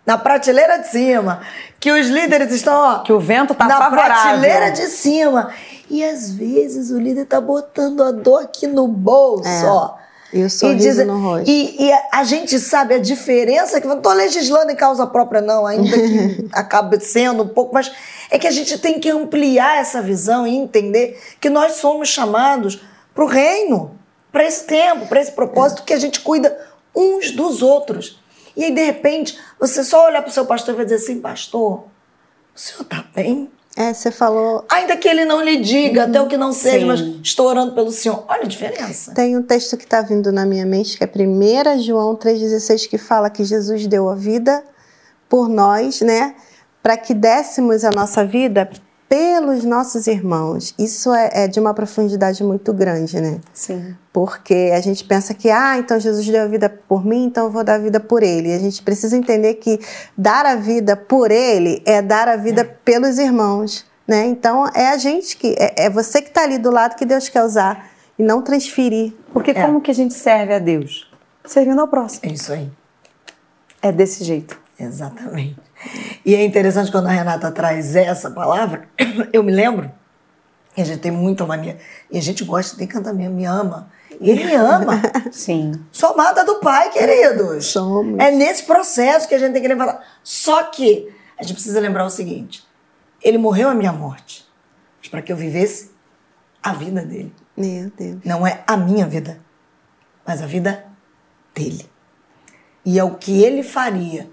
na 0.05 0.17
prateleira 0.17 0.77
de 0.77 0.87
cima, 0.89 1.41
que 1.85 1.91
os 1.91 2.07
líderes 2.07 2.51
estão, 2.51 2.73
ó, 2.73 2.99
que 3.03 3.13
o 3.13 3.19
vento 3.19 3.53
tá 3.53 3.67
na 3.67 3.77
favorável. 3.77 4.39
prateleira 4.39 4.71
de 4.71 4.87
cima. 4.87 5.51
E 5.87 6.03
às 6.03 6.31
vezes 6.31 6.89
o 6.89 6.97
líder 6.97 7.25
tá 7.25 7.39
botando 7.39 8.01
a 8.01 8.09
dor 8.09 8.41
aqui 8.41 8.65
no 8.65 8.87
bolso, 8.87 9.47
é. 9.47 9.65
ó. 9.67 9.93
E 10.33 10.43
o 10.43 10.49
sorriso 10.49 10.83
e 10.83 10.89
diz, 10.89 11.05
no 11.05 11.21
rosto. 11.21 11.47
E, 11.47 11.85
e, 11.85 11.93
a 12.11 12.23
gente 12.23 12.57
sabe 12.57 12.95
a 12.95 12.97
diferença, 12.97 13.79
que 13.79 13.85
não 13.85 13.97
estou 13.97 14.13
legislando 14.13 14.71
em 14.71 14.75
causa 14.75 15.05
própria, 15.05 15.41
não, 15.41 15.63
ainda 15.63 15.95
que 15.95 16.49
acabe 16.53 16.99
sendo 17.01 17.43
um 17.43 17.47
pouco, 17.49 17.71
mas 17.71 17.91
é 18.31 18.39
que 18.39 18.47
a 18.47 18.51
gente 18.51 18.79
tem 18.79 18.99
que 18.99 19.11
ampliar 19.11 19.77
essa 19.77 20.01
visão 20.01 20.47
e 20.47 20.55
entender 20.55 21.21
que 21.39 21.51
nós 21.51 21.73
somos 21.73 22.09
chamados 22.09 22.81
para 23.13 23.23
o 23.23 23.27
reino, 23.27 23.91
para 24.31 24.43
esse 24.43 24.63
tempo, 24.63 25.05
para 25.05 25.21
esse 25.21 25.33
propósito 25.33 25.83
é. 25.83 25.85
que 25.85 25.93
a 25.93 25.99
gente 25.99 26.19
cuida 26.21 26.57
uns 26.95 27.29
dos 27.29 27.61
outros. 27.61 28.24
E 28.55 28.63
aí, 28.63 28.71
de 28.73 28.83
repente, 28.83 29.37
você 29.59 29.83
só 29.83 30.07
olhar 30.07 30.21
para 30.21 30.29
o 30.29 30.33
seu 30.33 30.45
pastor 30.45 30.73
e 30.73 30.77
vai 30.77 30.85
dizer 30.85 30.97
assim: 30.97 31.19
Pastor, 31.19 31.85
o 32.55 32.59
senhor 32.59 32.81
está 32.81 33.03
bem? 33.13 33.49
É, 33.75 33.93
você 33.93 34.09
falou. 34.09 34.65
Ainda 34.69 34.95
que 34.95 35.07
ele 35.07 35.25
não 35.25 35.41
lhe 35.41 35.57
diga, 35.57 36.03
uhum, 36.03 36.09
até 36.09 36.21
o 36.21 36.27
que 36.27 36.37
não 36.37 36.53
seja, 36.53 36.79
sim. 36.79 36.85
mas 36.85 36.99
estou 37.21 37.47
orando 37.47 37.73
pelo 37.73 37.91
Senhor. 37.91 38.23
Olha 38.29 38.43
a 38.43 38.47
diferença. 38.47 39.13
Tem 39.13 39.35
um 39.35 39.43
texto 39.43 39.75
que 39.75 39.83
está 39.83 40.01
vindo 40.01 40.31
na 40.31 40.45
minha 40.45 40.65
mente, 40.65 40.97
que 40.97 41.03
é 41.03 41.07
1 41.07 41.81
João 41.81 42.15
3,16, 42.15 42.87
que 42.87 42.97
fala 42.97 43.29
que 43.29 43.43
Jesus 43.43 43.85
deu 43.85 44.07
a 44.07 44.15
vida 44.15 44.63
por 45.27 45.49
nós, 45.49 45.99
né? 45.99 46.35
Para 46.81 46.95
que 46.95 47.13
dessemos 47.13 47.83
a 47.83 47.91
nossa 47.91 48.23
vida 48.23 48.69
pelos 49.07 49.63
nossos 49.63 50.07
irmãos. 50.07 50.73
Isso 50.77 51.13
é, 51.13 51.29
é, 51.33 51.47
de 51.47 51.59
uma 51.59 51.73
profundidade 51.73 52.43
muito 52.43 52.73
grande, 52.73 53.19
né? 53.21 53.39
Sim. 53.53 53.95
Porque 54.11 54.71
a 54.73 54.81
gente 54.81 55.03
pensa 55.03 55.33
que, 55.33 55.49
ah, 55.49 55.77
então 55.77 55.99
Jesus 55.99 56.25
deu 56.27 56.43
a 56.43 56.47
vida 56.47 56.69
por 56.69 57.05
mim, 57.05 57.25
então 57.25 57.45
eu 57.45 57.51
vou 57.51 57.63
dar 57.63 57.75
a 57.75 57.77
vida 57.77 57.99
por 57.99 58.23
ele. 58.23 58.49
E 58.49 58.53
a 58.53 58.59
gente 58.59 58.81
precisa 58.81 59.15
entender 59.15 59.55
que 59.55 59.79
dar 60.17 60.45
a 60.45 60.55
vida 60.55 60.95
por 60.95 61.31
ele 61.31 61.81
é 61.85 62.01
dar 62.01 62.27
a 62.27 62.35
vida 62.35 62.61
é. 62.61 62.63
pelos 62.63 63.19
irmãos, 63.19 63.85
né? 64.07 64.25
Então 64.25 64.67
é 64.73 64.89
a 64.89 64.97
gente 64.97 65.37
que, 65.37 65.55
é, 65.57 65.85
é 65.85 65.89
você 65.89 66.21
que 66.21 66.29
está 66.29 66.43
ali 66.43 66.57
do 66.57 66.71
lado 66.71 66.95
que 66.95 67.05
Deus 67.05 67.29
quer 67.29 67.43
usar 67.43 67.89
e 68.17 68.23
não 68.23 68.41
transferir. 68.41 69.13
Porque 69.31 69.51
é. 69.51 69.53
como 69.53 69.81
que 69.81 69.91
a 69.91 69.95
gente 69.95 70.13
serve 70.13 70.53
a 70.53 70.59
Deus? 70.59 71.11
Servindo 71.45 71.79
ao 71.79 71.87
próximo. 71.87 72.21
É 72.23 72.33
isso 72.33 72.51
aí. 72.51 72.71
É 73.81 73.91
desse 73.91 74.23
jeito. 74.23 74.59
Exatamente. 74.79 75.64
E 76.25 76.33
é 76.35 76.43
interessante 76.43 76.91
quando 76.91 77.07
a 77.07 77.11
Renata 77.11 77.51
traz 77.51 77.95
essa 77.95 78.31
palavra, 78.31 78.87
eu 79.31 79.43
me 79.43 79.51
lembro, 79.51 79.91
e 80.75 80.81
a 80.81 80.85
gente 80.85 80.99
tem 80.99 81.11
muita 81.11 81.45
mania, 81.45 81.77
e 82.11 82.17
a 82.17 82.21
gente 82.21 82.43
gosta 82.43 82.77
de 82.77 82.87
cantar 82.87 83.13
mesmo, 83.13 83.35
me 83.35 83.45
ama. 83.45 83.89
E 84.19 84.29
ele 84.29 84.45
me 84.45 84.55
ama. 84.55 85.01
Sim. 85.31 85.73
Sou 85.91 86.11
amada 86.11 86.43
do 86.43 86.55
Pai, 86.55 86.89
queridos. 86.89 87.65
Somos. 87.67 88.19
É 88.19 88.31
nesse 88.31 88.63
processo 88.63 89.27
que 89.27 89.35
a 89.35 89.39
gente 89.39 89.53
tem 89.53 89.61
que 89.61 89.67
lembrar. 89.67 90.01
Só 90.23 90.63
que 90.63 91.13
a 91.37 91.43
gente 91.43 91.53
precisa 91.53 91.79
lembrar 91.79 92.05
o 92.05 92.09
seguinte: 92.09 92.65
ele 93.21 93.37
morreu 93.37 93.69
a 93.69 93.73
minha 93.73 93.91
morte, 93.91 94.45
mas 94.99 95.09
para 95.09 95.21
que 95.21 95.31
eu 95.31 95.37
vivesse 95.37 95.91
a 96.63 96.73
vida 96.73 97.01
dele. 97.01 97.33
Meu 97.55 97.91
Deus. 97.95 98.19
Não 98.23 98.45
é 98.45 98.63
a 98.65 98.75
minha 98.75 99.05
vida, 99.05 99.39
mas 100.25 100.41
a 100.41 100.45
vida 100.45 100.85
dele. 101.53 101.89
E 102.85 102.99
é 102.99 103.03
o 103.03 103.15
que 103.15 103.43
ele 103.43 103.63
faria 103.63 104.29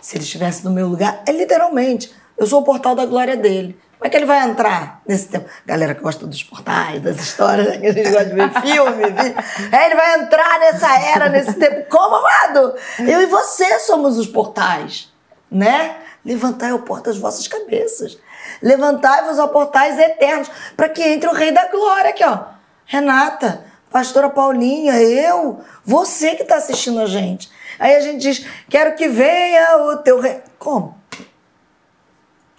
se 0.00 0.16
ele 0.16 0.24
estivesse 0.24 0.64
no 0.64 0.70
meu 0.70 0.88
lugar. 0.88 1.22
É 1.26 1.32
literalmente, 1.32 2.12
eu 2.36 2.46
sou 2.46 2.60
o 2.60 2.64
portal 2.64 2.94
da 2.94 3.06
glória 3.06 3.36
dele. 3.36 3.78
Como 3.98 4.06
é 4.06 4.10
que 4.10 4.16
ele 4.16 4.26
vai 4.26 4.46
entrar 4.46 5.00
nesse 5.08 5.28
tempo? 5.28 5.48
Galera 5.64 5.94
que 5.94 6.02
gosta 6.02 6.26
dos 6.26 6.42
portais, 6.42 7.00
das 7.00 7.18
histórias, 7.18 7.66
né, 7.66 7.78
que 7.80 7.86
a 7.86 7.92
gente 7.92 8.10
gosta 8.10 8.26
de 8.26 8.34
ver 8.34 8.52
filme, 8.60 9.04
é, 9.72 9.86
ele 9.86 9.94
vai 9.94 10.20
entrar 10.20 10.60
nessa 10.60 10.98
era, 10.98 11.28
nesse 11.30 11.54
tempo. 11.54 11.88
Como, 11.88 12.16
amado? 12.16 12.74
Eu 12.98 13.22
e 13.22 13.26
você 13.26 13.78
somos 13.80 14.18
os 14.18 14.26
portais, 14.26 15.10
né? 15.50 15.96
Levantai 16.24 16.72
o 16.72 16.80
porta 16.80 17.10
das 17.10 17.18
vossas 17.18 17.48
cabeças. 17.48 18.18
Levantai-vos 18.60 19.38
a 19.38 19.48
portais 19.48 19.98
eternos, 19.98 20.50
para 20.76 20.88
que 20.88 21.02
entre 21.02 21.28
o 21.28 21.32
Rei 21.32 21.52
da 21.52 21.66
Glória 21.68 22.10
aqui, 22.10 22.24
ó. 22.24 22.40
Renata, 22.84 23.64
pastora 23.90 24.28
Paulinha, 24.28 25.00
eu, 25.00 25.60
você 25.84 26.34
que 26.34 26.42
está 26.42 26.56
assistindo 26.56 27.00
a 27.00 27.06
gente. 27.06 27.50
Aí 27.78 27.94
a 27.96 28.00
gente 28.00 28.20
diz: 28.20 28.46
quero 28.68 28.94
que 28.96 29.08
venha 29.08 29.78
o 29.84 29.96
teu 29.98 30.20
rei. 30.20 30.40
Como? 30.58 30.96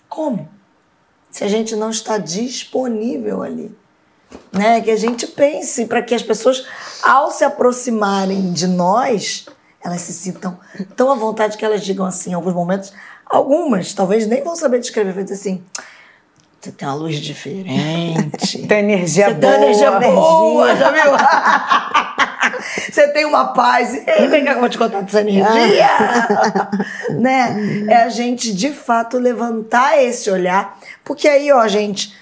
Como? 0.08 0.50
Se 1.30 1.44
a 1.44 1.48
gente 1.48 1.76
não 1.76 1.90
está 1.90 2.18
disponível 2.18 3.44
ali. 3.44 3.76
Né? 4.52 4.82
Que 4.82 4.92
a 4.92 4.96
gente 4.96 5.28
pense 5.28 5.86
para 5.86 6.02
que 6.02 6.16
as 6.16 6.24
pessoas, 6.24 6.66
ao 7.04 7.32
se 7.32 7.44
aproximarem 7.44 8.52
de 8.52 8.68
nós, 8.68 9.46
elas 9.84 10.02
se 10.02 10.14
sintam 10.14 10.60
tão 10.96 11.12
à 11.12 11.16
vontade 11.16 11.58
que 11.58 11.64
elas 11.64 11.84
digam 11.84 12.06
assim, 12.06 12.32
em 12.32 12.34
alguns 12.34 12.54
momentos, 12.54 12.92
algumas 13.26 13.94
talvez 13.94 14.28
nem 14.28 14.44
vão 14.44 14.56
saber 14.56 14.80
descrever, 14.80 15.14
vai 15.14 15.24
dizer 15.24 15.36
assim. 15.36 15.64
Você 16.60 16.72
tem 16.72 16.88
uma 16.88 16.96
luz 16.96 17.18
diferente. 17.18 18.66
tem 18.68 18.80
energia 18.80 19.28
Você 19.28 19.36
boa. 19.36 19.54
Tem 19.54 19.64
energia 19.64 19.92
boa, 19.92 20.76
já 20.76 20.92
viu? 20.92 21.12
Você 22.92 23.08
tem 23.10 23.26
uma 23.26 23.54
paz. 23.54 23.94
Ei, 24.08 24.28
vem 24.28 24.44
cá 24.44 24.52
que 24.52 24.58
eu 24.58 24.62
vou 24.62 24.70
te 24.70 24.78
contar 24.78 25.02
dessa 25.02 25.22
energia. 25.22 25.90
né? 27.20 27.86
É 27.90 28.04
a 28.04 28.10
gente, 28.10 28.54
de 28.54 28.72
fato, 28.72 29.18
levantar 29.18 30.02
esse 30.02 30.30
olhar. 30.30 30.78
Porque 31.04 31.28
aí, 31.28 31.52
ó, 31.52 31.68
gente, 31.68 32.16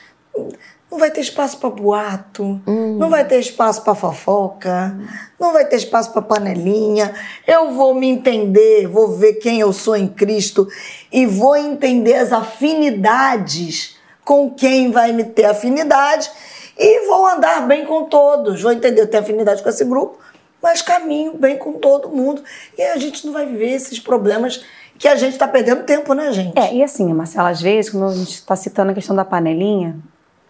não 0.96 1.00
vai 1.00 1.12
ter 1.12 1.22
espaço 1.22 1.58
para 1.58 1.70
boato, 1.70 2.62
hum. 2.66 2.98
não 2.98 3.10
vai 3.10 3.26
ter 3.26 3.40
espaço 3.40 3.84
para 3.84 3.96
fofoca, 3.96 4.96
hum. 4.98 5.08
não 5.40 5.52
vai 5.52 5.66
ter 5.66 5.76
espaço 5.76 6.12
para 6.12 6.22
panelinha. 6.22 7.14
Eu 7.46 7.72
vou 7.72 7.94
me 7.94 8.08
entender, 8.08 8.88
vou 8.88 9.10
ver 9.10 9.34
quem 9.34 9.60
eu 9.60 9.74
sou 9.74 9.96
em 9.96 10.08
Cristo 10.08 10.68
e 11.12 11.26
vou 11.26 11.56
entender 11.58 12.16
as 12.16 12.32
afinidades 12.32 13.98
com 14.24 14.50
quem 14.50 14.92
vai 14.92 15.12
me 15.12 15.24
ter 15.24 15.46
afinidade 15.46 16.32
e 16.78 17.08
vou 17.08 17.28
andar 17.28 17.68
bem 17.68 17.86
com 17.86 18.06
todos. 18.06 18.62
Vou 18.62 18.72
entender, 18.72 19.02
eu 19.02 19.08
tenho 19.08 19.24
afinidade 19.24 19.62
com 19.62 19.70
esse 19.70 19.84
grupo, 19.84 20.18
mas 20.66 20.82
caminho 20.82 21.38
bem 21.38 21.60
com 21.60 21.74
todo 21.74 22.10
mundo. 22.10 22.44
E 22.76 22.82
a 22.82 22.98
gente 22.98 23.24
não 23.24 23.32
vai 23.32 23.46
viver 23.46 23.70
esses 23.70 24.00
problemas 24.00 24.66
que 24.98 25.08
a 25.08 25.16
gente 25.16 25.34
está 25.34 25.48
perdendo 25.48 25.84
tempo, 25.84 26.16
né, 26.16 26.32
gente? 26.32 26.58
É, 26.58 26.74
e 26.74 26.82
assim, 26.82 27.14
Marcela, 27.14 27.50
às 27.50 27.62
vezes, 27.62 27.92
como 27.92 28.06
a 28.06 28.14
gente 28.16 28.32
está 28.32 28.56
citando 28.56 28.92
a 28.92 28.96
questão 28.96 29.16
da 29.16 29.24
panelinha, 29.24 29.96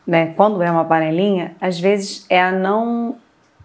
né, 0.08 0.34
quando 0.38 0.64
é 0.64 0.72
uma 0.72 0.86
panelinha, 0.86 1.54
às 1.60 1.78
vezes 1.78 2.26
é 2.30 2.42
a 2.42 2.50
não, 2.50 3.18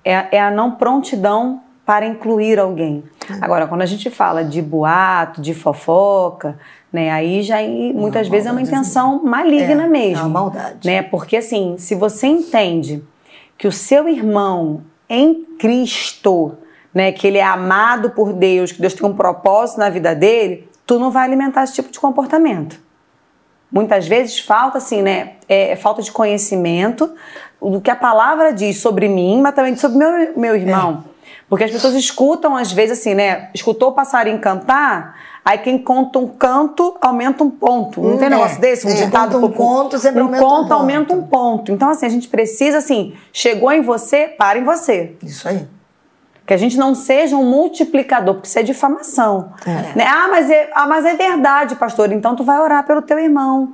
é, 0.05 0.39
é 0.39 0.41
a 0.41 0.51
não 0.51 0.73
prontidão 0.73 1.63
para 1.87 2.05
incluir 2.05 2.59
alguém. 2.59 3.05
É. 3.31 3.45
Agora, 3.45 3.69
quando 3.69 3.83
a 3.83 3.87
gente 3.87 4.11
fala 4.11 4.43
de 4.43 4.61
boato, 4.61 5.41
de 5.41 5.55
fofoca, 5.55 6.59
né? 6.93 7.13
Aí 7.13 7.43
já 7.43 7.59
muitas 7.95 8.27
vezes 8.27 8.49
é 8.49 8.51
uma 8.51 8.61
intenção 8.61 9.23
maligna 9.23 9.85
é, 9.85 9.89
mesmo. 9.89 10.19
É 10.19 10.23
uma 10.23 10.29
maldade. 10.29 10.85
Né? 10.85 11.01
Porque 11.03 11.37
assim, 11.37 11.77
se 11.79 11.95
você 11.95 12.27
entende 12.27 13.05
que 13.57 13.69
o 13.69 13.73
seu 13.73 14.09
irmão 14.09 14.83
em 15.11 15.45
Cristo, 15.59 16.57
né, 16.95 17.11
que 17.11 17.27
ele 17.27 17.39
é 17.39 17.45
amado 17.45 18.11
por 18.11 18.33
Deus, 18.33 18.71
que 18.71 18.81
Deus 18.81 18.95
tem 18.95 19.09
um 19.09 19.15
propósito 19.15 19.81
na 19.81 19.91
vida 19.91 20.15
dele, 20.15 20.69
tu 20.87 21.01
não 21.01 21.11
vai 21.11 21.25
alimentar 21.25 21.65
esse 21.65 21.75
tipo 21.75 21.91
de 21.91 21.99
comportamento. 21.99 22.81
Muitas 23.71 24.07
vezes 24.07 24.39
falta 24.39 24.79
assim, 24.79 25.03
né, 25.03 25.33
é, 25.49 25.73
é 25.73 25.77
falta 25.77 26.01
de 26.01 26.13
conhecimento 26.13 27.13
do 27.61 27.81
que 27.81 27.91
a 27.91 27.97
palavra 27.97 28.53
diz 28.53 28.79
sobre 28.79 29.09
mim, 29.09 29.41
mas 29.43 29.55
também 29.55 29.77
sobre 29.77 29.99
meu 29.99 30.39
meu 30.39 30.55
irmão. 30.55 31.05
É. 31.07 31.11
Porque 31.49 31.65
as 31.65 31.71
pessoas 31.71 31.95
escutam 31.95 32.57
às 32.57 32.73
vezes 32.73 32.99
assim, 32.99 33.15
né, 33.15 33.51
escutou 33.53 33.91
o 33.91 33.93
passarinho 33.93 34.39
cantar, 34.39 35.17
Aí 35.51 35.59
quem 35.59 35.79
conta 35.79 36.17
um 36.17 36.29
canto 36.29 36.97
aumenta 37.01 37.43
um 37.43 37.51
ponto. 37.51 38.01
Não 38.01 38.15
hum, 38.15 38.19
tem 38.19 38.29
é, 38.29 38.31
negócio 38.31 38.61
desse? 38.61 38.87
Um 38.87 38.91
é, 38.91 38.95
ditado 38.95 39.45
um 39.45 39.51
conto 39.51 39.99
sempre 39.99 40.21
um 40.21 40.27
aumenta 40.27 40.45
conto 40.45 40.55
um 40.55 40.63
ponto. 40.63 40.73
aumenta 40.75 41.13
um 41.13 41.23
ponto. 41.23 41.73
Então 41.73 41.91
assim, 41.91 42.07
a 42.07 42.09
gente 42.09 42.29
precisa 42.29 42.79
assim, 42.79 43.17
chegou 43.33 43.73
em 43.73 43.81
você, 43.81 44.29
para 44.29 44.61
em 44.61 44.63
você. 44.63 45.17
Isso 45.21 45.49
aí. 45.49 45.67
Que 46.47 46.55
a 46.55 46.57
gente 46.57 46.79
não 46.79 46.95
seja 46.95 47.37
um 47.37 47.45
multiplicador, 47.45 48.35
porque 48.35 48.47
isso 48.47 48.61
é 48.61 48.63
difamação. 48.63 49.53
É. 49.67 49.99
Né? 49.99 50.05
Ah, 50.07 50.29
mas 50.31 50.49
é, 50.49 50.71
ah, 50.73 50.87
mas 50.87 51.05
é 51.05 51.17
verdade, 51.17 51.75
pastor. 51.75 52.13
Então 52.13 52.37
tu 52.37 52.45
vai 52.45 52.61
orar 52.61 52.87
pelo 52.87 53.03
teu 53.03 53.19
irmão. 53.19 53.73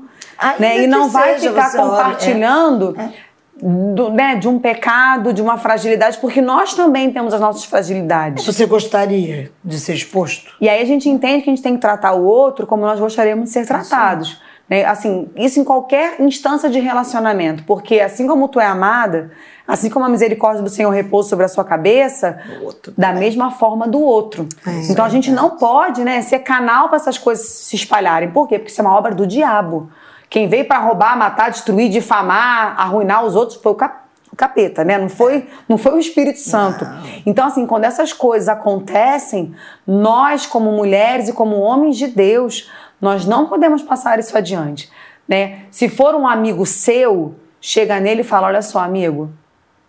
né? 0.59 0.83
E 0.83 0.87
não 0.87 1.11
vai 1.11 1.39
ficar 1.39 1.77
compartilhando 1.77 2.97
é. 2.99 3.11
Do, 3.59 4.11
né, 4.11 4.37
de 4.37 4.47
um 4.47 4.59
pecado, 4.59 5.33
de 5.33 5.41
uma 5.41 5.57
fragilidade, 5.57 6.19
porque 6.19 6.43
nós 6.43 6.75
também 6.75 7.11
temos 7.11 7.33
as 7.33 7.41
nossas 7.41 7.65
fragilidades. 7.65 8.45
Você 8.45 8.67
gostaria 8.67 9.51
de 9.65 9.81
ser 9.81 9.95
exposto? 9.95 10.53
E 10.61 10.69
aí 10.69 10.83
a 10.83 10.85
gente 10.85 11.09
entende 11.09 11.43
que 11.43 11.49
a 11.49 11.55
gente 11.55 11.63
tem 11.63 11.75
que 11.75 11.81
tratar 11.81 12.13
o 12.13 12.23
outro 12.23 12.67
como 12.67 12.83
nós 12.83 13.01
gostaríamos 13.01 13.47
de 13.47 13.51
ser 13.53 13.67
tratados. 13.67 14.39
Né? 14.69 14.85
Assim, 14.85 15.29
isso 15.37 15.61
em 15.61 15.65
qualquer 15.65 16.21
instância 16.21 16.69
de 16.69 16.81
relacionamento, 16.81 17.63
porque 17.65 18.01
assim 18.01 18.27
como 18.27 18.49
tu 18.49 18.59
é 18.59 18.67
amada, 18.67 19.31
assim 19.67 19.89
como 19.89 20.05
a 20.05 20.09
misericórdia 20.09 20.63
do 20.63 20.69
Senhor 20.69 20.91
repousa 20.91 21.31
sobre 21.31 21.45
a 21.45 21.49
sua 21.49 21.65
cabeça, 21.65 22.39
outro, 22.63 22.93
da 22.97 23.11
é. 23.11 23.15
mesma 23.15 23.51
forma 23.51 23.87
do 23.87 24.01
outro. 24.01 24.49
É, 24.67 24.91
então 24.91 25.05
a 25.05 25.09
gente 25.09 25.31
não 25.31 25.51
pode 25.57 26.05
né, 26.05 26.21
ser 26.23 26.41
canal 26.41 26.89
para 26.89 26.97
essas 26.97 27.17
coisas 27.17 27.47
se 27.47 27.77
espalharem. 27.77 28.31
Por 28.31 28.49
quê? 28.49 28.59
Porque 28.59 28.73
isso 28.73 28.81
é 28.81 28.85
uma 28.85 28.97
obra 28.97 29.15
do 29.15 29.27
diabo. 29.27 29.89
Quem 30.29 30.49
veio 30.49 30.67
para 30.67 30.79
roubar, 30.79 31.17
matar, 31.17 31.51
destruir, 31.51 31.89
difamar, 31.89 32.79
arruinar 32.81 33.25
os 33.25 33.35
outros 33.35 33.61
foi 33.61 33.73
o, 33.73 33.75
cap 33.75 34.07
o 34.33 34.37
capeta, 34.37 34.85
né? 34.85 34.99
Não 34.99 35.09
foi, 35.09 35.49
não 35.69 35.79
foi 35.79 35.95
o 35.95 35.99
Espírito 35.99 36.41
Santo. 36.41 36.85
Não. 36.85 37.03
Então, 37.25 37.47
assim, 37.47 37.67
quando 37.67 37.85
essas 37.85 38.13
coisas 38.13 38.49
acontecem, 38.49 39.55
nós, 39.87 40.47
como 40.47 40.73
mulheres 40.73 41.29
e 41.29 41.33
como 41.33 41.57
homens 41.61 41.97
de 41.97 42.09
Deus, 42.09 42.71
nós 43.01 43.25
não 43.25 43.47
podemos 43.47 43.83
passar 43.83 44.19
isso 44.19 44.37
adiante. 44.37 44.91
Né? 45.29 45.63
Se 45.71 45.89
for 45.89 46.15
um 46.15 46.27
amigo 46.27 46.67
seu, 46.67 47.35
chega 47.61 48.01
nele 48.01 48.21
e 48.21 48.25
fala: 48.25 48.49
Olha 48.49 48.63
só, 48.63 48.81
amigo, 48.81 49.31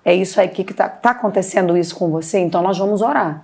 é 0.04 0.14
isso 0.14 0.40
aí 0.40 0.48
que 0.48 0.62
está 0.62 0.88
tá 0.88 1.12
acontecendo 1.12 1.78
isso 1.78 1.96
com 1.96 2.10
você, 2.10 2.40
então 2.40 2.62
nós 2.62 2.78
vamos 2.78 3.02
orar. 3.02 3.44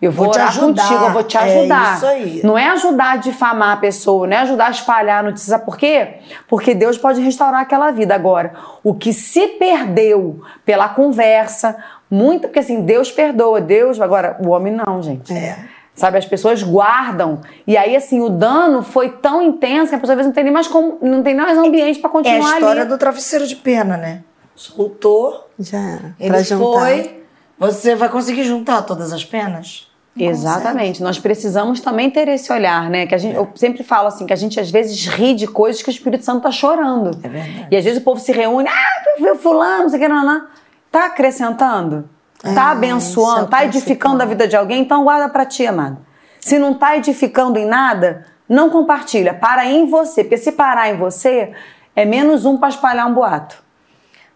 Eu 0.00 0.12
vou, 0.12 0.26
vou 0.26 0.34
te 0.34 0.40
ajudar. 0.40 0.82
contigo, 0.82 1.04
eu 1.04 1.12
vou 1.12 1.22
te 1.22 1.38
ajudar. 1.38 1.92
É 1.92 1.96
isso 1.96 2.06
aí. 2.06 2.40
Não 2.44 2.58
é 2.58 2.68
ajudar 2.68 3.12
a 3.12 3.16
difamar 3.16 3.72
a 3.72 3.76
pessoa, 3.76 4.26
não 4.26 4.36
é 4.36 4.40
ajudar 4.40 4.66
a 4.66 4.70
espalhar 4.70 5.20
a 5.20 5.22
notícia. 5.22 5.50
Sabe 5.50 5.64
por 5.64 5.76
quê? 5.76 6.16
Porque 6.48 6.74
Deus 6.74 6.98
pode 6.98 7.20
restaurar 7.20 7.60
aquela 7.60 7.90
vida. 7.90 8.14
Agora, 8.14 8.52
o 8.82 8.94
que 8.94 9.12
se 9.12 9.46
perdeu 9.46 10.42
pela 10.64 10.88
conversa, 10.88 11.76
muito, 12.10 12.42
porque 12.42 12.58
assim, 12.58 12.82
Deus 12.82 13.10
perdoa, 13.10 13.60
Deus. 13.60 14.00
Agora, 14.00 14.36
o 14.44 14.50
homem 14.50 14.72
não, 14.72 15.02
gente. 15.02 15.32
É. 15.32 15.56
Sabe, 15.94 16.18
as 16.18 16.26
pessoas 16.26 16.62
guardam. 16.62 17.40
E 17.66 17.76
aí, 17.76 17.94
assim, 17.94 18.20
o 18.20 18.28
dano 18.28 18.82
foi 18.82 19.10
tão 19.10 19.40
intenso 19.40 19.90
que 19.90 19.94
a 19.94 19.98
pessoa 19.98 20.14
às 20.14 20.18
vezes 20.18 20.26
não 20.26 20.34
tem 20.34 20.44
nem 20.44 20.52
mais 20.52 20.66
como, 20.66 20.98
não 21.00 21.22
tem 21.22 21.34
nem 21.34 21.46
mais 21.46 21.56
ambiente 21.56 22.00
para 22.00 22.10
continuar 22.10 22.36
ali. 22.36 22.44
É 22.44 22.52
a 22.52 22.58
história 22.58 22.82
ali. 22.82 22.90
do 22.90 22.98
travesseiro 22.98 23.46
de 23.46 23.54
pena, 23.54 23.96
né? 23.96 24.22
Soltou. 24.56 25.48
Já 25.58 25.78
era. 25.78 26.14
Ele 26.18 26.44
foi. 26.44 27.23
Você 27.58 27.94
vai 27.94 28.08
conseguir 28.08 28.44
juntar 28.44 28.82
todas 28.82 29.12
as 29.12 29.24
penas? 29.24 29.88
Exatamente. 30.16 31.02
Nós 31.02 31.18
precisamos 31.18 31.80
também 31.80 32.08
ter 32.10 32.28
esse 32.28 32.52
olhar, 32.52 32.88
né? 32.88 33.06
Que 33.06 33.14
a 33.14 33.18
gente, 33.18 33.34
eu 33.34 33.50
sempre 33.56 33.82
falo 33.82 34.08
assim, 34.08 34.26
que 34.26 34.32
a 34.32 34.36
gente 34.36 34.58
às 34.60 34.70
vezes 34.70 35.06
ri 35.06 35.34
de 35.34 35.46
coisas 35.46 35.82
que 35.82 35.88
o 35.88 35.90
Espírito 35.90 36.24
Santo 36.24 36.42
tá 36.42 36.52
chorando. 36.52 37.18
É 37.22 37.28
verdade. 37.28 37.68
E 37.70 37.76
às 37.76 37.84
vezes 37.84 38.00
o 38.00 38.04
povo 38.04 38.20
se 38.20 38.30
reúne, 38.32 38.68
ah, 38.68 39.36
fulano, 39.36 39.82
não 39.84 39.88
sei 39.88 39.98
o 39.98 40.02
que, 40.02 40.08
não, 40.08 40.24
não. 40.24 40.46
Tá 40.90 41.06
acrescentando? 41.06 42.08
Tá 42.40 42.50
É, 42.50 42.72
abençoando? 42.72 43.46
é 43.46 43.48
Tá 43.48 43.64
edificando 43.64 44.22
a 44.22 44.26
vida 44.26 44.46
de 44.46 44.54
alguém? 44.54 44.82
Então 44.82 45.02
guarda 45.02 45.28
pra 45.28 45.44
ti, 45.44 45.66
amado. 45.66 45.98
Se 46.40 46.58
não 46.58 46.74
tá 46.74 46.96
edificando 46.96 47.58
em 47.58 47.66
nada, 47.66 48.26
não 48.48 48.70
compartilha. 48.70 49.34
Para 49.34 49.66
em 49.66 49.86
você. 49.86 50.22
Porque 50.22 50.36
se 50.36 50.52
parar 50.52 50.90
em 50.90 50.96
você, 50.96 51.52
é 51.96 52.04
menos 52.04 52.44
um 52.44 52.56
para 52.58 52.68
espalhar 52.68 53.08
um 53.08 53.14
boato. 53.14 53.63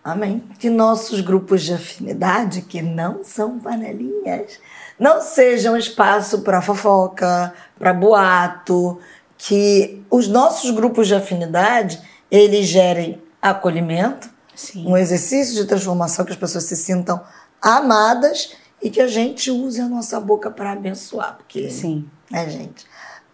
Amém. 0.02 0.42
Que 0.58 0.70
nossos 0.70 1.20
grupos 1.20 1.62
de 1.62 1.74
afinidade, 1.74 2.62
que 2.62 2.80
não 2.80 3.22
são 3.22 3.58
panelinhas, 3.58 4.58
não 4.98 5.20
sejam 5.20 5.76
espaço 5.76 6.40
para 6.40 6.62
fofoca, 6.62 7.52
para 7.78 7.92
boato, 7.92 8.98
que 9.36 10.02
os 10.10 10.26
nossos 10.26 10.70
grupos 10.70 11.06
de 11.06 11.14
afinidade, 11.14 12.00
eles 12.30 12.66
gerem 12.66 13.22
acolhimento, 13.40 14.28
Sim. 14.54 14.86
um 14.86 14.96
exercício 14.96 15.54
de 15.54 15.64
transformação 15.64 16.24
que 16.24 16.32
as 16.32 16.38
pessoas 16.38 16.64
se 16.64 16.76
sintam 16.76 17.22
amadas 17.62 18.54
e 18.82 18.90
que 18.90 19.00
a 19.00 19.06
gente 19.06 19.50
use 19.50 19.80
a 19.80 19.88
nossa 19.88 20.18
boca 20.20 20.50
para 20.50 20.72
abençoar, 20.72 21.36
porque 21.36 21.70
Sim. 21.70 22.08
né, 22.30 22.48
gente? 22.48 22.86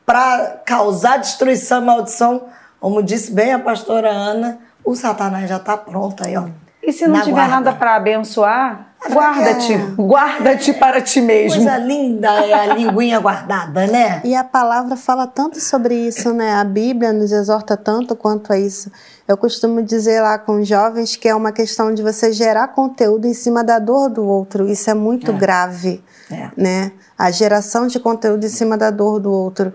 Para 0.04 0.62
causar 0.66 1.18
destruição 1.18 1.82
e 1.82 1.84
maldição, 1.86 2.48
como 2.78 3.02
disse 3.02 3.32
bem 3.32 3.52
a 3.52 3.58
pastora 3.58 4.10
Ana, 4.10 4.58
o 4.84 4.94
Satanás 4.94 5.48
já 5.48 5.56
está 5.56 5.76
pronto 5.76 6.24
aí, 6.26 6.36
ó. 6.36 6.44
E 6.86 6.92
se 6.92 7.06
não 7.06 7.14
Na 7.16 7.20
tiver 7.22 7.32
guarda. 7.36 7.54
nada 7.54 7.72
para 7.72 7.96
abençoar, 7.96 8.88
É 9.06 9.08
guarda-te. 9.10 9.72
porque- 9.78 10.02
Guarda-te 10.02 10.72
para 10.74 11.00
ti 11.00 11.18
mesmo. 11.22 11.56
Coisa 11.62 11.78
linda 11.78 12.28
é 12.44 12.52
a 12.52 12.74
linguinha 12.74 13.18
guardada, 13.20 13.86
né? 13.86 14.20
E 14.22 14.34
a 14.34 14.44
palavra 14.44 14.94
fala 14.94 15.26
tanto 15.26 15.58
sobre 15.60 15.94
isso, 15.94 16.34
né? 16.34 16.52
A 16.56 16.62
Bíblia 16.64 17.10
nos 17.10 17.32
exorta 17.32 17.74
tanto 17.74 18.14
quanto 18.14 18.52
a 18.52 18.58
isso. 18.58 18.92
Eu 19.26 19.38
costumo 19.38 19.82
dizer 19.82 20.20
lá 20.20 20.36
com 20.38 20.60
os 20.60 20.68
jovens 20.68 21.16
que 21.16 21.26
é 21.26 21.34
uma 21.34 21.52
questão 21.52 21.94
de 21.94 22.02
você 22.02 22.30
gerar 22.32 22.68
conteúdo 22.68 23.26
em 23.26 23.32
cima 23.32 23.64
da 23.64 23.78
dor 23.78 24.10
do 24.10 24.22
outro. 24.22 24.68
Isso 24.68 24.90
é 24.90 24.94
muito 24.94 25.32
grave, 25.32 26.04
É. 26.30 26.50
né? 26.54 26.92
A 27.16 27.30
geração 27.30 27.86
de 27.86 27.98
conteúdo 27.98 28.44
em 28.44 28.50
cima 28.50 28.76
da 28.76 28.90
dor 28.90 29.18
do 29.20 29.32
outro. 29.32 29.72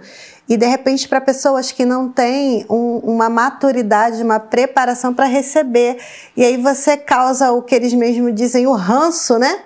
E 0.49 0.57
de 0.57 0.65
repente, 0.65 1.07
para 1.07 1.21
pessoas 1.21 1.71
que 1.71 1.85
não 1.85 2.09
têm 2.09 2.65
um- 2.67 2.97
uma 3.03 3.29
maturidade, 3.29 4.21
uma 4.23 4.39
preparação 4.39 5.13
para 5.13 5.25
receber. 5.25 5.97
E 6.35 6.43
aí 6.43 6.57
você 6.57 6.97
causa 6.97 7.51
o 7.51 7.61
que 7.61 7.75
eles 7.75 7.93
mesmos 7.93 8.33
dizem, 8.33 8.65
o 8.65 8.73
ranço, 8.73 9.37
né? 9.37 9.59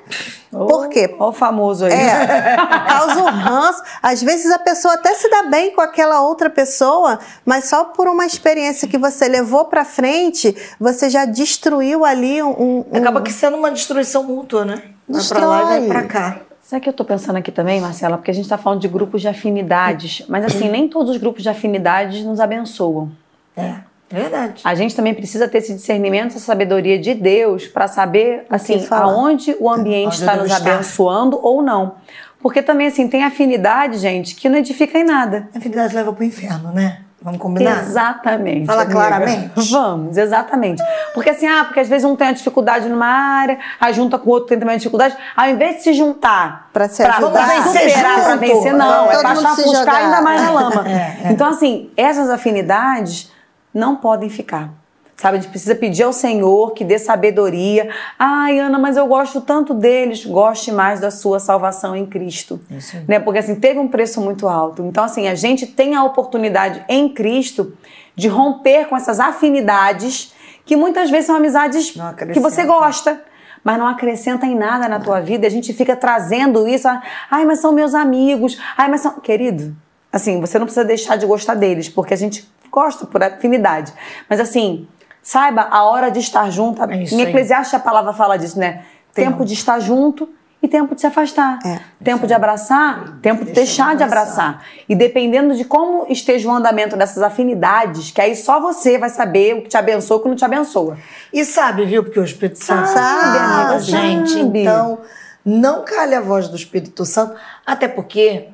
Por 0.51 0.89
quê? 0.89 1.15
Olha 1.17 1.29
o 1.29 1.33
famoso 1.33 1.85
aí. 1.85 1.93
É, 1.93 2.57
causa 2.87 3.21
um 3.23 3.29
ranço. 3.29 3.81
Às 4.01 4.21
vezes 4.21 4.51
a 4.51 4.59
pessoa 4.59 4.95
até 4.95 5.13
se 5.15 5.29
dá 5.29 5.43
bem 5.43 5.71
com 5.73 5.79
aquela 5.81 6.21
outra 6.21 6.49
pessoa, 6.49 7.17
mas 7.45 7.69
só 7.69 7.85
por 7.85 8.07
uma 8.09 8.25
experiência 8.25 8.87
que 8.87 8.97
você 8.97 9.27
levou 9.29 9.65
pra 9.65 9.85
frente, 9.85 10.55
você 10.79 11.09
já 11.09 11.23
destruiu 11.25 12.03
ali 12.03 12.43
um. 12.43 12.49
um- 12.91 12.97
Acaba 12.97 13.21
que 13.21 13.31
sendo 13.31 13.55
uma 13.55 13.71
destruição 13.71 14.21
mútua, 14.23 14.65
né? 14.65 14.81
Vai 15.07 15.23
pra 15.23 15.45
lá 15.47 15.61
e 15.61 15.65
vai 15.65 15.81
pra 15.87 16.03
cá. 16.03 16.37
Sabe 16.73 16.81
o 16.81 16.83
que 16.85 16.89
eu 16.89 16.93
tô 16.93 17.05
pensando 17.05 17.35
aqui 17.35 17.51
também, 17.51 17.79
Marcela? 17.79 18.17
Porque 18.17 18.31
a 18.31 18.33
gente 18.33 18.49
tá 18.49 18.57
falando 18.57 18.81
de 18.81 18.87
grupos 18.87 19.21
de 19.21 19.27
afinidades. 19.27 20.25
Mas 20.27 20.43
assim, 20.43 20.71
nem 20.71 20.87
todos 20.87 21.11
os 21.11 21.17
grupos 21.17 21.43
de 21.43 21.49
afinidades 21.49 22.25
nos 22.25 22.39
abençoam. 22.39 23.11
É, 23.55 23.75
verdade. 24.09 24.59
A 24.63 24.73
gente 24.73 24.95
também 24.95 25.13
precisa 25.13 25.47
ter 25.47 25.59
esse 25.59 25.75
discernimento, 25.75 26.29
essa 26.29 26.39
sabedoria 26.39 26.97
de 26.97 27.13
Deus 27.13 27.67
para 27.67 27.87
saber 27.87 28.47
assim 28.49 28.83
aonde 28.89 29.55
o 29.59 29.69
ambiente 29.69 30.13
está 30.13 30.35
nos 30.35 30.51
estar. 30.51 30.67
abençoando 30.67 31.39
ou 31.43 31.61
não. 31.61 31.93
Porque 32.41 32.63
também 32.63 32.87
assim 32.87 33.07
tem 33.07 33.23
afinidade, 33.23 33.99
gente, 33.99 34.33
que 34.33 34.49
não 34.49 34.57
edifica 34.57 34.97
em 34.97 35.03
nada. 35.03 35.49
A 35.53 35.59
afinidade 35.59 35.93
leva 35.93 36.11
pro 36.11 36.23
inferno, 36.23 36.71
né? 36.71 37.02
Vamos 37.23 37.39
combinar? 37.39 37.79
Exatamente. 37.83 38.65
Fala 38.65 38.81
amiga. 38.81 38.99
claramente. 38.99 39.71
Vamos, 39.71 40.17
exatamente. 40.17 40.83
Porque 41.13 41.29
assim, 41.29 41.47
ah, 41.47 41.63
porque 41.63 41.79
às 41.79 41.87
vezes 41.87 42.03
um 42.03 42.15
tem 42.17 42.27
uma 42.27 42.33
dificuldade 42.33 42.89
numa 42.89 43.05
área, 43.07 43.57
aí 43.79 43.93
junta 43.93 44.19
com 44.19 44.29
o 44.29 44.33
outro 44.33 44.49
tem 44.49 44.59
também 44.59 44.73
uma 44.73 44.77
dificuldade, 44.77 45.15
ao 45.35 45.47
invés 45.47 45.77
de 45.77 45.83
se 45.83 45.93
juntar 45.93 46.69
Pra 46.73 46.89
se 46.89 47.01
pra, 47.01 47.13
ajudar. 47.17 47.31
pra 47.45 47.61
superar, 47.63 48.15
pra 48.15 48.31
junto. 48.33 48.39
vencer, 48.39 48.73
não, 48.73 49.09
é 49.09 49.15
se 49.15 49.23
chafuscar 49.41 49.73
jogar. 49.73 49.95
ainda 49.95 50.21
mais 50.21 50.41
na 50.41 50.51
lama. 50.51 50.83
É, 50.93 51.27
é. 51.29 51.31
Então, 51.31 51.47
assim, 51.47 51.89
essas 51.95 52.29
afinidades 52.29 53.31
não 53.73 53.95
podem 53.95 54.29
ficar. 54.29 54.69
Sabe, 55.15 55.37
a 55.37 55.41
gente 55.41 55.49
precisa 55.51 55.75
pedir 55.75 56.03
ao 56.03 56.11
Senhor 56.11 56.73
que 56.73 56.83
dê 56.83 56.97
sabedoria. 56.97 57.89
Ai, 58.17 58.59
Ana, 58.59 58.79
mas 58.79 58.97
eu 58.97 59.05
gosto 59.07 59.39
tanto 59.41 59.73
deles. 59.73 60.25
Goste 60.25 60.71
mais 60.71 60.99
da 60.99 61.11
sua 61.11 61.39
salvação 61.39 61.95
em 61.95 62.05
Cristo. 62.05 62.59
Né? 63.07 63.19
Porque 63.19 63.39
assim, 63.39 63.55
teve 63.55 63.79
um 63.79 63.87
preço 63.87 64.19
muito 64.19 64.47
alto. 64.47 64.83
Então, 64.83 65.03
assim, 65.03 65.27
a 65.27 65.35
gente 65.35 65.67
tem 65.67 65.95
a 65.95 66.03
oportunidade 66.03 66.83
em 66.89 67.07
Cristo 67.07 67.77
de 68.15 68.27
romper 68.27 68.87
com 68.87 68.97
essas 68.97 69.19
afinidades 69.19 70.33
que 70.65 70.75
muitas 70.75 71.09
vezes 71.09 71.27
são 71.27 71.35
amizades 71.35 71.93
que 72.33 72.39
você 72.39 72.63
gosta. 72.65 73.21
Mas 73.63 73.79
não 73.79 73.87
acrescenta 73.87 74.45
em 74.45 74.55
nada 74.55 74.89
na 74.89 74.99
tua 74.99 75.21
vida. 75.21 75.47
A 75.47 75.49
gente 75.49 75.71
fica 75.71 75.95
trazendo 75.95 76.67
isso. 76.67 76.85
Ai, 77.31 77.45
mas 77.45 77.59
são 77.59 77.71
meus 77.71 77.93
amigos. 77.93 78.59
Ai, 78.75 78.89
mas 78.89 78.99
são. 78.99 79.13
Querido, 79.21 79.73
assim, 80.11 80.41
você 80.41 80.59
não 80.59 80.65
precisa 80.65 80.83
deixar 80.83 81.15
de 81.15 81.25
gostar 81.25 81.53
deles, 81.53 81.87
porque 81.87 82.13
a 82.13 82.17
gente 82.17 82.45
gosta 82.73 83.05
por 83.05 83.23
afinidade. 83.23 83.93
Mas 84.27 84.39
assim, 84.39 84.87
saiba 85.23 85.67
a 85.71 85.83
hora 85.85 86.11
de 86.11 86.19
estar 86.19 86.51
junto. 86.51 86.83
É 86.83 86.95
em. 86.95 87.21
Eclesiastes 87.21 87.73
a 87.73 87.79
palavra 87.79 88.13
fala 88.13 88.37
disso, 88.37 88.59
né? 88.59 88.83
Tempo. 89.13 89.31
Tempo 89.31 89.45
de 89.45 89.53
estar 89.53 89.79
junto 89.79 90.29
e 90.61 90.67
tempo 90.67 90.95
de 90.95 91.01
se 91.01 91.07
afastar. 91.07 91.59
É. 91.65 91.79
Tempo 92.01 92.25
de 92.25 92.33
abraçar, 92.33 93.17
tempo 93.21 93.43
de 93.43 93.51
Deixar 93.51 93.95
de 93.95 94.03
abraçar. 94.03 94.63
E 94.87 94.95
dependendo 94.95 95.55
de 95.55 95.65
como 95.65 96.05
esteja 96.09 96.47
o 96.47 96.51
andamento 96.51 96.95
dessas 96.95 97.21
afinidades, 97.21 98.11
que 98.11 98.21
aí 98.21 98.33
só 98.35 98.61
você 98.61 98.97
vai 98.97 99.09
saber 99.09 99.55
o 99.55 99.61
que 99.63 99.69
te 99.69 99.77
abençoa 99.77 100.17
e 100.17 100.19
o 100.19 100.23
que 100.23 100.29
não 100.29 100.35
te 100.35 100.45
abençoa. 100.45 100.97
E 101.33 101.43
sabe, 101.43 101.85
viu? 101.85 102.03
Porque 102.03 102.19
o 102.19 102.23
Espírito 102.23 102.63
Santo 102.63 102.87
Sabe, 102.87 103.37
amiga, 103.37 103.79
gente. 103.79 104.33
sabe. 104.33 104.61
Então, 104.61 104.99
não 105.45 105.83
calhe 105.83 106.15
a 106.15 106.21
voz 106.21 106.47
do 106.47 106.55
Espírito 106.55 107.05
Santo, 107.05 107.35
até 107.65 107.89
porque 107.89 108.47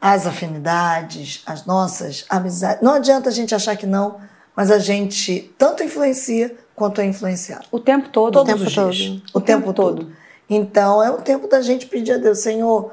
as 0.00 0.28
afinidades, 0.28 1.42
as 1.44 1.66
nossas 1.66 2.24
amizades, 2.30 2.80
não 2.82 2.94
adianta 2.94 3.28
a 3.30 3.32
gente 3.32 3.52
achar 3.52 3.76
que 3.76 3.86
não, 3.86 4.20
mas 4.58 4.72
a 4.72 4.78
gente 4.80 5.54
tanto 5.56 5.84
influencia 5.84 6.52
quanto 6.74 7.00
é 7.00 7.06
influenciado. 7.06 7.64
O 7.70 7.78
tempo 7.78 8.08
todo. 8.08 8.32
Todos 8.32 8.52
tempo 8.52 8.64
os 8.64 8.72
dias. 8.72 9.20
todo. 9.20 9.22
O, 9.32 9.40
tempo, 9.40 9.72
todo. 9.72 10.12
Então, 10.50 11.00
é 11.00 11.08
o 11.08 11.18
tempo 11.18 11.46
da 11.46 11.62
gente 11.62 11.86
pedir 11.86 12.14
a 12.14 12.16
Deus, 12.16 12.40
Senhor, 12.40 12.92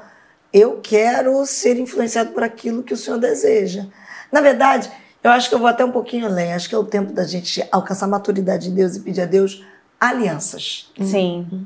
eu 0.54 0.80
quero 0.84 1.44
ser 1.48 1.80
influenciado 1.80 2.34
por 2.34 2.44
aquilo 2.44 2.84
que 2.84 2.94
o 2.94 2.98
Senhor 2.98 3.18
deseja. 3.18 3.88
Na 4.32 4.42
verdade, 4.42 4.92
eu 5.24 5.32
acho 5.32 5.50
que 5.50 5.56
eu 5.56 5.60
vou 5.60 5.68
até 5.68 5.84
um 5.84 5.92
pouquinho 5.92 6.28
além. 6.28 6.54
Acho 6.54 6.70
que 6.70 6.76
é 6.76 6.78
o 6.78 6.84
tempo 6.84 7.12
da 7.12 7.24
gente 7.24 7.68
alcançar 7.72 8.06
a 8.06 8.10
maturidade 8.10 8.70
de 8.70 8.76
Deus 8.76 8.96
e 8.96 9.00
pedir 9.00 9.22
a 9.22 9.26
Deus 9.26 9.66
alianças. 10.00 10.92
Sim. 11.02 11.66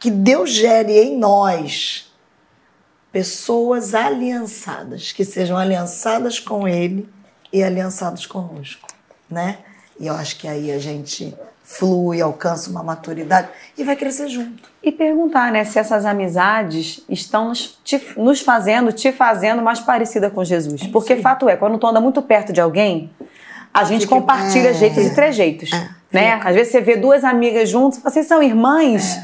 Que 0.00 0.10
Deus 0.10 0.50
gere 0.50 0.98
em 0.98 1.16
nós 1.16 2.12
pessoas 3.12 3.94
aliançadas, 3.94 5.12
que 5.12 5.24
sejam 5.24 5.56
aliançadas 5.56 6.40
com 6.40 6.66
Ele 6.66 7.08
e 7.52 7.62
aliançadas 7.62 8.26
conosco, 8.26 8.91
né? 9.32 9.58
E 9.98 10.06
eu 10.06 10.14
acho 10.14 10.36
que 10.38 10.46
aí 10.46 10.70
a 10.70 10.78
gente 10.78 11.34
flui, 11.64 12.20
alcança 12.20 12.68
uma 12.70 12.82
maturidade 12.82 13.48
e 13.78 13.84
vai 13.84 13.94
crescer 13.96 14.28
junto. 14.28 14.68
E 14.82 14.90
perguntar, 14.92 15.50
né, 15.52 15.64
se 15.64 15.78
essas 15.78 16.04
amizades 16.04 17.02
estão 17.08 17.48
nos, 17.48 17.78
te- 17.84 18.02
nos 18.16 18.40
fazendo, 18.40 18.92
te 18.92 19.12
fazendo 19.12 19.62
mais 19.62 19.80
parecida 19.80 20.28
com 20.28 20.44
Jesus. 20.44 20.86
Porque 20.88 21.16
fato 21.16 21.48
é, 21.48 21.56
quando 21.56 21.78
tu 21.78 21.86
anda 21.86 22.00
muito 22.00 22.20
perto 22.20 22.52
de 22.52 22.60
alguém, 22.60 23.10
a 23.72 23.84
gente 23.84 24.02
Fica- 24.02 24.16
compartilha 24.16 24.68
é, 24.70 24.74
jeitos 24.74 25.04
e 25.06 25.14
trejeitos. 25.14 25.70
né? 26.12 26.40
Às 26.44 26.54
vezes 26.54 26.72
você 26.72 26.80
vê 26.80 26.96
duas 26.96 27.22
amigas 27.24 27.68
juntas, 27.68 28.02
vocês 28.02 28.26
são 28.26 28.42
irmãs? 28.42 29.18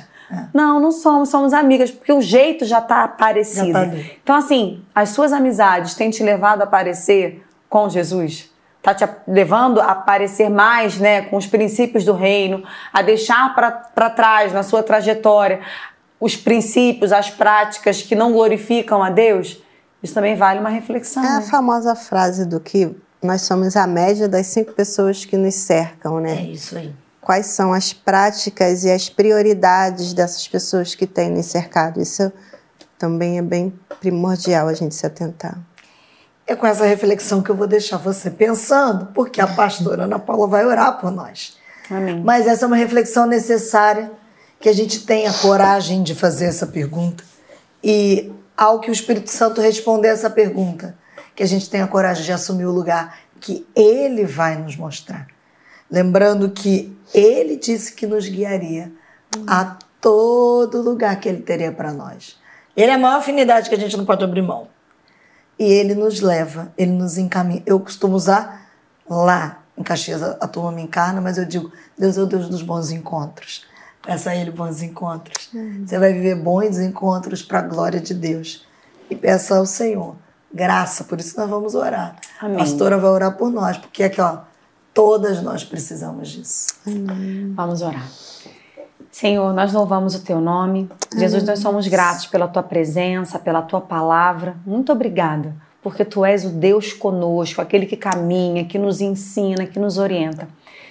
Não, 0.55 0.79
não 0.79 0.93
somos, 0.93 1.31
somos 1.31 1.53
amigas, 1.55 1.91
porque 1.91 2.13
o 2.13 2.21
jeito 2.21 2.65
já 2.67 2.79
está 2.79 3.09
parecido. 3.09 3.73
Já 3.73 3.87
tá 3.87 3.95
então, 4.23 4.37
assim, 4.37 4.83
as 4.95 5.09
suas 5.11 5.33
amizades 5.33 5.95
têm 5.95 6.11
te 6.11 6.23
levado 6.23 6.63
a 6.63 6.67
parecer 6.67 7.43
com 7.69 7.89
Jesus? 7.89 8.51
Tá 8.83 8.95
te 8.95 9.07
levando 9.27 9.81
a 9.81 9.95
parecer 9.95 10.49
mais, 10.49 10.99
né, 10.99 11.23
com 11.23 11.37
os 11.37 11.47
princípios 11.47 12.05
do 12.05 12.13
reino, 12.13 12.63
a 12.93 13.03
deixar 13.03 13.55
para 13.55 14.11
trás 14.11 14.53
na 14.53 14.63
sua 14.63 14.83
trajetória 14.83 15.61
os 16.21 16.37
princípios, 16.37 17.13
as 17.13 17.31
práticas 17.31 18.03
que 18.03 18.15
não 18.15 18.33
glorificam 18.33 19.03
a 19.03 19.11
Deus? 19.11 19.61
Isso 20.03 20.15
também 20.15 20.37
vale 20.37 20.61
uma 20.61 20.69
reflexão. 20.69 21.25
É 21.25 21.29
a 21.29 21.41
né? 21.41 21.47
famosa 21.47 21.95
frase 21.95 22.47
do 22.47 22.61
que 22.61 22.95
nós 23.23 23.43
somos 23.43 23.77
a 23.77 23.87
média 23.87 24.29
das 24.29 24.47
cinco 24.47 24.73
pessoas 24.73 25.25
que 25.25 25.37
nos 25.37 25.55
cercam, 25.55 26.19
É 26.19 26.23
né? 26.23 26.43
isso 26.43 26.77
aí. 26.77 26.95
Quais 27.21 27.47
são 27.47 27.73
as 27.73 27.93
práticas 27.93 28.85
e 28.85 28.91
as 28.91 29.09
prioridades 29.09 30.15
dessas 30.15 30.47
pessoas 30.49 30.95
que 30.95 31.07
têm 31.07 31.31
nos 31.31 31.47
cercado? 31.47 32.01
Isso 32.01 32.33
também 32.99 33.39
é 33.39 33.43
bem 33.43 33.73
primordial 34.01 34.67
a 34.69 34.73
gente 34.73 34.95
se 34.95 35.05
atentar. 35.05 35.59
É 36.49 36.57
com 36.57 36.67
essa 36.67 36.87
reflexão 36.87 37.43
que 37.43 37.51
eu 37.51 37.55
vou 37.55 37.67
deixar 37.67 37.99
você 37.99 38.31
pensando, 38.31 39.07
porque 39.13 39.39
a 39.39 39.47
pastora 39.47 40.05
Ana 40.05 40.19
Paula 40.19 40.47
vai 40.47 40.65
orar 40.65 40.99
por 40.99 41.11
nós. 41.11 41.59
Amém. 41.91 42.23
Mas 42.25 42.47
essa 42.47 42.65
é 42.65 42.67
uma 42.67 42.77
reflexão 42.77 43.27
necessária 43.27 44.11
que 44.59 44.67
a 44.67 44.73
gente 44.73 45.05
tenha 45.05 45.31
coragem 45.31 46.03
de 46.03 46.15
fazer 46.15 46.47
essa 46.47 46.67
pergunta 46.67 47.23
e 47.85 48.33
ao 48.57 48.81
que 48.81 48.91
o 48.91 48.93
Espírito 48.93 49.31
Santo 49.31 49.61
responder 49.61 50.09
essa 50.09 50.31
pergunta, 50.31 50.97
que 51.37 51.43
a 51.43 51.47
gente 51.47 51.69
tenha 51.69 51.87
coragem 51.87 52.25
de 52.25 52.33
assumir 52.33 52.65
o 52.65 52.73
lugar 52.73 53.19
que 53.39 53.67
Ele 53.77 54.25
vai 54.25 54.57
nos 54.57 54.75
mostrar. 54.75 55.27
Lembrando 55.91 56.51
que 56.51 56.97
Ele 57.15 57.57
disse 57.57 57.93
que 57.93 58.07
nos 58.07 58.27
guiaria 58.27 58.91
a 59.47 59.77
todo 60.01 60.81
lugar 60.81 61.21
que 61.21 61.29
Ele 61.29 61.43
teria 61.43 61.71
para 61.71 61.93
nós. 61.93 62.39
Ele 62.75 62.91
é 62.91 62.95
a 62.95 62.99
maior 62.99 63.19
afinidade 63.19 63.69
que 63.69 63.75
a 63.75 63.79
gente 63.79 63.99
não 63.99 64.07
pode 64.07 64.25
abrir 64.25 64.41
mão. 64.41 64.67
E 65.59 65.65
Ele 65.65 65.95
nos 65.95 66.21
leva, 66.21 66.73
Ele 66.77 66.93
nos 66.93 67.19
encaminha. 67.19 67.63
Eu 67.67 67.81
costumo 67.81 68.15
usar 68.15 68.69
lá 69.09 69.63
em 69.77 69.83
Caxias, 69.83 70.23
a 70.23 70.47
turma 70.47 70.73
me 70.73 70.83
encarna, 70.83 71.21
mas 71.21 71.39
eu 71.39 71.45
digo, 71.45 71.73
Deus 71.97 72.17
é 72.17 72.23
o 72.23 72.27
Deus 72.27 72.49
dos 72.49 72.63
bons 72.63 72.91
encontros. 72.91 73.65
Peça 74.03 74.31
a 74.31 74.37
Ele 74.37 74.51
bons 74.51 74.83
encontros. 74.83 75.51
Uhum. 75.53 75.85
Você 75.87 75.99
vai 75.99 76.13
viver 76.13 76.37
bons 76.37 76.79
encontros 76.79 77.43
para 77.43 77.59
a 77.61 77.63
glória 77.63 78.01
de 78.01 78.15
Deus. 78.15 78.67
E 79.11 79.17
peça 79.17 79.57
ao 79.57 79.67
Senhor 79.67 80.17
graça, 80.53 81.05
por 81.05 81.21
isso 81.21 81.39
nós 81.39 81.49
vamos 81.49 81.75
orar. 81.75 82.17
Amém. 82.41 82.57
A 82.57 82.59
pastora 82.59 82.99
vai 82.99 83.11
orar 83.11 83.37
por 83.37 83.51
nós, 83.51 83.77
porque 83.77 84.03
aqui, 84.03 84.21
ó, 84.21 84.39
todas 84.95 85.43
nós 85.43 85.65
precisamos 85.65 86.29
disso. 86.29 86.69
Amém. 86.87 87.53
Vamos 87.55 87.83
orar. 87.83 88.09
Senhor, 89.19 89.53
nós 89.53 89.73
louvamos 89.73 90.15
o 90.15 90.25
teu 90.25 90.41
nome. 90.41 90.89
Amém. 91.11 91.21
Jesus, 91.21 91.43
nós 91.43 91.59
somos 91.59 91.89
gratos 91.89 92.27
pela 92.27 92.47
tua 92.47 92.63
presença, 92.63 93.37
pela 93.37 93.61
tua 93.61 93.81
palavra. 93.81 94.55
Muito 94.65 94.93
obrigada, 94.93 95.57
porque 95.83 96.05
tu 96.05 96.25
és 96.25 96.45
o 96.45 96.51
Deus 96.51 96.93
conosco, 96.93 97.61
aquele 97.61 97.85
que 97.85 97.97
caminha, 97.97 98.65
que 98.65 98.79
nos 98.79 99.01
ensina, 99.01 99.67
que 99.67 99.81
nos 99.81 99.99
orienta. 99.99 100.47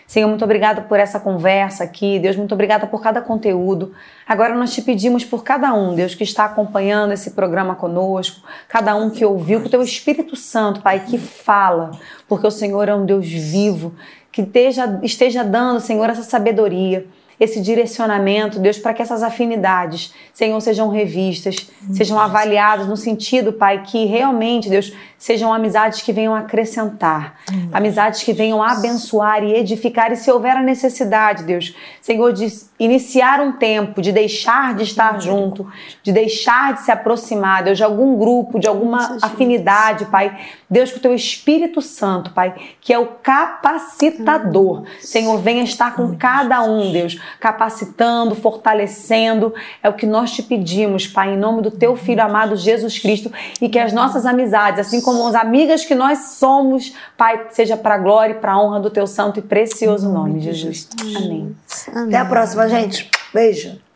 Senhor, 0.05 0.27
muito 0.27 0.43
obrigada 0.43 0.81
por 0.81 0.99
essa 0.99 1.21
conversa 1.21 1.85
aqui. 1.85 2.19
Deus, 2.19 2.35
muito 2.35 2.53
obrigada 2.53 2.85
por 2.85 3.01
cada 3.01 3.21
conteúdo. 3.21 3.93
Agora 4.27 4.53
nós 4.55 4.73
te 4.73 4.81
pedimos 4.81 5.23
por 5.23 5.41
cada 5.41 5.73
um, 5.73 5.95
Deus, 5.95 6.13
que 6.13 6.25
está 6.25 6.43
acompanhando 6.43 7.13
esse 7.13 7.31
programa 7.31 7.75
conosco, 7.75 8.45
cada 8.67 8.93
um 8.93 9.09
que 9.09 9.23
ouviu, 9.23 9.61
que 9.61 9.67
o 9.67 9.71
teu 9.71 9.81
Espírito 9.81 10.35
Santo, 10.35 10.81
Pai, 10.81 11.05
que 11.05 11.17
fala, 11.17 11.91
porque 12.27 12.45
o 12.45 12.51
Senhor 12.51 12.89
é 12.89 12.93
um 12.93 13.05
Deus 13.05 13.25
vivo, 13.25 13.93
que 14.33 14.41
esteja, 14.41 14.99
esteja 15.01 15.45
dando, 15.45 15.79
Senhor, 15.79 16.09
essa 16.09 16.23
sabedoria 16.23 17.07
esse 17.39 17.61
direcionamento, 17.61 18.59
Deus, 18.59 18.79
para 18.79 18.93
que 18.93 19.01
essas 19.01 19.21
afinidades, 19.21 20.13
Senhor, 20.33 20.59
sejam 20.59 20.89
revistas, 20.89 21.69
sejam 21.93 22.19
avaliadas 22.19 22.87
no 22.87 22.97
sentido, 22.97 23.53
Pai, 23.53 23.83
que 23.83 24.05
realmente, 24.05 24.69
Deus, 24.69 24.91
sejam 25.17 25.51
amizades 25.51 26.01
que 26.01 26.13
venham 26.13 26.35
acrescentar, 26.35 27.39
amizades 27.71 28.23
que 28.23 28.33
venham 28.33 28.61
abençoar 28.61 29.43
e 29.43 29.55
edificar. 29.55 30.11
E 30.11 30.15
se 30.15 30.31
houver 30.31 30.55
a 30.55 30.61
necessidade, 30.61 31.43
Deus, 31.43 31.75
Senhor, 32.01 32.31
de 32.33 32.47
iniciar 32.79 33.39
um 33.41 33.51
tempo, 33.53 34.01
de 34.01 34.11
deixar 34.11 34.75
de 34.75 34.83
estar 34.83 35.19
junto, 35.19 35.67
de 36.03 36.11
deixar 36.11 36.75
de 36.75 36.81
se 36.81 36.91
aproximar, 36.91 37.63
Deus, 37.63 37.77
de 37.77 37.83
algum 37.83 38.17
grupo, 38.17 38.59
de 38.59 38.67
alguma 38.67 39.17
afinidade, 39.21 40.05
Pai. 40.05 40.37
Deus, 40.69 40.91
que 40.91 40.97
o 40.97 41.01
teu 41.01 41.13
Espírito 41.13 41.81
Santo, 41.81 42.31
Pai, 42.31 42.53
que 42.81 42.93
é 42.93 42.99
o 42.99 43.07
capacitador, 43.07 44.83
Senhor, 44.99 45.37
venha 45.39 45.63
estar 45.63 45.95
com 45.95 46.15
cada 46.15 46.61
um, 46.61 46.91
Deus, 46.91 47.19
capacitando, 47.39 48.35
fortalecendo. 48.35 49.53
É 49.81 49.89
o 49.89 49.93
que 49.93 50.05
nós 50.05 50.31
te 50.31 50.43
pedimos, 50.43 51.07
Pai, 51.07 51.33
em 51.33 51.37
nome 51.37 51.61
do 51.61 51.71
teu 51.71 51.95
Filho 51.95 52.21
amado 52.21 52.55
Jesus 52.55 52.99
Cristo, 52.99 53.31
e 53.61 53.69
que 53.69 53.79
as 53.79 53.93
nossas 53.93 54.25
amizades, 54.25 54.79
assim 54.79 55.01
como 55.01 55.27
as 55.27 55.35
amigas 55.35 55.85
que 55.85 55.95
nós 55.95 56.19
somos, 56.37 56.93
Pai, 57.17 57.47
seja 57.51 57.77
para 57.77 57.95
a 57.95 57.97
glória 57.97 58.33
e 58.33 58.37
para 58.39 58.53
a 58.53 58.61
honra 58.61 58.79
do 58.79 58.89
teu 58.89 59.07
santo 59.07 59.39
e 59.39 59.41
precioso 59.41 60.11
nome, 60.11 60.39
Jesus. 60.39 60.89
Amém. 61.15 61.55
Amém. 61.93 62.07
Até 62.07 62.17
a 62.17 62.25
próxima, 62.25 62.67
gente. 62.67 63.09
Beijo. 63.33 63.86